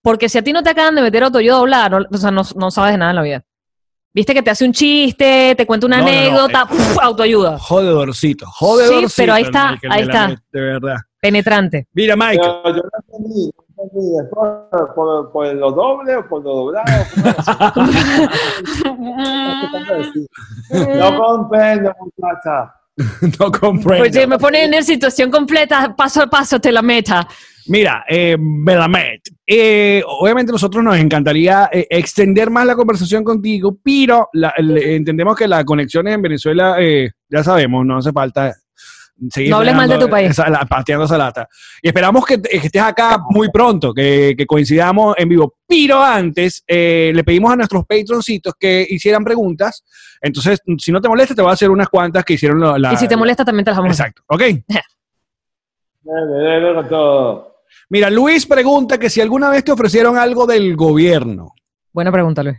Porque 0.02 0.30
si 0.30 0.38
a 0.38 0.42
ti 0.42 0.54
no 0.54 0.64
te 0.64 0.70
acaban 0.70 0.96
de 0.96 1.02
meter 1.02 1.24
autoayuda 1.24 1.58
doblada, 1.58 1.90
no, 1.90 2.06
o 2.10 2.18
sea, 2.18 2.32
no, 2.32 2.44
no 2.56 2.72
sabes 2.72 2.94
de 2.94 2.98
nada 2.98 3.12
en 3.12 3.16
la 3.18 3.22
vida. 3.22 3.46
Viste 4.14 4.34
que 4.34 4.44
te 4.44 4.50
hace 4.50 4.66
un 4.66 4.74
chiste, 4.74 5.56
te 5.56 5.66
cuenta 5.66 5.86
una 5.88 6.00
No, 6.00 6.04
no, 6.06 6.12
no, 6.12 6.18
anécdota, 6.18 6.64
eh, 6.64 6.66
¡puf! 6.70 6.98
autoayuda. 7.02 7.58
Jodedorcito, 7.60 8.46
jodedorcito. 8.46 9.08
Sí, 9.10 9.16
pero 9.18 9.34
ahí 9.34 9.44
está, 9.44 9.72
Michael 9.72 9.92
ahí 9.92 10.06
Melamed, 10.06 10.34
está. 10.34 10.46
De 10.52 10.62
verdad. 10.62 10.96
Penetrante. 11.22 11.88
Mira, 11.94 12.16
Michael. 12.16 12.52
Pero 12.64 12.76
yo 12.76 12.82
no 12.82 12.90
entendí, 13.08 13.52
no 13.78 13.84
entendí. 13.84 14.18
¿Es 14.18 14.26
por, 14.30 14.70
por, 14.96 15.32
por 15.32 15.54
lo 15.54 15.72
doble 15.72 16.16
o 16.18 16.28
por 16.28 16.44
lo 16.44 16.56
doblado? 16.56 17.06
No 20.72 21.18
comprendo, 21.18 21.94
muchacha. 22.00 22.74
no 23.40 23.52
comprendo. 23.52 24.04
Pues 24.04 24.14
si 24.14 24.28
me 24.28 24.38
ponen 24.38 24.74
en 24.74 24.84
situación 24.84 25.32
completa, 25.32 25.96
paso 25.96 26.24
a 26.24 26.28
paso, 26.28 26.60
te 26.60 26.72
la 26.72 26.82
meta. 26.82 27.28
Mira, 27.68 28.06
eh, 28.08 28.38
Melamed, 28.40 29.20
eh, 29.46 30.04
obviamente 30.06 30.52
nosotros 30.52 30.84
nos 30.84 30.98
encantaría 30.98 31.70
eh, 31.72 31.88
extender 31.90 32.50
más 32.50 32.66
la 32.66 32.76
conversación 32.76 33.24
contigo, 33.24 33.78
pero 33.84 34.30
la- 34.34 34.54
le- 34.58 34.96
entendemos 34.96 35.36
que 35.36 35.48
las 35.48 35.64
conexiones 35.66 36.14
en 36.16 36.22
Venezuela, 36.22 36.76
eh, 36.80 37.12
ya 37.30 37.44
sabemos, 37.44 37.86
no 37.86 37.98
hace 37.98 38.12
falta 38.12 38.54
seguir 39.30 39.52
No 39.52 39.58
hables 39.58 39.76
mal 39.76 39.88
de 39.88 39.98
tu 40.00 40.10
país. 40.10 40.32
esa- 40.32 40.50
la- 40.50 40.66
pateando 40.66 41.06
esa 41.06 41.18
lata. 41.18 41.48
Y 41.82 41.88
esperamos 41.90 42.26
que, 42.26 42.42
que 42.42 42.58
estés 42.58 42.82
acá 42.82 43.20
muy 43.30 43.50
pronto, 43.52 43.94
que, 43.94 44.34
que 44.36 44.46
coincidamos 44.48 45.14
en 45.18 45.30
vivo. 45.30 45.56
Pero 45.68 46.02
antes, 46.02 46.64
eh, 46.68 47.12
le 47.14 47.24
pedimos 47.24 47.52
a 47.52 47.56
nuestros 47.56 47.86
patroncitos 47.86 48.54
que 48.60 48.86
hicieran 48.90 49.24
preguntas. 49.24 49.84
Entonces, 50.20 50.60
si 50.80 50.92
no 50.92 51.00
te 51.00 51.08
molesta, 51.10 51.36
te 51.36 51.42
voy 51.42 51.52
a 51.52 51.54
hacer 51.54 51.70
unas 51.70 51.90
cuantas 51.90 52.24
que 52.26 52.34
hicieron 52.34 52.60
la... 52.60 52.80
la- 52.80 52.94
Y 52.94 52.98
si 52.98 53.08
te 53.08 53.16
molesta, 53.16 53.46
también 53.46 53.64
te 53.66 53.72
las 53.72 53.78
vamos 53.78 53.92
a 54.00 54.04
hacer. 54.04 54.14
Exacto, 54.14 54.24
¿ok? 54.28 54.42
Dale, 56.04 56.44
dale 56.44 56.74
con 56.76 56.90
todo. 56.90 57.51
Mira, 57.90 58.10
Luis 58.10 58.46
pregunta 58.46 58.98
que 58.98 59.10
si 59.10 59.22
alguna 59.22 59.50
vez 59.50 59.64
te 59.64 59.72
ofrecieron 59.72 60.18
algo 60.18 60.46
del 60.46 60.76
gobierno. 60.76 61.54
Buena 61.94 62.12
pregunta, 62.12 62.44
Luis. 62.44 62.58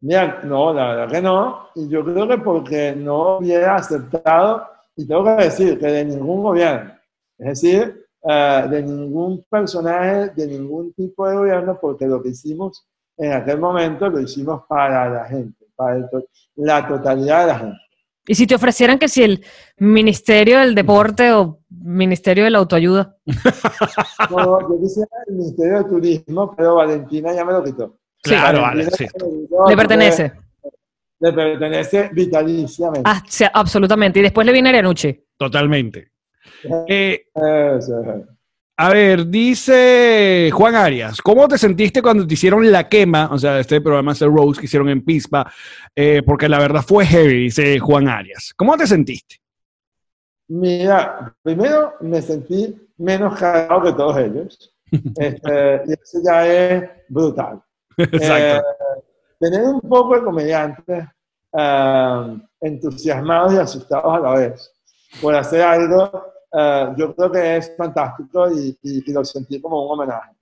Mira, 0.00 0.40
no, 0.44 0.72
la 0.72 0.88
verdad 0.88 1.10
que 1.10 1.22
no. 1.22 1.68
Y 1.74 1.88
yo 1.88 2.04
creo 2.04 2.28
que 2.28 2.38
porque 2.38 2.94
no 2.96 3.38
hubiera 3.38 3.76
aceptado, 3.76 4.66
y 4.94 5.06
tengo 5.06 5.24
que 5.24 5.44
decir 5.44 5.78
que 5.78 5.86
de 5.86 6.04
ningún 6.04 6.42
gobierno, 6.42 6.92
es 7.38 7.46
decir, 7.60 8.06
eh, 8.28 8.66
de 8.70 8.82
ningún 8.82 9.44
personaje, 9.48 10.30
de 10.30 10.46
ningún 10.46 10.92
tipo 10.92 11.26
de 11.28 11.36
gobierno, 11.36 11.78
porque 11.80 12.06
lo 12.06 12.22
que 12.22 12.30
hicimos 12.30 12.86
en 13.18 13.32
aquel 13.32 13.58
momento 13.58 14.08
lo 14.10 14.20
hicimos 14.20 14.62
para 14.68 15.08
la 15.08 15.24
gente, 15.24 15.64
para 15.74 16.08
to- 16.10 16.26
la 16.56 16.86
totalidad 16.86 17.40
de 17.42 17.46
la 17.46 17.58
gente. 17.58 17.78
Y 18.26 18.34
si 18.34 18.46
te 18.46 18.54
ofrecieran 18.54 18.98
que 18.98 19.08
si 19.08 19.22
el 19.22 19.44
Ministerio 19.78 20.58
del 20.58 20.74
Deporte 20.74 21.32
o 21.32 21.60
Ministerio 21.68 22.44
de 22.44 22.50
la 22.50 22.58
Autoayuda. 22.58 23.16
No, 24.30 24.60
yo 24.60 24.80
quisiera 24.80 25.08
el 25.28 25.34
Ministerio 25.34 25.78
de 25.78 25.84
Turismo, 25.84 26.54
pero 26.56 26.76
Valentina 26.76 27.32
ya 27.32 27.44
me 27.44 27.52
lo 27.52 27.62
quitó. 27.62 27.98
Claro, 28.22 28.62
Valentina 28.62 28.90
vale, 28.90 29.10
sí. 29.10 29.68
Le 29.68 29.76
pertenece. 29.76 30.32
Le 31.20 31.32
pertenece 31.32 32.10
vitaliciamente. 32.12 33.02
Ah, 33.04 33.22
sí, 33.28 33.44
absolutamente. 33.52 34.18
Y 34.18 34.22
después 34.22 34.44
le 34.46 34.52
viene 34.52 34.70
Arianucci. 34.70 35.24
Totalmente. 35.36 36.10
Eh, 36.88 37.26
Eso. 37.78 38.26
A 38.78 38.90
ver, 38.90 39.26
dice 39.28 40.50
Juan 40.52 40.74
Arias, 40.74 41.22
¿cómo 41.22 41.48
te 41.48 41.56
sentiste 41.56 42.02
cuando 42.02 42.26
te 42.26 42.34
hicieron 42.34 42.70
la 42.70 42.88
quema? 42.88 43.30
O 43.32 43.38
sea, 43.38 43.58
este 43.58 43.80
programa 43.80 44.12
es 44.12 44.20
el 44.20 44.30
Rose 44.30 44.60
que 44.60 44.66
hicieron 44.66 44.90
en 44.90 45.02
Pispa, 45.02 45.50
eh, 45.94 46.22
porque 46.24 46.48
la 46.48 46.58
verdad 46.58 46.82
fue 46.86 47.06
heavy, 47.06 47.44
dice 47.44 47.78
Juan 47.78 48.06
Arias. 48.08 48.52
¿Cómo 48.54 48.76
te 48.76 48.86
sentiste? 48.86 49.36
Mira, 50.48 51.34
primero 51.42 51.94
me 52.00 52.20
sentí 52.20 52.76
menos 52.98 53.38
cagado 53.38 53.82
que 53.82 53.92
todos 53.92 54.18
ellos. 54.18 54.72
Este, 55.16 55.82
y 55.86 55.92
eso 55.94 56.18
ya 56.24 56.46
es 56.46 56.90
brutal. 57.08 57.60
Exacto. 57.96 58.28
Eh, 58.28 58.62
tener 59.40 59.62
un 59.62 59.80
poco 59.80 60.14
de 60.14 60.22
comediantes 60.22 61.04
eh, 61.52 62.38
entusiasmados 62.60 63.54
y 63.54 63.56
asustados 63.56 64.16
a 64.16 64.20
la 64.20 64.34
vez 64.34 64.72
por 65.20 65.34
hacer 65.34 65.62
algo, 65.62 66.24
eh, 66.52 66.92
yo 66.96 67.14
creo 67.14 67.30
que 67.32 67.56
es 67.56 67.74
fantástico 67.76 68.50
y, 68.50 68.78
y- 68.82 69.10
y 69.10 69.12
lo 69.12 69.24
sentí 69.24 69.60
como 69.60 69.84
un 69.86 69.92
homenaje. 69.92 70.32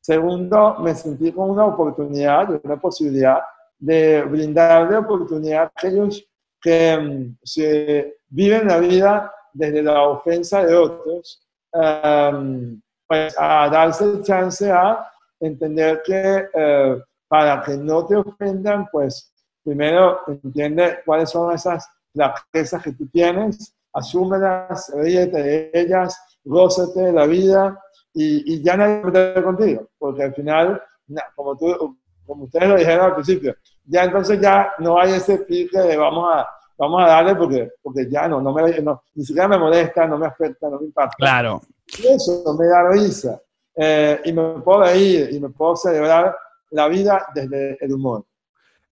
Segundo, 0.00 0.76
me 0.80 0.94
sentí 0.94 1.30
con 1.32 1.50
una 1.50 1.66
oportunidad, 1.66 2.60
una 2.64 2.80
posibilidad 2.80 3.40
de 3.78 4.22
brindarle 4.22 4.96
oportunidad 4.96 5.64
a 5.64 5.72
aquellos 5.76 6.24
que 6.60 6.96
mm, 6.98 7.38
se 7.42 8.16
viven 8.28 8.66
la 8.68 8.78
vida 8.78 9.32
desde 9.52 9.82
la 9.82 10.02
ofensa 10.08 10.64
de 10.64 10.74
otros, 10.76 11.42
eh, 11.72 12.76
pues 13.06 13.34
a 13.38 13.68
darse 13.68 14.22
chance 14.22 14.70
a 14.70 15.06
entender 15.40 16.02
que 16.04 16.48
eh, 16.54 17.02
para 17.28 17.62
que 17.62 17.76
no 17.76 18.06
te 18.06 18.16
ofendan, 18.16 18.86
pues 18.90 19.32
primero 19.64 20.20
entiende 20.28 20.98
cuáles 21.04 21.30
son 21.30 21.52
esas 21.54 21.86
flaquezas 22.12 22.82
que 22.82 22.92
tú 22.92 23.06
tienes, 23.08 23.74
asúmelas, 23.92 24.90
ríete 24.94 25.42
de 25.42 25.70
ellas, 25.74 26.18
gózate 26.44 27.00
de 27.00 27.12
la 27.12 27.26
vida 27.26 27.78
y, 28.12 28.54
y 28.54 28.62
ya 28.62 28.76
nadie 28.76 29.02
va 29.02 29.42
contigo, 29.42 29.88
porque 29.98 30.24
al 30.24 30.34
final, 30.34 30.82
na- 31.08 31.24
como, 31.34 31.56
tú, 31.56 31.98
como 32.26 32.44
ustedes 32.44 32.68
lo 32.68 32.76
dijeron 32.76 33.06
al 33.06 33.14
principio, 33.14 33.54
ya 33.84 34.04
entonces 34.04 34.40
ya 34.40 34.72
no 34.78 34.98
hay 35.00 35.12
ese 35.12 35.38
pique 35.38 35.78
de 35.78 35.96
vamos 35.96 36.28
a, 36.32 36.46
vamos 36.78 37.02
a 37.02 37.06
darle 37.06 37.34
porque, 37.34 37.70
porque 37.82 38.08
ya 38.08 38.28
no, 38.28 38.40
no 38.40 38.52
me, 38.52 38.80
no, 38.80 39.02
ni 39.14 39.24
siquiera 39.24 39.48
me 39.48 39.58
molesta, 39.58 40.06
no 40.06 40.18
me 40.18 40.26
afecta, 40.26 40.68
no 40.68 40.78
me 40.78 40.86
impacta. 40.86 41.16
Claro. 41.18 41.60
Y 41.98 42.06
eso 42.06 42.42
me 42.58 42.66
da 42.66 42.88
risa. 42.90 43.40
Eh, 43.76 44.20
y 44.24 44.32
me 44.32 44.60
puedo 44.60 44.82
reír 44.82 45.28
y 45.32 45.40
me 45.40 45.48
puedo 45.50 45.74
celebrar 45.76 46.36
la 46.70 46.88
vida 46.88 47.26
desde 47.34 47.76
el 47.84 47.94
humor. 47.94 48.24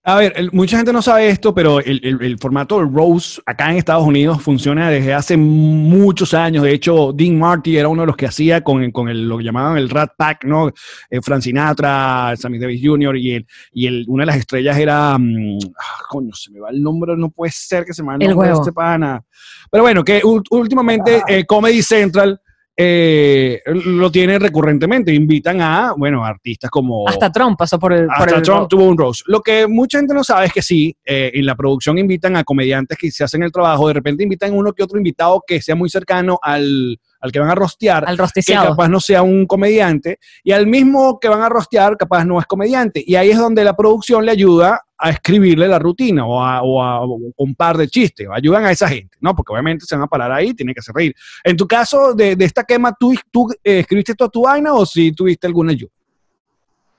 A 0.08 0.14
ver, 0.16 0.32
el- 0.36 0.50
mucha 0.52 0.78
gente 0.78 0.90
no 0.90 1.02
sabe 1.02 1.28
esto, 1.28 1.52
pero 1.54 1.80
el, 1.80 2.00
el- 2.02 2.22
el 2.22 2.38
formato 2.38 2.78
del 2.78 2.90
Rose 2.90 3.42
acá 3.44 3.70
en 3.70 3.76
Estados 3.76 4.06
Unidos 4.06 4.40
funciona 4.40 4.88
desde 4.88 5.12
hace 5.12 5.36
muchos 5.36 6.32
años. 6.32 6.62
De 6.64 6.72
hecho, 6.72 7.12
Dean 7.12 7.38
Marty 7.38 7.76
era 7.76 7.88
uno 7.88 8.00
de 8.02 8.06
los 8.06 8.16
que 8.16 8.24
hacía 8.24 8.62
con, 8.64 8.90
con 8.90 9.10
el, 9.10 9.28
lo 9.28 9.36
que 9.36 9.44
llamaban 9.44 9.76
el 9.76 9.90
Rat 9.90 10.12
Pack, 10.16 10.44
¿no? 10.46 10.68
Eh, 11.10 11.20
Frank 11.20 11.42
Sinatra, 11.42 12.32
Sammy 12.38 12.58
Davis 12.58 12.80
Jr. 12.82 13.18
y, 13.18 13.32
el, 13.34 13.46
y 13.72 13.86
el, 13.86 14.04
una 14.08 14.22
de 14.22 14.26
las 14.28 14.36
estrellas 14.38 14.78
era. 14.78 15.18
mm, 15.18 15.58
ah, 15.78 16.02
coño, 16.08 16.32
se 16.32 16.50
me 16.52 16.60
va 16.60 16.70
el 16.70 16.82
nombre, 16.82 17.14
no 17.14 17.28
puede 17.28 17.52
ser 17.52 17.84
que 17.84 17.92
se 17.92 18.02
me 18.02 18.08
va 18.08 18.14
el 18.14 18.20
nombre 18.30 18.48
de 18.48 18.54
este 18.54 18.72
pana. 18.72 19.22
Pero 19.70 19.82
bueno, 19.84 20.02
que 20.02 20.22
últimamente 20.50 21.22
eh, 21.28 21.44
Comedy 21.44 21.82
Central 21.82 22.40
eh, 22.80 23.60
lo 23.66 24.08
tiene 24.08 24.38
recurrentemente. 24.38 25.12
Invitan 25.12 25.60
a, 25.60 25.94
bueno, 25.96 26.24
artistas 26.24 26.70
como. 26.70 27.08
Hasta 27.08 27.32
Trump 27.32 27.58
pasó 27.58 27.76
por 27.76 27.92
el. 27.92 28.06
por 28.06 28.14
Hasta 28.28 28.36
el- 28.36 28.42
Trump 28.42 28.68
tuvo 28.68 28.84
un 28.84 28.96
roast. 28.96 29.22
Lo 29.26 29.40
que 29.40 29.66
mucha 29.66 29.98
gente 29.98 30.14
no 30.14 30.22
sabe 30.22 30.46
es 30.46 30.52
que 30.52 30.62
sí, 30.62 30.96
eh, 31.04 31.32
en 31.34 31.44
la 31.44 31.56
producción 31.56 31.98
invitan 31.98 32.36
a 32.36 32.44
comediantes 32.44 32.96
que 32.96 33.10
se 33.10 33.24
hacen 33.24 33.42
el 33.42 33.50
trabajo, 33.50 33.88
de 33.88 33.94
repente 33.94 34.22
invitan 34.22 34.54
uno 34.54 34.72
que 34.72 34.84
otro 34.84 34.96
invitado 34.96 35.42
que 35.44 35.60
sea 35.60 35.74
muy 35.74 35.90
cercano 35.90 36.38
al, 36.40 37.00
al 37.20 37.32
que 37.32 37.40
van 37.40 37.50
a 37.50 37.56
rostear, 37.56 38.04
al 38.08 38.16
que 38.16 38.42
capaz 38.70 38.88
no 38.88 39.00
sea 39.00 39.22
un 39.22 39.44
comediante, 39.46 40.20
y 40.44 40.52
al 40.52 40.68
mismo 40.68 41.18
que 41.18 41.28
van 41.28 41.42
a 41.42 41.48
rostear, 41.48 41.96
capaz 41.96 42.24
no 42.24 42.38
es 42.38 42.46
comediante. 42.46 43.02
Y 43.04 43.16
ahí 43.16 43.30
es 43.30 43.38
donde 43.38 43.64
la 43.64 43.74
producción 43.74 44.24
le 44.24 44.30
ayuda 44.30 44.82
a 44.98 45.10
escribirle 45.10 45.68
la 45.68 45.78
rutina 45.78 46.26
o 46.26 46.42
a, 46.42 46.62
o 46.62 46.82
a- 46.82 47.04
un 47.36 47.54
par 47.54 47.76
de 47.76 47.86
chistes, 47.88 48.26
ayudan 48.32 48.64
a 48.64 48.72
esa 48.72 48.88
gente, 48.88 49.16
¿no? 49.20 49.34
Porque 49.34 49.52
obviamente 49.52 49.84
se 49.86 49.94
van 49.94 50.04
a 50.04 50.08
parar 50.08 50.32
ahí, 50.32 50.52
tienen 50.54 50.74
que 50.74 50.80
hacer 50.80 50.94
reír. 50.94 51.14
En 51.44 51.56
tu 51.56 51.66
caso, 51.66 52.14
de, 52.14 52.34
de 52.34 52.44
esta 52.44 52.64
quema, 52.64 52.94
¿tú, 52.98 53.14
tú 53.30 53.48
eh, 53.62 53.80
escribiste 53.80 54.14
toda 54.14 54.28
tu 54.30 54.42
vaina 54.42 54.74
o 54.74 54.84
si 54.84 55.12
tuviste 55.12 55.46
alguna 55.46 55.70
ayuda? 55.72 55.90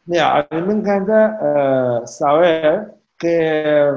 Mira, 0.05 0.47
a 0.49 0.55
mí 0.55 0.61
me 0.61 0.73
encanta 0.73 1.37
eh, 2.03 2.07
saber 2.07 2.93
que 3.17 3.89
eh, 3.89 3.91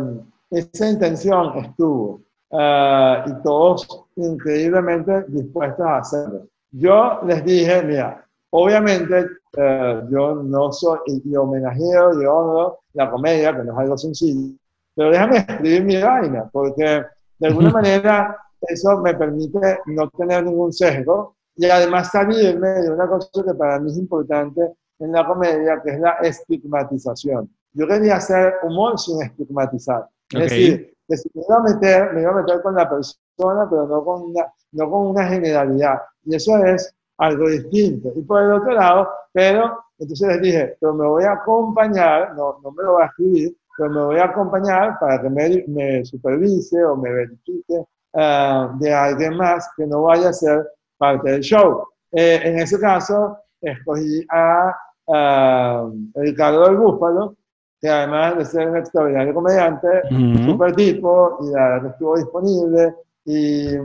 esa 0.51 0.91
intención 0.91 1.57
estuvo 1.65 2.21
eh, 2.51 3.23
y 3.27 3.43
todos 3.43 3.87
increíblemente 4.17 5.25
dispuestos 5.29 5.87
a 5.87 5.99
hacerlo. 5.99 6.47
Yo 6.71 7.21
les 7.27 7.45
dije, 7.45 7.83
mira, 7.83 8.27
obviamente 8.53 9.27
eh, 9.57 10.03
yo 10.11 10.35
no 10.37 10.73
soy, 10.73 10.99
y, 11.07 11.37
homenajeo 11.37 12.21
y 12.21 12.27
honro 12.27 12.81
la 12.95 13.11
comedia, 13.11 13.57
que 13.57 13.65
no 13.65 13.73
es 13.73 13.79
algo 13.79 13.99
sencillo, 13.99 14.55
pero 14.95 15.11
déjame 15.11 15.39
escribir 15.39 15.85
mi 15.85 16.01
vaina, 16.01 16.49
porque 16.53 17.05
de 17.39 17.47
alguna 17.47 17.71
manera 17.71 18.37
eso 18.63 18.99
me 18.99 19.15
permite 19.15 19.81
no 19.87 20.09
tener 20.11 20.45
ningún 20.45 20.73
sesgo 20.73 21.35
y 21.57 21.67
además 21.67 22.11
salirme 22.11 22.69
de 22.69 22.91
una 22.91 23.09
cosa 23.09 23.29
que 23.45 23.55
para 23.55 23.79
mí 23.81 23.91
es 23.91 23.99
importante 23.99 24.73
en 24.99 25.13
la 25.13 25.27
comedia, 25.27 25.81
que 25.83 25.91
es 25.91 26.01
la 26.01 26.13
estigmatización. 26.23 27.51
Yo 27.73 27.87
quería 27.89 28.17
hacer 28.17 28.55
humor 28.63 28.99
sin 28.99 29.23
estigmatizar. 29.23 30.07
Es 30.31 30.37
Ok. 30.37 30.43
decir, 30.43 30.95
que 31.09 31.17
si 31.17 31.29
me 31.35 31.43
iba 31.43 31.57
a 31.57 31.61
meter, 31.63 32.13
me 32.15 32.23
iba 32.23 32.31
a 32.31 32.35
meter 32.35 32.63
con 32.63 32.75
la 32.75 32.89
persona, 32.89 33.69
pero 33.69 33.87
no 33.87 34.05
con 34.05 34.23
una, 34.23 34.47
no 34.73 34.91
con 34.91 35.07
una 35.09 35.27
generalidad. 35.27 35.99
Y 36.25 36.37
eso 36.37 36.57
es 36.65 36.95
algo 37.23 37.49
distinto. 37.49 38.13
Y 38.17 38.23
por 38.23 38.43
el 38.43 38.53
otro 38.53 38.73
lado, 38.73 39.09
pero 39.33 39.79
entonces 39.99 40.29
les 40.29 40.43
dije, 40.43 40.77
pero 40.81 40.93
me 40.95 41.07
voy 41.07 41.25
a 41.25 41.33
acompañar, 41.33 42.35
no, 42.35 42.59
no 42.63 42.73
me 42.73 42.83
lo 42.83 42.95
voy 42.95 43.03
a 43.03 43.07
escribir, 43.07 43.57
pero 43.77 43.91
me 43.91 44.05
voy 44.07 44.17
a 44.19 44.25
acompañar 44.25 44.99
para 44.99 45.23
que 45.23 45.31
me, 45.31 45.65
me 45.69 46.05
supervise 46.05 46.85
o 46.85 46.97
me 46.97 47.13
verifique 47.13 47.85
ah, 48.15 48.75
de 48.81 48.93
alguien 48.93 49.37
más 49.37 49.71
que 49.77 49.87
no 49.87 50.03
vaya 50.03 50.31
a 50.31 50.33
ser 50.33 50.67
parte 50.99 51.31
del 51.31 51.43
show. 51.43 51.87
Eh, 52.11 52.41
en 52.43 52.59
ese 52.59 52.79
caso, 52.81 53.39
escogí 53.61 54.27
a 54.31 54.75
ah, 55.09 55.89
Ricardo 56.15 56.65
del 56.65 56.77
Búfalo, 56.77 57.37
que 57.81 57.89
además 57.89 58.37
de 58.39 58.45
ser 58.45 58.69
un 58.69 58.77
extraordinario 58.79 59.33
comediante, 59.33 59.89
Ujú. 60.11 60.43
super 60.43 60.75
tipo, 60.75 61.39
y 61.41 61.53
la 61.53 61.81
que 61.83 61.89
estuvo 61.89 62.17
disponible. 62.17 62.97
Y, 63.25 63.77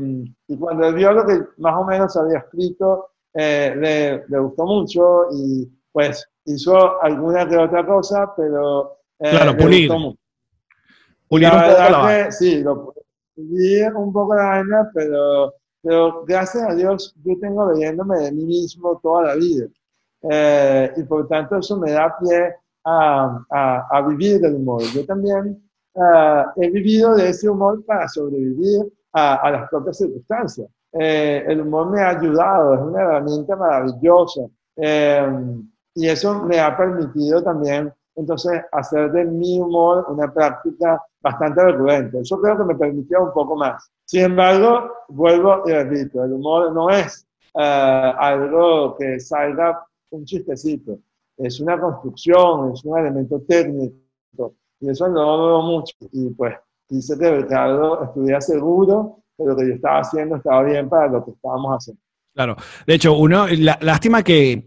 y 0.47 0.57
cuando 0.57 0.87
él 0.87 0.95
vio 0.95 1.11
lo 1.11 1.25
que 1.25 1.39
más 1.57 1.75
o 1.75 1.85
menos 1.85 2.17
había 2.17 2.39
escrito, 2.39 3.09
eh, 3.33 3.73
le, 3.77 4.25
le 4.27 4.39
gustó 4.39 4.65
mucho 4.65 5.27
y 5.31 5.67
pues 5.91 6.27
hizo 6.45 7.01
alguna 7.01 7.47
que 7.47 7.57
otra 7.57 7.85
cosa, 7.85 8.33
pero 8.35 8.97
eh, 9.19 9.29
Claro, 9.31 9.53
le 9.53 9.57
pulir. 9.57 9.89
gustó 9.89 9.99
mucho. 9.99 10.19
Pulir 11.27 11.49
La 11.49 11.55
un 11.55 11.61
poco 11.61 11.89
la 11.89 11.97
vaina. 11.99 12.31
sí, 12.31 12.61
lo 12.63 12.93
pulí 13.35 13.81
un 13.95 14.13
poco 14.13 14.35
la 14.35 14.43
vaina, 14.45 14.89
pero, 14.93 15.53
pero 15.81 16.23
gracias 16.25 16.63
a 16.69 16.75
Dios 16.75 17.13
yo 17.23 17.33
tengo 17.39 17.71
leyéndome 17.71 18.17
de 18.19 18.31
mí 18.31 18.45
mismo 18.45 18.99
toda 19.03 19.23
la 19.23 19.35
vida. 19.35 19.67
Eh, 20.29 20.91
y 20.97 21.03
por 21.03 21.27
tanto 21.27 21.57
eso 21.57 21.77
me 21.77 21.91
da 21.91 22.15
pie 22.19 22.55
a, 22.85 23.39
a, 23.51 23.87
a 23.91 24.01
vivir 24.07 24.39
del 24.39 24.55
humor. 24.55 24.81
Yo 24.93 25.05
también 25.05 25.61
eh, 25.95 26.43
he 26.57 26.69
vivido 26.71 27.15
de 27.15 27.29
ese 27.29 27.49
humor 27.49 27.83
para 27.85 28.07
sobrevivir 28.07 28.91
a, 29.13 29.35
a 29.35 29.51
las 29.51 29.69
propias 29.69 29.97
circunstancias. 29.97 30.67
Eh, 30.93 31.43
el 31.47 31.61
humor 31.61 31.89
me 31.89 32.01
ha 32.01 32.09
ayudado, 32.09 32.75
es 32.75 32.81
una 32.81 33.01
herramienta 33.01 33.55
maravillosa. 33.55 34.41
Eh, 34.75 35.27
y 35.95 36.07
eso 36.07 36.43
me 36.43 36.59
ha 36.59 36.75
permitido 36.77 37.41
también 37.41 37.91
entonces 38.15 38.61
hacer 38.71 39.11
de 39.11 39.25
mi 39.25 39.59
humor 39.59 40.05
una 40.09 40.31
práctica 40.33 41.01
bastante 41.21 41.63
recurrente. 41.63 42.19
Eso 42.19 42.39
creo 42.41 42.57
que 42.57 42.63
me 42.63 42.75
permitió 42.75 43.23
un 43.23 43.31
poco 43.31 43.55
más. 43.55 43.89
Sin 44.05 44.21
embargo, 44.23 44.91
vuelvo 45.07 45.63
y 45.65 45.71
repito, 45.71 46.23
el 46.23 46.33
humor 46.33 46.73
no 46.73 46.89
es 46.89 47.27
eh, 47.53 48.13
algo 48.17 48.95
que 48.95 49.19
salga 49.19 49.85
un 50.09 50.25
chistecito, 50.25 50.99
es 51.37 51.59
una 51.59 51.79
construcción, 51.79 52.73
es 52.73 52.83
un 52.85 52.97
elemento 52.97 53.41
técnico, 53.41 54.55
y 54.79 54.89
eso 54.89 55.07
lo 55.07 55.47
veo 55.47 55.61
mucho. 55.61 55.95
Y 56.11 56.29
pues 56.31 56.55
quise 56.87 57.17
que 57.17 57.41
Ricardo 57.41 58.03
estuviera 58.03 58.41
seguro 58.41 59.19
que 59.37 59.43
lo 59.45 59.55
que 59.55 59.67
yo 59.67 59.73
estaba 59.75 59.99
haciendo 59.99 60.35
estaba 60.37 60.63
bien 60.63 60.89
para 60.89 61.07
lo 61.07 61.23
que 61.23 61.31
estábamos 61.31 61.71
haciendo. 61.77 62.01
Claro. 62.33 62.55
De 62.85 62.93
hecho, 62.95 63.13
uno, 63.17 63.47
la- 63.47 63.79
lástima 63.81 64.23
que 64.23 64.63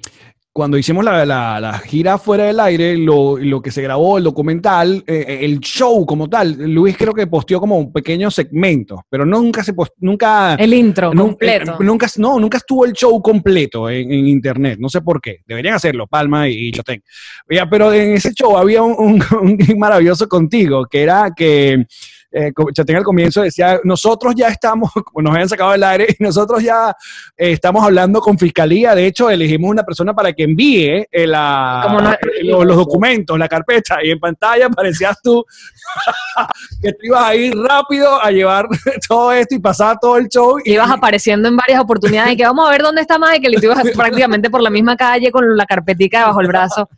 cuando 0.53 0.77
hicimos 0.77 1.05
la, 1.05 1.25
la- 1.25 1.61
la 1.61 1.79
gira 1.79 2.19
fuera 2.19 2.45
del 2.45 2.59
aire, 2.59 2.97
lo, 2.99 3.39
lo 3.39 3.63
que 3.63 3.71
se 3.71 3.83
grabó, 3.83 4.19
el 4.19 4.25
documental, 4.25 5.05
eh, 5.07 5.39
el 5.43 5.61
show 5.61 6.05
como 6.05 6.29
tal, 6.29 6.57
Luis 6.59 6.97
creo 6.97 7.13
que 7.13 7.29
posteó 7.29 7.61
como 7.61 7.79
un 7.79 7.93
pequeño 7.93 8.29
segmento, 8.33 9.05
pero 9.09 9.25
nunca 9.25 9.63
se 9.63 9.73
post- 9.75 9.95
nunca 9.99 10.55
El 10.57 10.75
intro 10.75 11.13
nun- 11.15 11.29
completo. 11.29 11.73
eh, 11.81 11.85
nunca, 11.85 12.09
no, 12.17 12.41
nunca 12.41 12.59
estuvo 12.59 12.85
el 12.85 12.93
show 12.93 13.23
completo 13.23 13.89
en, 13.89 14.11
en 14.13 14.27
internet. 14.27 14.79
No 14.81 14.89
sé 14.89 15.01
por 15.03 15.21
qué. 15.21 15.39
Deberían 15.47 15.77
hacerlo, 15.77 16.09
Palma 16.09 16.49
y, 16.49 16.73
Chotén. 16.73 17.01
Pero 17.47 17.93
en 17.93 18.15
ese 18.15 18.33
show 18.35 18.59
había 18.59 18.83
un, 18.83 18.97
un, 18.99 19.23
un 19.71 19.79
maravilloso 19.79 20.29
contigo, 20.29 20.85
que 20.87 21.03
era 21.03 21.31
que 21.35 21.87
eh, 22.33 22.53
Chotén 22.73 22.97
al 22.97 23.03
comienzo 23.05 23.43
decía, 23.43 23.81
nosotros 23.85 24.35
ya 24.37 24.49
estamos, 24.49 24.91
como 25.05 25.23
nos 25.23 25.33
habían 25.33 25.49
sacado 25.49 25.73
del 25.73 25.83
aire, 25.85 26.07
y 26.19 26.23
nosotros 26.23 26.63
ya 26.63 26.91
eh, 27.37 27.53
estamos 27.53 27.85
hablando 27.85 28.21
con 28.21 28.39
fiscalía. 28.39 28.95
De 28.95 29.07
hecho, 29.07 29.29
elegimos 29.31 29.71
una 29.71 29.83
persona 29.83 30.15
para 30.15 30.33
que 30.33 30.45
envíe 30.45 31.07
eh, 31.11 31.27
la- 31.27 31.87
no- 32.01 32.13
eh, 32.13 32.19
los, 32.45 32.65
los 32.65 32.77
documentos, 32.77 33.39
la 33.39 33.49
carpeta, 33.49 33.99
y 34.05 34.11
en 34.11 34.21
pantalla 34.21 34.67
aparecías 34.67 35.21
tú 35.23 35.45
que 36.83 36.93
te 36.93 37.07
ibas 37.07 37.23
a 37.25 37.35
ir 37.35 37.55
rápido 37.57 38.21
a 38.21 38.31
llevar 38.31 38.67
todo 39.09 39.33
esto 39.33 39.55
y 39.55 39.59
pasar 39.59 39.99
todo 40.01 40.17
el 40.17 40.29
show. 40.29 40.59
Y 40.65 40.73
ibas 40.75 40.91
apareciendo 40.91 41.49
en 41.49 41.57
varias 41.57 41.81
oportunidades 41.81 42.33
y 42.33 42.37
que 42.37 42.45
vamos 42.45 42.67
a 42.67 42.71
ver 42.71 42.83
dónde 42.83 43.01
está 43.01 43.19
Michael 43.19 43.55
y 43.55 43.57
tú 43.61 43.67
ibas 43.67 43.83
prácticamente 43.97 44.51
por 44.51 44.63
la 44.63 44.71
misma 44.71 44.97
calle 44.97 45.31
con 45.31 45.57
la 45.57 45.67
carpetica 45.67 46.27
bajo 46.29 46.41
el 46.41 46.47
brazo. 46.49 46.89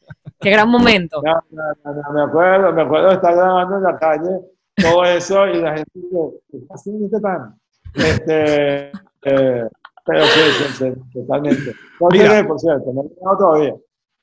Qué 0.40 0.50
gran 0.50 0.68
momento. 0.68 1.22
No, 1.24 1.34
no, 1.50 1.62
no, 1.84 2.02
no, 2.02 2.12
me 2.12 2.22
acuerdo, 2.28 2.72
me 2.72 2.82
acuerdo 2.82 3.08
de 3.10 3.14
estar 3.14 3.34
grabando 3.34 3.76
en 3.76 3.82
la 3.84 3.96
calle 3.98 4.30
todo 4.76 5.04
eso 5.04 5.46
y 5.48 5.60
la 5.60 5.74
gente 5.76 5.90
dice, 5.94 6.16
¿qué 6.50 6.58
haciendo 6.70 7.06
este 7.06 7.20
pan? 7.20 7.54
Este, 7.94 8.86
eh, 9.24 9.68
pero 10.04 10.24
sí, 10.26 10.40
sí, 10.58 10.64
sí, 10.78 10.92
totalmente. 11.12 11.74
No 12.00 12.08
llegué, 12.10 12.44
por 12.44 12.58
cierto, 12.58 12.92
no 12.92 13.02
he 13.04 13.36
todavía. 13.38 13.74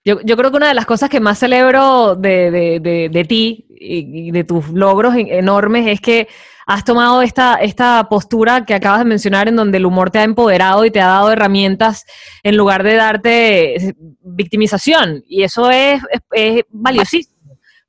Yo, 0.05 0.19
yo 0.21 0.37
creo 0.37 0.49
que 0.49 0.57
una 0.57 0.69
de 0.69 0.73
las 0.73 0.85
cosas 0.85 1.09
que 1.09 1.19
más 1.19 1.37
celebro 1.39 2.15
de, 2.15 2.51
de- 2.51 2.79
de- 2.79 3.09
de 3.09 3.25
ti 3.25 3.67
y, 3.69 4.29
y 4.29 4.31
de 4.31 4.43
tus 4.43 4.69
logros 4.69 5.13
en- 5.15 5.27
enormes 5.27 5.87
es 5.87 5.99
que 6.01 6.27
has 6.65 6.83
tomado 6.85 7.21
esta, 7.21 7.55
esta 7.55 8.07
postura 8.09 8.65
que 8.65 8.73
acabas 8.73 8.99
de 8.99 9.05
mencionar 9.05 9.47
en 9.47 9.55
donde 9.55 9.77
el 9.77 9.85
humor 9.85 10.09
te 10.11 10.19
ha 10.19 10.23
empoderado 10.23 10.85
y 10.85 10.91
te 10.91 11.01
ha 11.01 11.07
dado 11.07 11.31
herramientas 11.31 12.05
en 12.43 12.55
lugar 12.57 12.83
de 12.83 12.95
darte 12.95 13.95
victimización. 14.21 15.23
Y 15.27 15.43
eso 15.43 15.69
es, 15.69 16.01
es- 16.11 16.21
es 16.31 16.63
valiosísimo. 16.69 17.38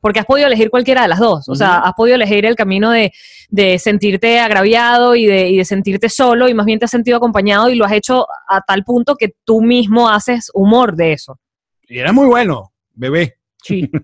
Porque 0.01 0.21
has 0.21 0.27
podido 0.27 0.47
elegir 0.47 0.71
cualquiera 0.71 1.03
de 1.03 1.09
las 1.09 1.19
dos. 1.19 1.49
O 1.49 1.55
sea, 1.55 1.79
has 1.79 1.93
podido 1.95 2.15
elegir 2.17 2.47
el 2.47 2.55
camino 2.57 2.91
de, 2.91 3.13
de 3.51 3.79
sentirte 3.79 4.41
agraviado 4.41 5.15
y 5.15 5.27
de, 5.27 5.49
y 5.49 5.57
de 5.59 5.65
sentirte 5.65 6.09
solo 6.09 6.49
y 6.49 6.55
más 6.55 6.65
bien 6.67 6.79
te 6.79 6.87
has 6.87 6.91
sentido 6.91 7.19
acompañado 7.19 7.69
y 7.69 7.75
lo 7.75 7.85
has 7.85 7.93
hecho 7.93 8.27
a 8.49 8.61
tal 8.63 8.83
punto 8.85 9.17
que 9.17 9.35
tú 9.45 9.61
mismo 9.61 10.09
haces 10.09 10.51
humor 10.55 10.95
de 10.97 11.13
eso. 11.13 11.39
Y 11.89 11.99
era 11.99 12.13
muy 12.13 12.27
bueno, 12.27 12.73
bebé. 12.95 13.37
Sí. 13.63 13.91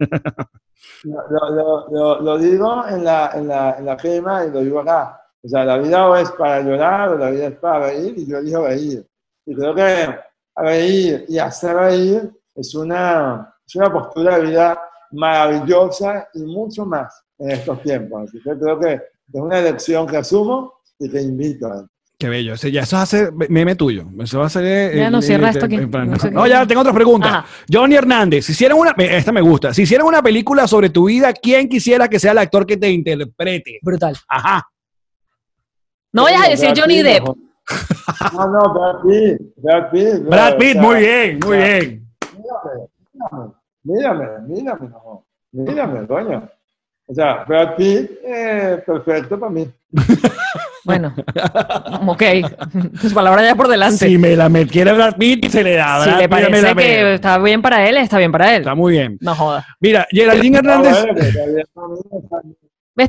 Lo, 1.04 1.22
lo- 1.30 1.50
lo- 1.50 1.88
lo- 1.90 2.20
lo 2.20 2.38
digo 2.38 2.84
en 2.88 3.04
la, 3.04 3.30
en, 3.34 3.48
la, 3.48 3.76
en 3.78 3.86
la 3.86 3.98
firma 3.98 4.44
y 4.44 4.50
lo 4.50 4.60
digo 4.60 4.80
acá. 4.80 5.20
O 5.42 5.48
sea, 5.48 5.64
la 5.64 5.78
vida 5.78 6.08
o 6.08 6.16
es 6.16 6.30
para 6.32 6.60
llorar 6.62 7.10
o 7.10 7.18
la 7.18 7.30
vida 7.30 7.46
es 7.48 7.56
para 7.56 7.86
reír 7.86 8.14
y 8.16 8.26
yo 8.26 8.38
elijo 8.38 8.66
reír. 8.66 9.06
Y 9.44 9.54
creo 9.54 9.74
que 9.74 10.08
reír 10.56 11.24
y 11.28 11.38
hacer 11.38 11.76
reír 11.76 12.30
es 12.54 12.74
una, 12.74 13.54
es 13.66 13.76
una 13.76 13.92
postura 13.92 14.38
de 14.38 14.46
vida 14.46 14.80
maravillosa 15.12 16.28
y 16.34 16.40
mucho 16.42 16.84
más 16.86 17.22
en 17.38 17.50
estos 17.50 17.82
tiempos. 17.82 18.28
Así 18.28 18.38
que 18.42 18.50
creo 18.58 18.78
que 18.80 18.92
es 18.94 19.00
una 19.40 19.58
elección 19.58 20.06
que 20.06 20.16
asumo 20.18 20.74
y 20.98 21.08
que 21.10 21.20
invito. 21.20 21.66
a 21.66 21.86
Qué 22.18 22.30
bello. 22.30 22.54
Ese, 22.54 22.72
ya 22.72 22.80
eso 22.82 22.96
va 22.96 23.02
a 23.02 23.06
ser 23.06 23.30
meme 23.50 23.74
tuyo. 23.76 24.06
Eso 24.20 24.38
va 24.40 24.46
a 24.46 24.48
ser. 24.48 24.64
eh, 24.64 24.96
Ya 24.96 25.10
no, 25.10 25.18
eh, 25.18 25.22
cierra 25.22 25.48
eh, 25.48 25.50
esto 25.50 25.66
aquí. 25.66 25.84
para- 25.86 26.06
No 26.06 26.16
sé 26.18 26.30
No, 26.30 26.44
qué. 26.44 26.48
ya 26.50 26.66
tengo 26.66 26.80
otra 26.80 26.94
pregunta. 26.94 27.28
Ajá. 27.28 27.46
Johnny 27.70 27.94
Hernández, 27.94 28.46
si 28.46 28.52
hicieran 28.52 28.78
una. 28.78 28.92
Esta 28.96 29.32
me 29.32 29.42
gusta. 29.42 29.74
Si 29.74 29.82
hicieran 29.82 30.06
una 30.06 30.22
película 30.22 30.66
sobre 30.66 30.88
tu 30.88 31.08
vida, 31.08 31.32
¿quién 31.34 31.68
quisiera 31.68 32.08
que 32.08 32.18
sea 32.18 32.32
el 32.32 32.38
actor 32.38 32.64
que 32.64 32.78
te 32.78 32.88
interprete? 32.90 33.78
Brutal. 33.82 34.16
Ajá. 34.28 34.62
No 36.12 36.22
vayas 36.22 36.46
a 36.46 36.48
decir 36.48 36.72
Johnny 36.74 37.02
Depp. 37.02 37.24
no. 37.26 37.36
No, 38.32 38.46
no, 38.48 38.72
Brad 38.72 39.02
Pitt. 39.02 39.40
Brad 39.56 39.90
Pitt. 39.90 40.24
Brad 40.24 40.54
o 40.54 40.58
Pitt, 40.58 40.76
muy 40.78 40.98
bien, 41.00 41.38
muy 41.44 41.56
bien. 41.58 42.08
Mírame, 43.86 44.26
mírame, 44.48 44.88
no. 44.88 45.24
Mírame, 45.52 46.06
coño. 46.06 46.48
O 47.08 47.14
sea, 47.14 47.44
Brad 47.44 47.76
Pitt, 47.76 48.10
eh, 48.24 48.82
perfecto 48.84 49.38
para 49.38 49.52
mí. 49.52 49.66
Bueno, 50.84 51.14
ok. 52.06 52.22
Sus 53.00 53.14
palabras 53.14 53.44
ya 53.46 53.54
por 53.54 53.68
delante. 53.68 54.08
Si 54.08 54.18
me 54.18 54.34
la 54.36 54.48
metiera 54.48 54.92
Brad 54.92 55.16
Pitt, 55.16 55.46
se 55.48 55.62
le 55.62 55.74
da. 55.74 56.02
si 56.02 56.08
Brad 56.10 56.16
le 56.18 56.22
me 56.22 56.28
parece 56.28 56.74
que 56.74 57.14
está 57.14 57.38
bien 57.38 57.62
para 57.62 57.88
él, 57.88 57.96
está 57.96 58.18
bien 58.18 58.32
para 58.32 58.54
él. 58.54 58.62
Está 58.62 58.74
muy 58.74 58.92
bien. 58.92 59.18
No 59.20 59.34
jodas. 59.36 59.64
Mira, 59.80 60.06
Geraldine 60.10 60.58
Ah, 60.58 60.60
Hernández. 60.60 61.04
me. 61.14 61.62
¿Ves? 62.96 63.08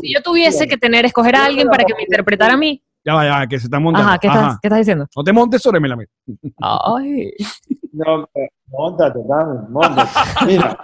Si 0.00 0.14
yo 0.14 0.22
tuviese 0.22 0.66
que 0.66 0.76
tener, 0.78 1.04
escoger 1.04 1.36
a 1.36 1.44
alguien 1.44 1.68
para 1.68 1.84
que 1.84 1.94
me 1.94 2.02
interpretara 2.02 2.54
a 2.54 2.56
mí. 2.56 2.82
Ya 3.04 3.14
va, 3.14 3.24
ya 3.24 3.30
va, 3.38 3.46
que 3.46 3.58
se 3.58 3.66
está 3.66 3.78
montando. 3.78 4.08
Ajá, 4.08 4.18
¿qué 4.18 4.28
Ajá. 4.28 4.38
estás, 4.40 4.58
¿qué 4.62 4.68
estás 4.68 4.78
diciendo? 4.78 5.06
No 5.16 5.24
te 5.24 5.32
montes 5.32 5.62
sobre 5.62 5.80
me 5.80 5.88
la 5.88 5.96
meto. 5.96 6.12
Ay. 6.60 7.30
No, 7.92 8.28
montate, 8.68 9.18
dame, 9.28 9.60
montate. 9.68 10.10
Mira, 10.46 10.78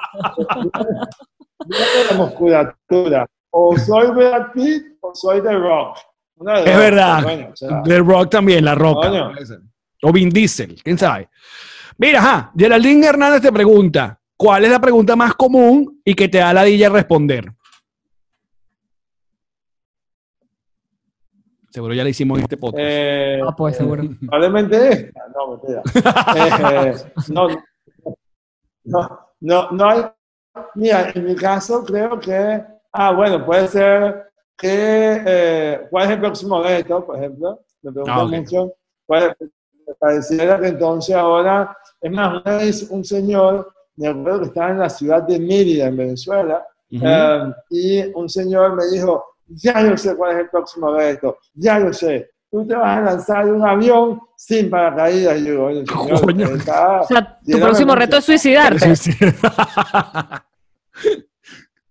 mira 1.66 2.10
la 2.10 2.16
musculatura. 2.16 3.26
O 3.50 3.76
soy 3.78 4.08
Brad 4.08 4.52
Pitt 4.52 4.96
o 5.00 5.14
soy 5.14 5.40
The 5.40 5.52
Rock. 5.52 5.98
Una 6.36 6.60
Es 6.60 6.76
verdad. 6.76 7.22
coño, 7.22 7.48
o 7.52 7.56
sea, 7.56 7.82
The 7.84 7.98
Rock 8.00 8.30
también, 8.30 8.64
La 8.64 8.74
Roca. 8.74 9.08
Coño. 9.08 9.32
O 10.02 10.12
Vin 10.12 10.30
Diesel, 10.30 10.80
quién 10.82 10.98
sabe. 10.98 11.28
Mira, 11.96 12.18
ajá, 12.18 12.52
Geraldine 12.56 13.06
Hernández 13.06 13.42
te 13.42 13.52
pregunta, 13.52 14.18
¿cuál 14.36 14.64
es 14.64 14.70
la 14.70 14.80
pregunta 14.80 15.14
más 15.14 15.34
común 15.34 16.00
y 16.04 16.14
que 16.14 16.28
te 16.28 16.38
da 16.38 16.52
la 16.52 16.64
dilla 16.64 16.88
responder? 16.88 17.52
Seguro 21.74 21.92
ya 21.92 22.04
la 22.04 22.10
hicimos 22.10 22.38
en 22.38 22.44
este 22.44 22.56
podcast. 22.56 22.84
eh, 22.86 23.40
Ah, 23.44 23.52
pues, 23.56 23.74
eh, 23.74 23.78
seguro. 23.78 24.04
Probablemente 24.20 24.88
esta. 24.92 25.22
No, 25.34 25.56
mentira. 25.56 25.82
Eh, 26.36 26.94
no, 27.32 27.48
no, 28.84 29.20
no, 29.40 29.70
no 29.72 29.84
hay. 29.90 30.04
Mira, 30.76 31.10
en 31.12 31.24
mi 31.24 31.34
caso 31.34 31.84
creo 31.84 32.20
que. 32.20 32.62
Ah, 32.92 33.10
bueno, 33.10 33.44
puede 33.44 33.66
ser 33.66 34.28
que. 34.56 35.20
eh, 35.26 35.80
¿Cuál 35.90 36.04
es 36.04 36.10
el 36.12 36.20
próximo 36.20 36.62
reto, 36.62 37.04
por 37.04 37.16
ejemplo? 37.16 37.58
Me 37.82 37.90
preguntan 37.90 38.18
Ah, 38.20 38.24
ok. 38.24 38.30
mucho. 38.30 38.72
¿Cuál 39.04 39.34
es- 39.40 39.48
me 39.86 39.94
pareciera 39.98 40.58
que 40.60 40.68
entonces 40.68 41.14
ahora, 41.16 41.76
es 42.00 42.10
más, 42.12 42.40
una 42.40 42.56
vez 42.56 42.88
un 42.88 43.04
señor, 43.04 43.70
me 43.96 44.06
acuerdo 44.08 44.40
que 44.42 44.46
estaba 44.46 44.70
en 44.70 44.78
la 44.78 44.88
ciudad 44.88 45.24
de 45.24 45.38
Mérida, 45.40 45.88
en 45.88 45.96
Venezuela, 45.96 46.64
Ujú. 46.90 47.04
eh, 47.04 47.52
y 47.70 48.02
un 48.14 48.28
señor 48.30 48.74
me 48.76 48.86
dijo, 48.86 49.22
ya 49.48 49.82
yo 49.82 49.96
sé 49.96 50.16
cuál 50.16 50.32
es 50.32 50.38
el 50.44 50.48
próximo 50.50 50.94
reto, 50.96 51.38
ya 51.54 51.78
lo 51.78 51.92
sé. 51.92 52.30
Tú 52.50 52.66
te 52.66 52.74
vas 52.76 52.98
a 52.98 53.00
lanzar 53.00 53.44
de 53.46 53.52
un 53.52 53.66
avión 53.66 54.20
sin 54.36 54.70
paracaídas. 54.70 55.40
Y 55.40 55.46
yo 55.46 55.64
oye, 55.64 55.84
señor, 55.86 56.20
Coño. 56.20 56.46
está- 56.54 57.00
O 57.00 57.06
sea, 57.06 57.38
tu 57.44 57.58
próximo 57.58 57.88
mucho. 57.88 57.98
reto 58.00 58.16
es 58.18 58.24
suicidarte. 58.24 58.94
Sí, 58.96 59.12
sí. 59.12 59.18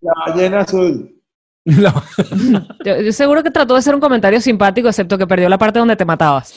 la 0.01 0.13
ballena 0.25 0.59
azul. 0.61 1.09
La- 1.65 2.03
Yo, 2.85 3.01
yo 3.01 3.11
seguro 3.11 3.41
que 3.43 3.51
trató 3.51 3.73
de 3.73 3.79
hacer 3.79 3.95
un 3.95 4.01
comentario 4.01 4.39
simpático, 4.41 4.87
excepto 4.89 5.17
que 5.17 5.27
perdió 5.27 5.47
la 5.49 5.57
parte 5.57 5.79
donde 5.79 5.95
te 5.95 6.05
matabas. 6.05 6.53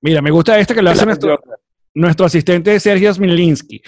Mira, 0.00 0.20
me 0.20 0.30
gusta 0.30 0.58
este 0.58 0.74
que 0.74 0.82
lo 0.82 0.90
hace 0.90 1.06
nuestro, 1.06 1.40
nuestro 1.94 2.26
asistente 2.26 2.78
Sergio 2.78 3.12
Smilinski. 3.14 3.80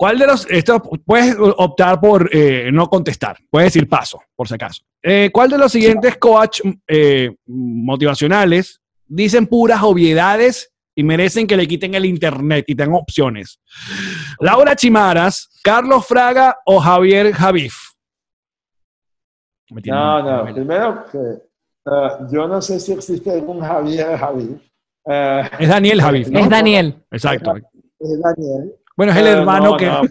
¿Cuál 0.00 0.18
de 0.18 0.26
los, 0.26 0.46
esto 0.50 0.80
puedes 1.04 1.36
optar 1.38 2.00
por 2.00 2.34
eh, 2.34 2.70
no 2.72 2.88
contestar, 2.88 3.36
puedes 3.50 3.74
decir 3.74 3.86
paso, 3.86 4.18
por 4.34 4.48
si 4.48 4.54
acaso. 4.54 4.82
Eh, 5.02 5.28
¿Cuál 5.30 5.50
de 5.50 5.58
los 5.58 5.70
siguientes 5.70 6.16
coach 6.16 6.62
eh, 6.88 7.36
motivacionales 7.46 8.80
dicen 9.06 9.46
puras 9.46 9.82
obviedades 9.82 10.72
y 10.94 11.02
merecen 11.04 11.46
que 11.46 11.54
le 11.54 11.68
quiten 11.68 11.94
el 11.94 12.06
internet 12.06 12.64
y 12.66 12.74
tengan 12.74 12.94
opciones? 12.94 13.60
Laura 14.38 14.74
Chimaras, 14.74 15.50
Carlos 15.62 16.06
Fraga 16.06 16.56
o 16.64 16.80
Javier 16.80 17.34
Javif. 17.34 17.74
No, 19.84 20.22
no, 20.22 20.54
primero 20.54 21.04
que 21.12 21.18
yo 22.32 22.48
no 22.48 22.62
sé 22.62 22.80
si 22.80 22.92
existe 22.92 23.32
algún 23.32 23.60
Javier. 23.60 24.18
Eh, 25.04 25.42
Es 25.58 25.68
Daniel 25.68 26.00
Javif, 26.00 26.28
¿no? 26.28 26.38
Es 26.38 26.48
Daniel. 26.48 27.04
Exacto. 27.10 27.52
es 27.98 28.22
Daniel. 28.22 28.79
Bueno, 29.00 29.12
es 29.14 29.18
el 29.18 29.26
Eh, 29.28 29.30
hermano 29.30 29.70
no, 29.70 29.76
que... 29.78 29.86
no. 29.86 30.02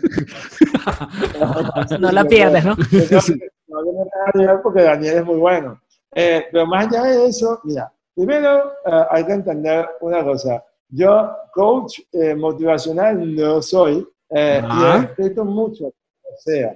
No 1.99 2.11
la 2.11 2.23
pierdes, 2.25 2.65
¿no? 2.65 2.75
No 2.75 3.79
a 4.01 4.31
Daniel 4.33 4.59
porque 4.63 4.81
Daniel 4.81 5.17
es 5.17 5.25
muy 5.25 5.37
bueno. 5.37 5.79
Eh, 6.15 6.47
pero 6.51 6.65
más 6.65 6.87
allá 6.87 7.03
de 7.03 7.27
eso, 7.27 7.59
mira, 7.65 7.93
primero 8.15 8.71
eh, 8.83 9.05
hay 9.11 9.23
que 9.25 9.33
entender 9.33 9.87
una 10.01 10.23
cosa. 10.23 10.65
Yo, 10.87 11.31
coach 11.53 11.99
eh, 12.13 12.33
motivacional, 12.33 13.35
no 13.35 13.61
soy, 13.61 14.07
eh, 14.31 14.59
y 14.63 14.67
Ah. 14.67 15.01
he 15.01 15.05
escrito 15.05 15.45
mucho, 15.45 15.85
o 15.85 15.93
sea, 16.39 16.75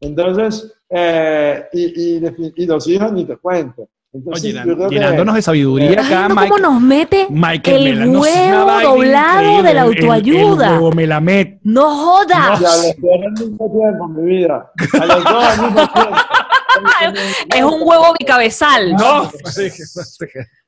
Entonces, 0.00 0.72
eh, 0.90 1.64
y, 1.72 2.18
y, 2.18 2.52
y 2.56 2.66
los 2.66 2.86
hijos 2.88 3.12
ni 3.12 3.24
te 3.24 3.36
cuento. 3.36 3.88
Entonces, 4.12 4.52
Oye, 4.52 4.62
creo 4.62 4.88
que- 4.88 4.94
llenándonos 4.96 5.34
de 5.36 5.42
sabiduría 5.42 5.92
Eh, 5.92 5.98
acá, 6.00 6.28
no, 6.28 6.34
Mike. 6.34 6.48
cómo 6.48 6.58
nos 6.58 6.80
mete 6.82 7.26
Michael 7.30 7.86
el 7.86 8.08
una 8.08 8.18
huevo 8.20 8.80
doblado 8.82 9.62
de 9.62 9.72
la 9.74 9.84
el- 9.84 9.96
el- 9.96 10.00
autoayuda. 10.00 10.66
El, 10.66 10.72
huevo 10.74 10.92
Melamed. 10.92 11.58
No 11.62 11.94
jodas. 11.94 12.60
Y 12.60 12.64
a 12.64 12.68
los 12.76 12.96
dos 12.96 13.22
al 13.24 13.32
mismo 13.32 13.72
tiempo, 13.78 14.08
mi 14.08 14.36
vida. 14.36 14.72
A 15.00 15.06
los 15.06 15.24
dos 15.24 15.44
al 15.44 15.60
mismo 15.62 15.88
tiempo. 15.92 16.16
Es 17.54 17.62
un 17.62 17.82
huevo 17.82 18.14
bicabezal. 18.18 18.92
No. 18.94 19.30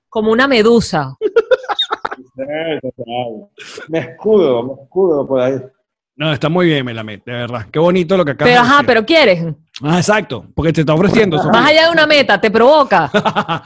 Como 0.09 0.31
una 0.31 0.47
medusa. 0.47 1.17
Sí, 1.21 2.43
total. 2.81 3.49
Me 3.89 3.99
escudo, 3.99 4.63
me 4.63 4.83
escudo 4.85 5.27
por 5.27 5.41
ahí. 5.41 5.55
No, 6.15 6.33
está 6.33 6.49
muy 6.49 6.67
bien, 6.67 6.85
Melamed, 6.85 7.23
de 7.25 7.33
verdad. 7.33 7.67
Qué 7.73 7.79
bonito 7.79 8.17
lo 8.17 8.25
que 8.25 8.33
acabas 8.33 8.51
Pero 8.53 8.63
de 8.63 8.67
ajá, 8.67 8.75
decir. 8.77 8.87
pero 8.87 9.07
quieres. 9.07 9.55
Ah, 9.83 9.97
exacto, 9.99 10.47
porque 10.55 10.73
te 10.73 10.81
está 10.83 10.95
ofreciendo. 10.95 11.39
Sofía. 11.39 11.53
Más 11.53 11.71
allá 11.71 11.87
de 11.87 11.93
una 11.93 12.07
meta, 12.07 12.41
te 12.41 12.51
provoca. 12.51 13.11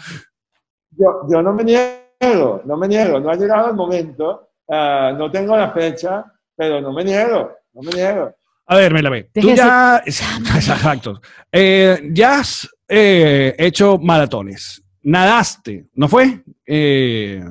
Yo, 0.99 1.29
yo 1.29 1.43
no 1.43 1.53
me 1.53 1.63
niego, 1.63 2.63
no 2.65 2.77
me 2.79 2.89
niego, 2.89 3.21
no 3.21 3.29
ha 3.31 3.35
llegado 3.37 3.69
el 3.69 3.75
momento, 3.75 4.49
ah, 4.71 5.13
no 5.15 5.31
tengo 5.31 5.55
la 5.55 5.71
fecha, 5.71 6.25
pero 6.57 6.81
no 6.81 6.91
me 6.93 7.05
niego, 7.05 7.53
no 7.75 7.83
me 7.83 7.93
niego. 7.93 8.35
A 8.67 8.77
ver, 8.77 8.95
Melamed, 8.95 9.27
tú 9.35 9.55
ya... 9.55 10.03
Exacto. 10.07 11.21
Eh, 11.53 12.01
ya 12.13 12.39
has 12.41 12.67
eh, 12.89 13.55
hecho 13.59 13.99
maratones. 13.99 14.83
Nadaste, 15.03 15.87
¿no 15.95 16.09
fue? 16.09 16.43
Eh, 16.67 17.45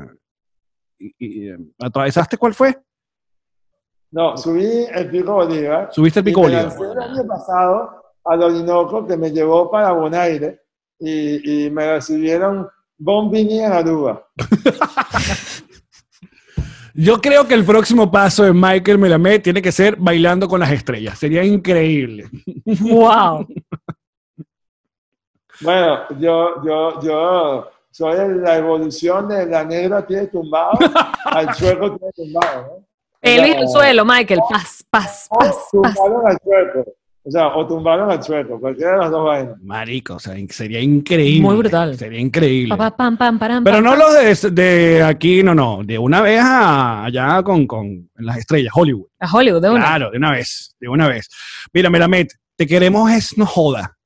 y- 0.97 1.15
y, 1.19 1.49
eh, 1.49 1.57
¿Atravesaste 1.79 2.37
cuál 2.37 2.55
fue? 2.55 2.75
No, 4.15 4.37
subí 4.37 4.85
el 4.93 5.09
Pico 5.09 5.33
Bolívar. 5.33 5.89
Subiste 5.91 6.19
el 6.19 6.25
Pico 6.25 6.39
y 6.39 6.43
me 6.43 6.47
Bolívar. 6.63 6.65
lancé 6.67 6.83
el 6.85 6.99
año 6.99 7.27
pasado 7.27 8.01
al 8.23 8.43
Orinoco 8.43 9.05
que 9.05 9.17
me 9.17 9.29
llevó 9.29 9.69
para 9.69 9.91
Bonaire 9.91 10.61
y, 10.97 11.65
y 11.65 11.69
me 11.69 11.95
recibieron 11.95 12.65
bombini 12.97 13.59
en 13.59 13.73
Aruba. 13.73 14.25
Yo 16.93 17.19
creo 17.19 17.45
que 17.45 17.55
el 17.55 17.65
próximo 17.65 18.09
paso 18.09 18.45
de 18.45 18.53
Michael 18.53 18.99
Melamed 18.99 19.41
tiene 19.41 19.61
que 19.61 19.73
ser 19.73 19.97
bailando 19.97 20.47
con 20.47 20.61
las 20.61 20.71
estrellas. 20.71 21.19
Sería 21.19 21.43
increíble. 21.43 22.29
wow. 22.79 23.45
Bueno, 25.59 25.99
yo, 26.19 26.63
yo, 26.63 27.01
yo 27.01 27.69
soy 27.91 28.39
la 28.39 28.55
evolución 28.57 29.27
de 29.27 29.45
la 29.45 29.65
negra 29.65 30.07
tiene 30.07 30.27
tumbado 30.27 30.79
al 31.25 31.53
chueco 31.53 31.97
tiene 31.97 32.13
tumbado. 32.13 32.61
¿no? 32.61 32.85
Elvis 33.25 33.55
O 33.55 33.59
al 33.61 33.67
suelo, 33.69 34.05
Michael. 34.05 34.39
Paz, 34.49 34.85
paz, 34.89 35.27
O 35.29 35.37
paz, 35.39 35.49
paz. 35.49 35.95
tumbaron 35.95 36.27
al 36.27 36.37
chueco. 36.39 36.91
O 37.27 37.31
sea, 37.31 37.47
o 37.47 37.65
tumbaron 37.67 38.11
al 38.11 38.19
chueco, 38.19 38.59
cualquiera 38.59 38.91
de 38.91 38.97
las 38.99 39.09
dos 39.09 39.25
vainas. 39.25 39.55
Marico, 39.63 40.13
o 40.13 40.19
sea, 40.19 40.35
sería 40.49 40.79
increíble. 40.79 41.41
Muy 41.41 41.55
brutal. 41.57 41.97
Sería 41.97 42.19
increíble. 42.19 42.69
Pa, 42.69 42.91
pa, 42.91 42.95
pam, 42.95 43.17
pam, 43.17 43.39
param, 43.39 43.63
Pero 43.63 43.77
pam, 43.77 43.83
no 43.83 43.89
pam. 43.91 43.99
los 43.99 44.43
de, 44.43 44.51
de 44.51 45.03
aquí, 45.03 45.41
no, 45.41 45.55
no. 45.55 45.79
De 45.83 45.97
una 45.97 46.21
vez 46.21 46.39
a- 46.39 47.05
allá 47.05 47.41
con, 47.41 47.65
con 47.65 47.85
en 47.87 48.09
las 48.25 48.37
estrellas, 48.37 48.71
Hollywood. 48.75 49.07
A 49.19 49.31
Hollywood, 49.35 49.59
de 49.61 49.69
una. 49.71 49.79
Claro, 49.85 50.11
de 50.11 50.17
una 50.19 50.31
vez, 50.31 50.75
de 50.79 50.87
una 50.87 51.07
vez. 51.07 51.27
Mira, 51.73 51.89
Melamed, 51.89 52.27
te 52.55 52.67
queremos 52.67 53.09
es 53.11 53.35
no 53.39 53.47
joda. 53.47 53.97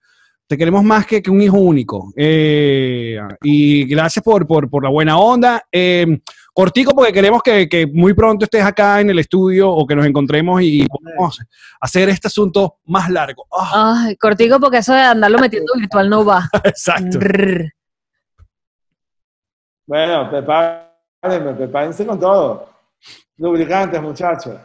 Te 0.48 0.58
queremos 0.58 0.84
más 0.84 1.06
que, 1.06 1.22
que 1.22 1.30
un 1.30 1.42
hijo 1.42 1.58
único. 1.58 2.14
Eh, 2.16 3.20
y 3.44 3.84
gracias 3.86 4.24
por, 4.24 4.48
por, 4.48 4.70
por 4.70 4.82
la 4.84 4.90
buena 4.90 5.20
onda. 5.20 5.62
Eh, 5.72 6.22
cortico, 6.54 6.94
porque 6.94 7.14
queremos 7.14 7.42
que, 7.42 7.68
que 7.68 7.88
muy 7.88 8.14
pronto 8.14 8.46
estés 8.46 8.64
acá 8.64 9.02
en 9.02 9.10
el 9.10 9.20
estudio 9.20 9.70
o 9.70 9.86
que 9.86 9.96
nos 9.96 10.06
encontremos 10.06 10.62
y 10.62 10.86
podamos 10.88 11.40
hacer 11.80 12.10
este 12.10 12.28
asunto 12.28 12.78
más 12.86 13.10
largo. 13.10 13.46
Ah, 13.52 14.06
Ay, 14.06 14.16
cortico 14.16 14.60
porque 14.60 14.78
eso 14.78 14.94
de 14.94 15.02
andarlo 15.02 15.40
metiendo 15.40 15.74
virtual 15.76 16.10
no 16.10 16.26
va. 16.26 16.50
exacto. 16.64 17.20
Brr. 17.20 17.72
Bueno, 19.88 20.30
prepárenme, 20.30 21.54
prepárense 21.56 22.06
con 22.06 22.20
todo. 22.20 22.70
Lubricantes, 23.38 24.02
muchachos. 24.02 24.56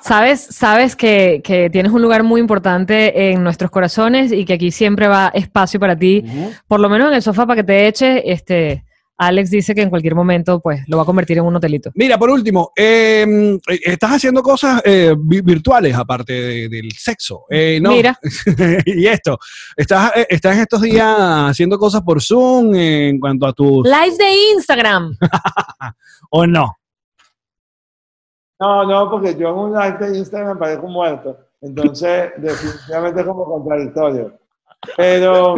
Sabes, 0.00 0.40
sabes 0.40 0.96
que, 0.96 1.40
que 1.42 1.70
tienes 1.70 1.92
un 1.92 2.02
lugar 2.02 2.22
muy 2.22 2.40
importante 2.40 3.30
en 3.30 3.42
nuestros 3.42 3.70
corazones 3.70 4.32
y 4.32 4.44
que 4.44 4.54
aquí 4.54 4.70
siempre 4.70 5.08
va 5.08 5.30
espacio 5.34 5.80
para 5.80 5.96
ti, 5.96 6.24
por 6.66 6.80
lo 6.80 6.88
menos 6.88 7.08
en 7.08 7.14
el 7.14 7.22
sofá 7.22 7.46
para 7.46 7.56
que 7.56 7.64
te 7.64 7.86
eches. 7.86 8.22
Este, 8.24 8.84
Alex 9.18 9.50
dice 9.50 9.74
que 9.74 9.80
en 9.82 9.88
cualquier 9.90 10.14
momento, 10.14 10.60
pues, 10.60 10.82
lo 10.88 10.98
va 10.98 11.02
a 11.04 11.06
convertir 11.06 11.38
en 11.38 11.44
un 11.44 11.56
hotelito. 11.56 11.90
Mira, 11.94 12.18
por 12.18 12.28
último, 12.28 12.70
eh, 12.76 13.58
estás 13.84 14.10
haciendo 14.12 14.42
cosas 14.42 14.82
eh, 14.84 15.14
vi- 15.18 15.40
virtuales 15.40 15.94
aparte 15.96 16.32
de- 16.34 16.68
del 16.68 16.92
sexo. 16.92 17.44
Eh, 17.48 17.78
no. 17.80 17.92
Mira. 17.92 18.18
y 18.84 19.06
esto, 19.06 19.38
estás, 19.74 20.12
eh, 20.16 20.26
estás 20.28 20.58
estos 20.58 20.82
días 20.82 21.06
haciendo 21.18 21.78
cosas 21.78 22.02
por 22.02 22.20
Zoom 22.22 22.74
en 22.74 23.18
cuanto 23.18 23.46
a 23.46 23.52
tus... 23.54 23.84
Live 23.86 24.16
de 24.18 24.52
Instagram. 24.54 25.16
¿O 26.30 26.46
no? 26.46 26.76
No, 28.58 28.84
no, 28.84 29.10
porque 29.10 29.34
yo 29.36 29.48
en 29.50 29.54
un 29.54 29.72
live 29.78 29.98
de 29.98 30.18
Instagram 30.18 30.58
parezco 30.58 30.86
muerto. 30.88 31.38
Entonces, 31.60 32.32
definitivamente 32.38 33.20
es 33.20 33.26
como 33.26 33.44
contradictorio. 33.44 34.38
Pero. 34.96 35.54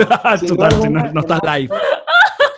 Total, 0.46 0.92
no, 0.92 1.12
no 1.12 1.20
estás 1.20 1.40
live. 1.42 1.74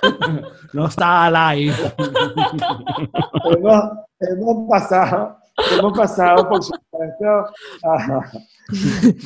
no 0.73 0.87
está 0.87 1.31
live. 1.31 1.75
hemos, 3.57 3.83
hemos 4.21 4.69
pasado, 4.69 5.37
hemos 5.79 5.99
pasado, 5.99 6.49
por 6.49 6.63
supuesto, 6.63 7.27
a, 7.85 8.21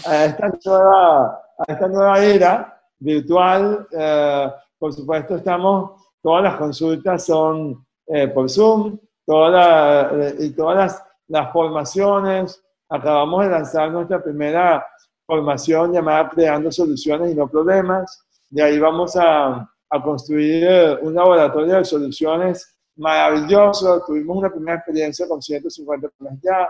a 0.07 0.25
esta, 0.25 0.51
nueva, 0.65 1.27
a 1.59 1.73
esta 1.73 1.89
nueva 1.89 2.19
era 2.25 2.81
virtual. 2.99 3.87
Eh, 3.93 4.51
por 4.79 4.93
supuesto, 4.93 5.37
estamos, 5.37 5.93
todas 6.23 6.43
las 6.45 6.57
consultas 6.57 7.25
son 7.25 7.85
eh, 8.07 8.29
por 8.29 8.51
Zoom, 8.51 8.99
todas 9.27 9.53
la- 9.53 10.33
y 10.45 10.51
todas 10.51 11.03
las 11.29 11.53
formaciones. 11.53 12.61
Acabamos 12.91 13.45
de 13.45 13.51
lanzar 13.51 13.91
nuestra 13.91 14.23
primera 14.23 14.87
formación 15.27 15.93
llamada 15.93 16.29
Creando 16.29 16.71
Soluciones 16.71 17.33
y 17.33 17.35
No 17.35 17.49
Problemas. 17.49 18.27
De 18.51 18.63
ahí 18.63 18.79
vamos 18.79 19.17
a, 19.17 19.69
a 19.95 20.03
construir 20.03 20.65
eh, 20.65 20.99
un 21.03 21.15
laboratorio 21.15 21.77
de 21.77 21.85
soluciones 21.85 22.77
maravilloso. 22.97 24.03
Tuvimos 24.05 24.39
una 24.39 24.51
primera 24.51 24.77
experiencia 24.79 25.29
con 25.29 25.41
150 25.41 26.09
personas 26.09 26.41
ya. 26.43 26.69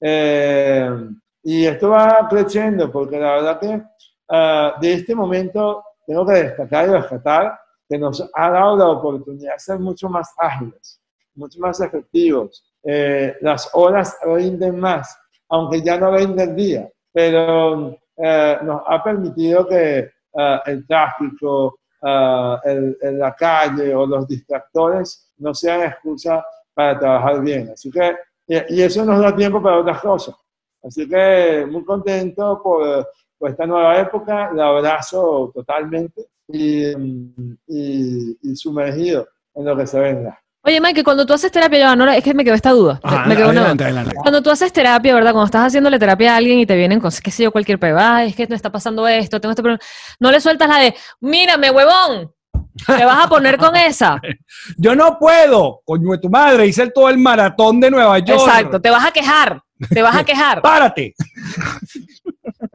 Eh, 0.00 1.08
y 1.42 1.64
esto 1.64 1.90
va 1.90 2.26
creciendo 2.28 2.90
porque 2.92 3.18
la 3.18 3.34
verdad 3.36 3.60
que 3.60 3.82
ah, 4.28 4.76
de 4.80 4.92
este 4.92 5.14
momento 5.14 5.82
tengo 6.06 6.26
que 6.26 6.34
destacar 6.34 6.88
y 6.88 6.92
rescatar 6.92 7.58
que 7.88 7.98
nos 7.98 8.22
ha 8.34 8.50
dado 8.50 8.76
la 8.76 8.88
oportunidad 8.88 9.54
de 9.54 9.58
ser 9.58 9.78
mucho 9.78 10.08
más 10.10 10.34
ágiles, 10.36 11.00
mucho 11.34 11.58
más 11.60 11.80
efectivos. 11.80 12.64
Eh, 12.84 13.34
las 13.40 13.70
horas 13.72 14.16
rinden 14.22 14.78
más, 14.78 15.18
aunque 15.48 15.80
ya 15.82 15.98
no 15.98 16.14
rinden 16.14 16.50
el 16.50 16.56
día, 16.56 16.88
pero 17.12 17.96
eh, 18.16 18.58
nos 18.62 18.82
ha 18.86 19.02
permitido 19.02 19.66
que 19.66 20.10
ah, 20.36 20.62
el 20.66 20.86
tráfico, 20.86 21.78
ah, 22.02 22.60
el- 22.64 22.96
en 23.00 23.18
la 23.18 23.34
calle 23.34 23.94
o 23.94 24.06
los 24.06 24.26
distractores 24.26 25.30
no 25.38 25.54
sean 25.54 25.82
excusa 25.82 26.44
para 26.74 26.98
trabajar 26.98 27.40
bien. 27.40 27.70
Así 27.72 27.90
que, 27.90 28.16
y, 28.46 28.80
eso 28.82 29.04
nos 29.04 29.20
da 29.20 29.34
tiempo 29.34 29.62
para 29.62 29.78
otras 29.78 30.00
cosas. 30.00 30.34
Así 30.82 31.08
que 31.08 31.66
muy 31.70 31.84
contento 31.84 32.60
por, 32.62 33.08
esta 33.50 33.66
nueva 33.66 33.98
época, 34.00 34.52
la 34.52 34.68
abrazo 34.68 35.50
totalmente 35.54 36.26
y, 36.48 36.86
y- 37.66 38.38
y 38.42 38.56
sumergido 38.56 39.28
en 39.54 39.64
lo 39.64 39.76
que 39.76 39.86
se 39.86 40.00
venga. 40.00 40.40
Oye, 40.68 40.82
Mike, 40.82 41.02
cuando 41.02 41.24
tú 41.24 41.32
haces 41.32 41.50
terapia, 41.50 41.78
ya, 41.78 41.96
no, 41.96 42.06
es 42.12 42.22
que 42.22 42.34
me 42.34 42.44
quedó 42.44 42.54
esta 42.54 42.72
duda. 42.72 43.00
Ajá, 43.02 43.24
me 43.24 43.34
quedó 43.34 43.48
una 43.48 43.60
adelante, 43.60 43.84
duda. 43.84 43.88
adelante. 44.00 44.16
Cuando 44.20 44.42
tú 44.42 44.50
haces 44.50 44.70
terapia, 44.70 45.14
¿verdad? 45.14 45.32
Cuando 45.32 45.46
estás 45.46 45.68
haciéndole 45.68 45.98
terapia 45.98 46.34
a 46.34 46.36
alguien 46.36 46.58
y 46.58 46.66
te 46.66 46.76
vienen 46.76 47.00
cosas, 47.00 47.22
qué 47.22 47.30
sé 47.30 47.44
yo, 47.44 47.50
cualquier 47.52 47.78
peba, 47.78 48.16
"Ay, 48.16 48.28
es 48.28 48.36
que 48.36 48.46
me 48.46 48.54
está 48.54 48.70
pasando 48.70 49.08
esto, 49.08 49.40
tengo 49.40 49.52
este 49.52 49.62
problema. 49.62 49.80
No 50.20 50.30
le 50.30 50.42
sueltas 50.42 50.68
la 50.68 50.76
de, 50.76 50.94
mírame, 51.20 51.70
huevón, 51.70 52.34
te 52.86 53.02
vas 53.02 53.24
a 53.24 53.28
poner 53.30 53.56
con 53.56 53.74
esa. 53.76 54.20
Yo 54.76 54.94
no 54.94 55.18
puedo, 55.18 55.80
coño 55.86 56.10
de 56.12 56.18
tu 56.18 56.28
madre, 56.28 56.66
hice 56.66 56.90
todo 56.90 57.08
el 57.08 57.16
maratón 57.16 57.80
de 57.80 57.90
Nueva 57.90 58.18
York. 58.18 58.38
Exacto, 58.46 58.78
te 58.78 58.90
vas 58.90 59.06
a 59.06 59.10
quejar, 59.10 59.62
te 59.88 60.02
vas 60.02 60.16
a 60.16 60.22
quejar. 60.24 60.60
Párate. 60.60 61.14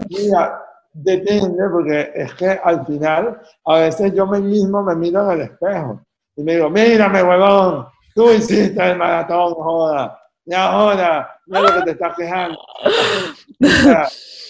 Mira, 0.09 0.59
depende, 0.93 1.63
porque 1.71 2.11
es 2.15 2.33
que 2.33 2.59
al 2.63 2.83
final, 2.87 3.39
a 3.67 3.73
veces 3.77 4.13
yo 4.15 4.25
me 4.25 4.39
mismo 4.39 4.81
me 4.81 4.95
miro 4.95 5.31
en 5.31 5.41
el 5.41 5.45
espejo 5.45 6.01
y 6.35 6.43
me 6.43 6.55
digo, 6.55 6.69
mírame, 6.69 7.23
huevón, 7.23 7.87
tú 8.15 8.31
hiciste 8.31 8.91
el 8.91 8.97
maratón, 8.97 9.53
joda, 9.53 10.19
y 10.45 10.53
ahora, 10.53 11.39
mira 11.45 11.61
lo 11.61 11.73
que 11.75 11.81
te 11.83 11.91
estás 11.91 12.15
quejando. 12.15 12.59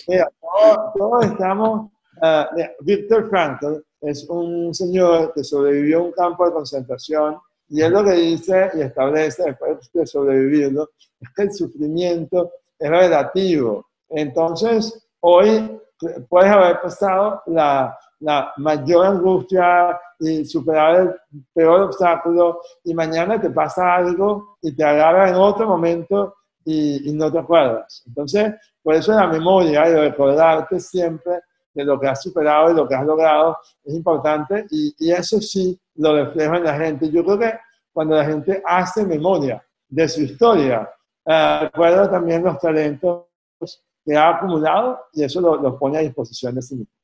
Mira, 0.06 0.28
todos, 0.42 0.94
todos 0.98 1.26
estamos, 1.28 1.92
mira, 2.22 2.72
Víctor 2.82 3.30
Frankl 3.30 3.78
es 4.02 4.28
un 4.28 4.74
señor 4.74 5.32
que 5.34 5.46
sobrevivió 5.46 6.00
a 6.00 6.04
un 6.04 6.12
campo 6.12 6.46
de 6.46 6.52
concentración 6.52 7.38
y 7.70 7.82
él 7.82 7.94
lo 7.94 8.04
que 8.04 8.12
dice 8.12 8.70
y 8.74 8.82
establece 8.82 9.44
después 9.46 9.90
de 9.94 10.06
sobrevivirlo 10.06 10.90
es 11.22 11.30
que 11.34 11.44
el 11.44 11.54
sufrimiento 11.54 12.52
es 12.78 12.90
relativo. 12.90 13.88
Entonces, 14.10 15.08
hoy 15.22 15.80
puedes 16.28 16.52
haber 16.52 16.82
pasado 16.82 17.42
la, 17.46 17.98
la 18.24 18.54
mayor 18.58 19.06
angustia 19.06 20.00
y 20.18 20.46
superar 20.46 20.96
el 21.02 21.46
peor 21.54 21.82
obstáculo 21.82 22.62
y 22.84 22.94
mañana 22.94 23.40
te 23.40 23.50
pasa 23.50 23.96
algo 23.96 24.58
y 24.62 24.74
te 24.74 24.84
agarra 24.84 25.30
en 25.30 25.36
otro 25.36 25.68
momento 25.68 26.36
y, 26.64 27.10
y 27.10 27.14
no 27.14 27.30
te 27.30 27.40
acuerdas. 27.40 28.02
Entonces, 28.08 28.54
por 28.82 28.96
eso 28.96 29.14
la 29.14 29.28
memoria 29.28 29.90
y 29.90 29.94
recordarte 29.94 30.80
siempre 30.80 31.42
de 31.74 31.84
lo 31.84 32.00
que 32.00 32.08
has 32.08 32.22
superado 32.22 32.72
y 32.72 32.76
lo 32.76 32.88
que 32.88 32.96
has 32.96 33.06
logrado 33.06 33.58
es 33.84 33.94
importante 33.94 34.68
y, 34.70 35.12
eso 35.12 35.42
sí 35.42 35.78
lo 35.96 36.16
refleja 36.16 36.58
en 36.58 36.64
la 36.64 36.78
gente. 36.78 37.10
Yo 37.10 37.26
creo 37.26 37.40
que 37.40 37.54
cuando 37.92 38.16
la 38.16 38.26
gente 38.26 38.64
hace 38.66 39.06
memoria 39.06 39.62
de 39.90 40.08
su 40.08 40.22
historia, 40.22 40.90
eh, 41.26 41.60
recuerda 41.64 42.10
también 42.10 42.44
los 42.44 42.58
talentos 42.58 43.26
que 44.06 44.16
ha 44.16 44.30
acumulado 44.30 45.00
y 45.12 45.24
eso 45.24 45.42
lo 45.42 45.78
pone 45.78 45.98
a 45.98 46.02
disposición 46.02 46.56
de 46.56 46.62
sí 46.62 46.76
mismo. 46.76 47.03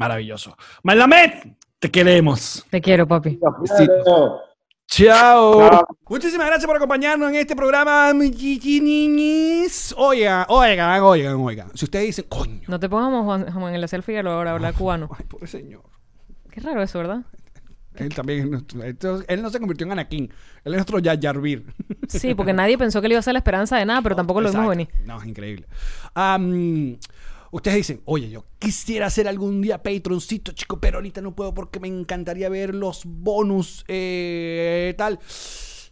Maravilloso. 0.00 0.56
Malamet, 0.82 1.56
te 1.78 1.90
queremos. 1.90 2.66
Te 2.70 2.80
quiero, 2.80 3.06
papi. 3.06 3.38
Chao. 4.04 4.40
Chao. 4.86 5.86
Muchísimas 6.08 6.46
gracias 6.48 6.66
por 6.66 6.74
acompañarnos 6.76 7.28
en 7.30 7.36
este 7.36 7.54
programa. 7.54 8.10
Oigan, 9.96 10.46
oigan, 10.48 11.02
oigan, 11.02 11.34
oigan. 11.36 11.70
Si 11.74 11.84
ustedes 11.84 12.06
dicen, 12.06 12.24
coño. 12.28 12.62
No 12.66 12.80
te 12.80 12.88
pongamos 12.88 13.24
Juan, 13.24 13.52
Juan 13.52 13.74
en 13.74 13.80
la 13.80 13.88
selfie 13.88 14.16
ahora 14.16 14.34
ahora 14.34 14.50
hablar 14.52 14.74
cubano. 14.74 15.08
Ay, 15.16 15.26
pobre 15.26 15.46
señor. 15.46 15.82
Qué 16.50 16.60
raro 16.60 16.82
eso, 16.82 16.98
¿verdad? 16.98 17.20
Él 17.96 18.14
también, 18.14 18.40
es 18.40 18.46
nuestro- 18.48 18.82
entonces, 18.82 19.26
él 19.28 19.42
no 19.42 19.50
se 19.50 19.58
convirtió 19.58 19.84
en 19.84 19.92
Anakin. 19.92 20.24
Él 20.64 20.72
es 20.72 20.76
nuestro 20.76 20.98
Yar 21.00 21.18
Yarvir. 21.20 21.66
Sí, 22.08 22.34
porque 22.34 22.52
nadie 22.52 22.78
pensó 22.78 23.00
que 23.02 23.08
le 23.08 23.14
iba 23.14 23.18
a 23.20 23.22
ser 23.22 23.34
la 23.34 23.38
esperanza 23.40 23.76
de 23.76 23.84
nada, 23.84 24.00
pero 24.00 24.16
tampoco 24.16 24.40
lo 24.40 24.50
vimos 24.50 24.68
venir. 24.68 24.88
No, 25.04 25.20
es 25.20 25.26
increíble. 25.26 25.66
Am, 26.14 26.96
ustedes 27.50 27.76
dicen, 27.76 28.02
oye, 28.04 28.30
yo 28.30 28.44
quisiera 28.58 29.06
hacer 29.06 29.28
algún 29.28 29.60
día 29.60 29.82
Patroncito, 29.82 30.52
chico, 30.52 30.80
pero 30.80 30.98
ahorita 30.98 31.20
no 31.20 31.34
puedo 31.34 31.54
porque 31.54 31.80
me 31.80 31.88
encantaría 31.88 32.48
ver 32.48 32.74
los 32.74 33.02
bonus, 33.04 33.84
eh, 33.88 34.94
tal. 34.96 35.18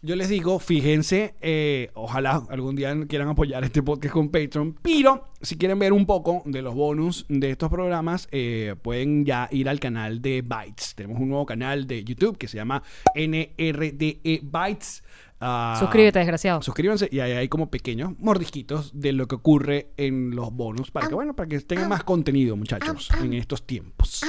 Yo 0.01 0.15
les 0.15 0.29
digo, 0.29 0.59
fíjense, 0.59 1.35
eh, 1.41 1.89
ojalá 1.93 2.45
algún 2.49 2.77
día 2.77 2.95
quieran 3.09 3.27
apoyar 3.27 3.65
este 3.65 3.83
podcast 3.83 4.13
con 4.13 4.29
Patreon, 4.29 4.77
pero 4.81 5.25
si 5.41 5.57
quieren 5.57 5.77
ver 5.77 5.91
un 5.91 6.05
poco 6.05 6.41
de 6.45 6.61
los 6.61 6.73
bonus 6.73 7.25
de 7.27 7.51
estos 7.51 7.69
programas, 7.69 8.29
eh, 8.31 8.75
pueden 8.81 9.25
ya 9.25 9.49
ir 9.51 9.67
al 9.67 9.81
canal 9.81 10.21
de 10.21 10.41
Bytes. 10.41 10.95
Tenemos 10.95 11.19
un 11.19 11.27
nuevo 11.27 11.45
canal 11.45 11.85
de 11.85 12.05
YouTube 12.05 12.37
que 12.37 12.47
se 12.47 12.55
llama 12.55 12.81
NRDE 13.13 14.39
Bytes. 14.41 15.03
Ah, 15.41 15.77
Suscríbete, 15.79 16.19
desgraciado. 16.19 16.61
Suscríbanse 16.61 17.07
y 17.11 17.21
ahí 17.21 17.31
hay 17.31 17.47
como 17.47 17.69
pequeños 17.71 18.11
mordisquitos 18.19 18.91
de 18.93 19.13
lo 19.13 19.27
que 19.27 19.35
ocurre 19.35 19.91
en 19.95 20.35
los 20.35 20.51
bonus 20.51 20.91
para 20.91 21.07
que, 21.07 21.15
bueno, 21.15 21.33
para 21.33 21.47
que 21.47 21.59
tengan 21.61 21.87
más 21.87 22.03
contenido, 22.03 22.55
muchachos, 22.57 23.09
en 23.21 23.33
estos 23.33 23.65
tiempos. 23.65 24.21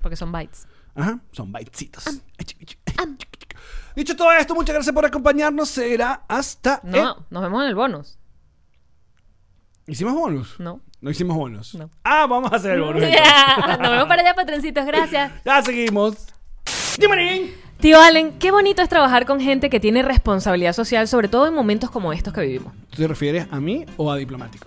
Porque 0.00 0.14
son 0.16 0.30
bytes. 0.30 0.66
Ajá, 0.94 1.18
son 1.32 1.50
bytecitos. 1.50 2.04
Dicho 3.96 4.16
todo 4.16 4.32
esto, 4.32 4.54
muchas 4.54 4.74
gracias 4.74 4.94
por 4.94 5.04
acompañarnos. 5.06 5.68
Será 5.68 6.24
hasta. 6.28 6.80
No, 6.84 6.98
el- 7.16 7.24
nos 7.30 7.42
vemos 7.42 7.62
en 7.62 7.68
el 7.68 7.74
bonus. 7.74 8.18
¿Hicimos 9.86 10.14
bonus? 10.14 10.58
No. 10.58 10.80
No 11.00 11.10
hicimos 11.10 11.36
bonus. 11.36 11.74
No. 11.74 11.90
Ah, 12.04 12.26
vamos 12.26 12.50
a 12.52 12.56
hacer 12.56 12.72
el 12.72 12.80
bonus. 12.80 13.02
Nos 13.78 13.90
vemos 13.90 14.06
para 14.08 14.22
allá, 14.22 14.34
patroncitos. 14.34 14.86
Gracias. 14.86 15.32
Ya 15.44 15.60
seguimos. 15.62 16.16
¡Dimarín! 16.98 17.50
Tío 17.84 18.00
Allen, 18.00 18.32
qué 18.38 18.50
bonito 18.50 18.80
es 18.80 18.88
trabajar 18.88 19.26
con 19.26 19.40
gente 19.40 19.68
que 19.68 19.78
tiene 19.78 20.02
responsabilidad 20.02 20.72
social, 20.72 21.06
sobre 21.06 21.28
todo 21.28 21.46
en 21.48 21.52
momentos 21.52 21.90
como 21.90 22.14
estos 22.14 22.32
que 22.32 22.40
vivimos. 22.40 22.72
¿Tú 22.88 23.02
te 23.02 23.06
refieres 23.06 23.46
a 23.50 23.60
mí 23.60 23.84
o 23.98 24.10
a 24.10 24.16
diplomático? 24.16 24.66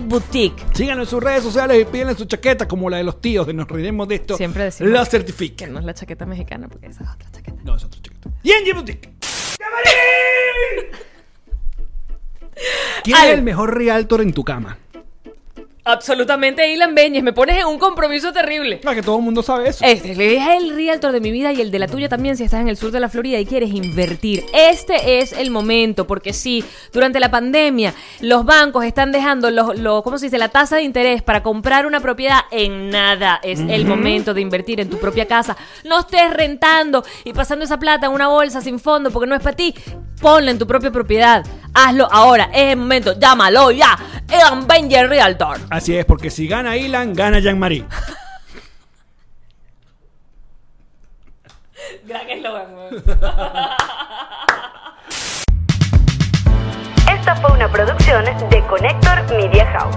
Boutique. 0.00 0.62
Síganos 0.74 1.06
en 1.06 1.10
sus 1.10 1.22
redes 1.22 1.42
sociales 1.42 1.80
y 1.80 1.84
pídenle 1.86 2.14
su 2.14 2.26
chaqueta 2.26 2.68
como 2.68 2.90
la 2.90 2.98
de 2.98 3.04
los 3.04 3.20
tíos 3.20 3.46
de 3.46 3.54
Nos 3.54 3.66
Reiremos 3.66 4.06
de 4.08 4.16
esto. 4.16 4.36
Siempre 4.36 4.64
decimos 4.64 4.92
La 4.92 5.04
Que 5.04 5.10
certifiquen. 5.10 5.72
no 5.72 5.78
es 5.78 5.84
la 5.86 5.94
chaqueta 5.94 6.26
mexicana, 6.26 6.68
porque 6.68 6.86
esa 6.88 7.02
es 7.04 7.08
otra 7.10 7.30
chaqueta. 7.30 7.56
No, 7.64 7.74
es 7.74 7.84
otra 7.84 8.00
chaqueta. 8.02 8.28
GNG 8.42 8.74
Boutique. 8.74 9.08
¡Llamarín! 9.58 10.98
¿Quién 13.04 13.16
Ay. 13.16 13.28
es 13.30 13.34
el 13.38 13.42
mejor 13.42 13.74
realtor 13.74 14.20
en 14.20 14.32
tu 14.34 14.44
cama? 14.44 14.78
Absolutamente, 15.86 16.66
Ilan 16.72 16.94
Beñez. 16.94 17.22
Me 17.22 17.34
pones 17.34 17.58
en 17.58 17.66
un 17.66 17.78
compromiso 17.78 18.32
terrible. 18.32 18.80
Ah, 18.86 18.94
que 18.94 19.02
todo 19.02 19.18
el 19.18 19.22
mundo 19.22 19.42
sabe 19.42 19.68
eso. 19.68 19.84
Este 19.84 20.12
es 20.12 20.48
el 20.62 20.74
realtor 20.74 21.12
de 21.12 21.20
mi 21.20 21.30
vida 21.30 21.52
y 21.52 21.60
el 21.60 21.70
de 21.70 21.78
la 21.78 21.88
tuya 21.88 22.08
también 22.08 22.38
si 22.38 22.44
estás 22.44 22.62
en 22.62 22.68
el 22.68 22.78
sur 22.78 22.90
de 22.90 23.00
la 23.00 23.10
Florida 23.10 23.38
y 23.38 23.44
quieres 23.44 23.68
invertir. 23.70 24.44
Este 24.54 25.18
es 25.20 25.32
el 25.32 25.50
momento, 25.50 26.06
porque 26.06 26.32
sí, 26.32 26.64
durante 26.90 27.20
la 27.20 27.30
pandemia 27.30 27.92
los 28.22 28.46
bancos 28.46 28.84
están 28.86 29.12
dejando 29.12 29.50
los, 29.50 29.78
los- 29.78 30.02
¿cómo 30.02 30.16
se 30.16 30.26
dice? 30.26 30.38
la 30.38 30.48
tasa 30.48 30.76
de 30.76 30.82
interés 30.84 31.22
para 31.22 31.42
comprar 31.42 31.84
una 31.86 32.00
propiedad 32.00 32.40
en 32.50 32.88
nada. 32.88 33.38
Es 33.42 33.60
el 33.60 33.84
momento 33.84 34.32
de 34.32 34.40
invertir 34.40 34.80
en 34.80 34.88
tu 34.88 34.98
propia 34.98 35.26
casa. 35.26 35.54
No 35.84 36.00
estés 36.00 36.32
rentando 36.32 37.04
y 37.24 37.34
pasando 37.34 37.64
esa 37.66 37.78
plata 37.78 38.06
en 38.06 38.12
una 38.12 38.28
bolsa 38.28 38.62
sin 38.62 38.78
fondo 38.80 39.10
porque 39.10 39.28
no 39.28 39.34
es 39.34 39.42
para 39.42 39.54
ti. 39.54 39.74
Ponla 40.20 40.50
en 40.50 40.58
tu 40.58 40.66
propia 40.66 40.90
propiedad. 40.90 41.44
Hazlo 41.74 42.08
ahora. 42.10 42.48
Es 42.54 42.70
el 42.72 42.76
momento. 42.78 43.18
Llámalo 43.18 43.70
ya. 43.70 43.98
Ilan 44.28 44.66
Beñez 44.66 45.06
Realtor. 45.08 45.58
Así 45.74 45.96
es, 45.96 46.04
porque 46.04 46.30
si 46.30 46.46
gana 46.46 46.76
Ilan, 46.76 47.14
gana 47.14 47.40
Jean-Marie. 47.40 47.84
Gran 52.06 52.30
eslogan, 52.30 52.68
Esta 57.12 57.34
fue 57.34 57.50
una 57.50 57.68
producción 57.72 58.24
de 58.50 58.64
Connector 58.68 59.24
Media 59.36 59.66
House. 59.72 59.96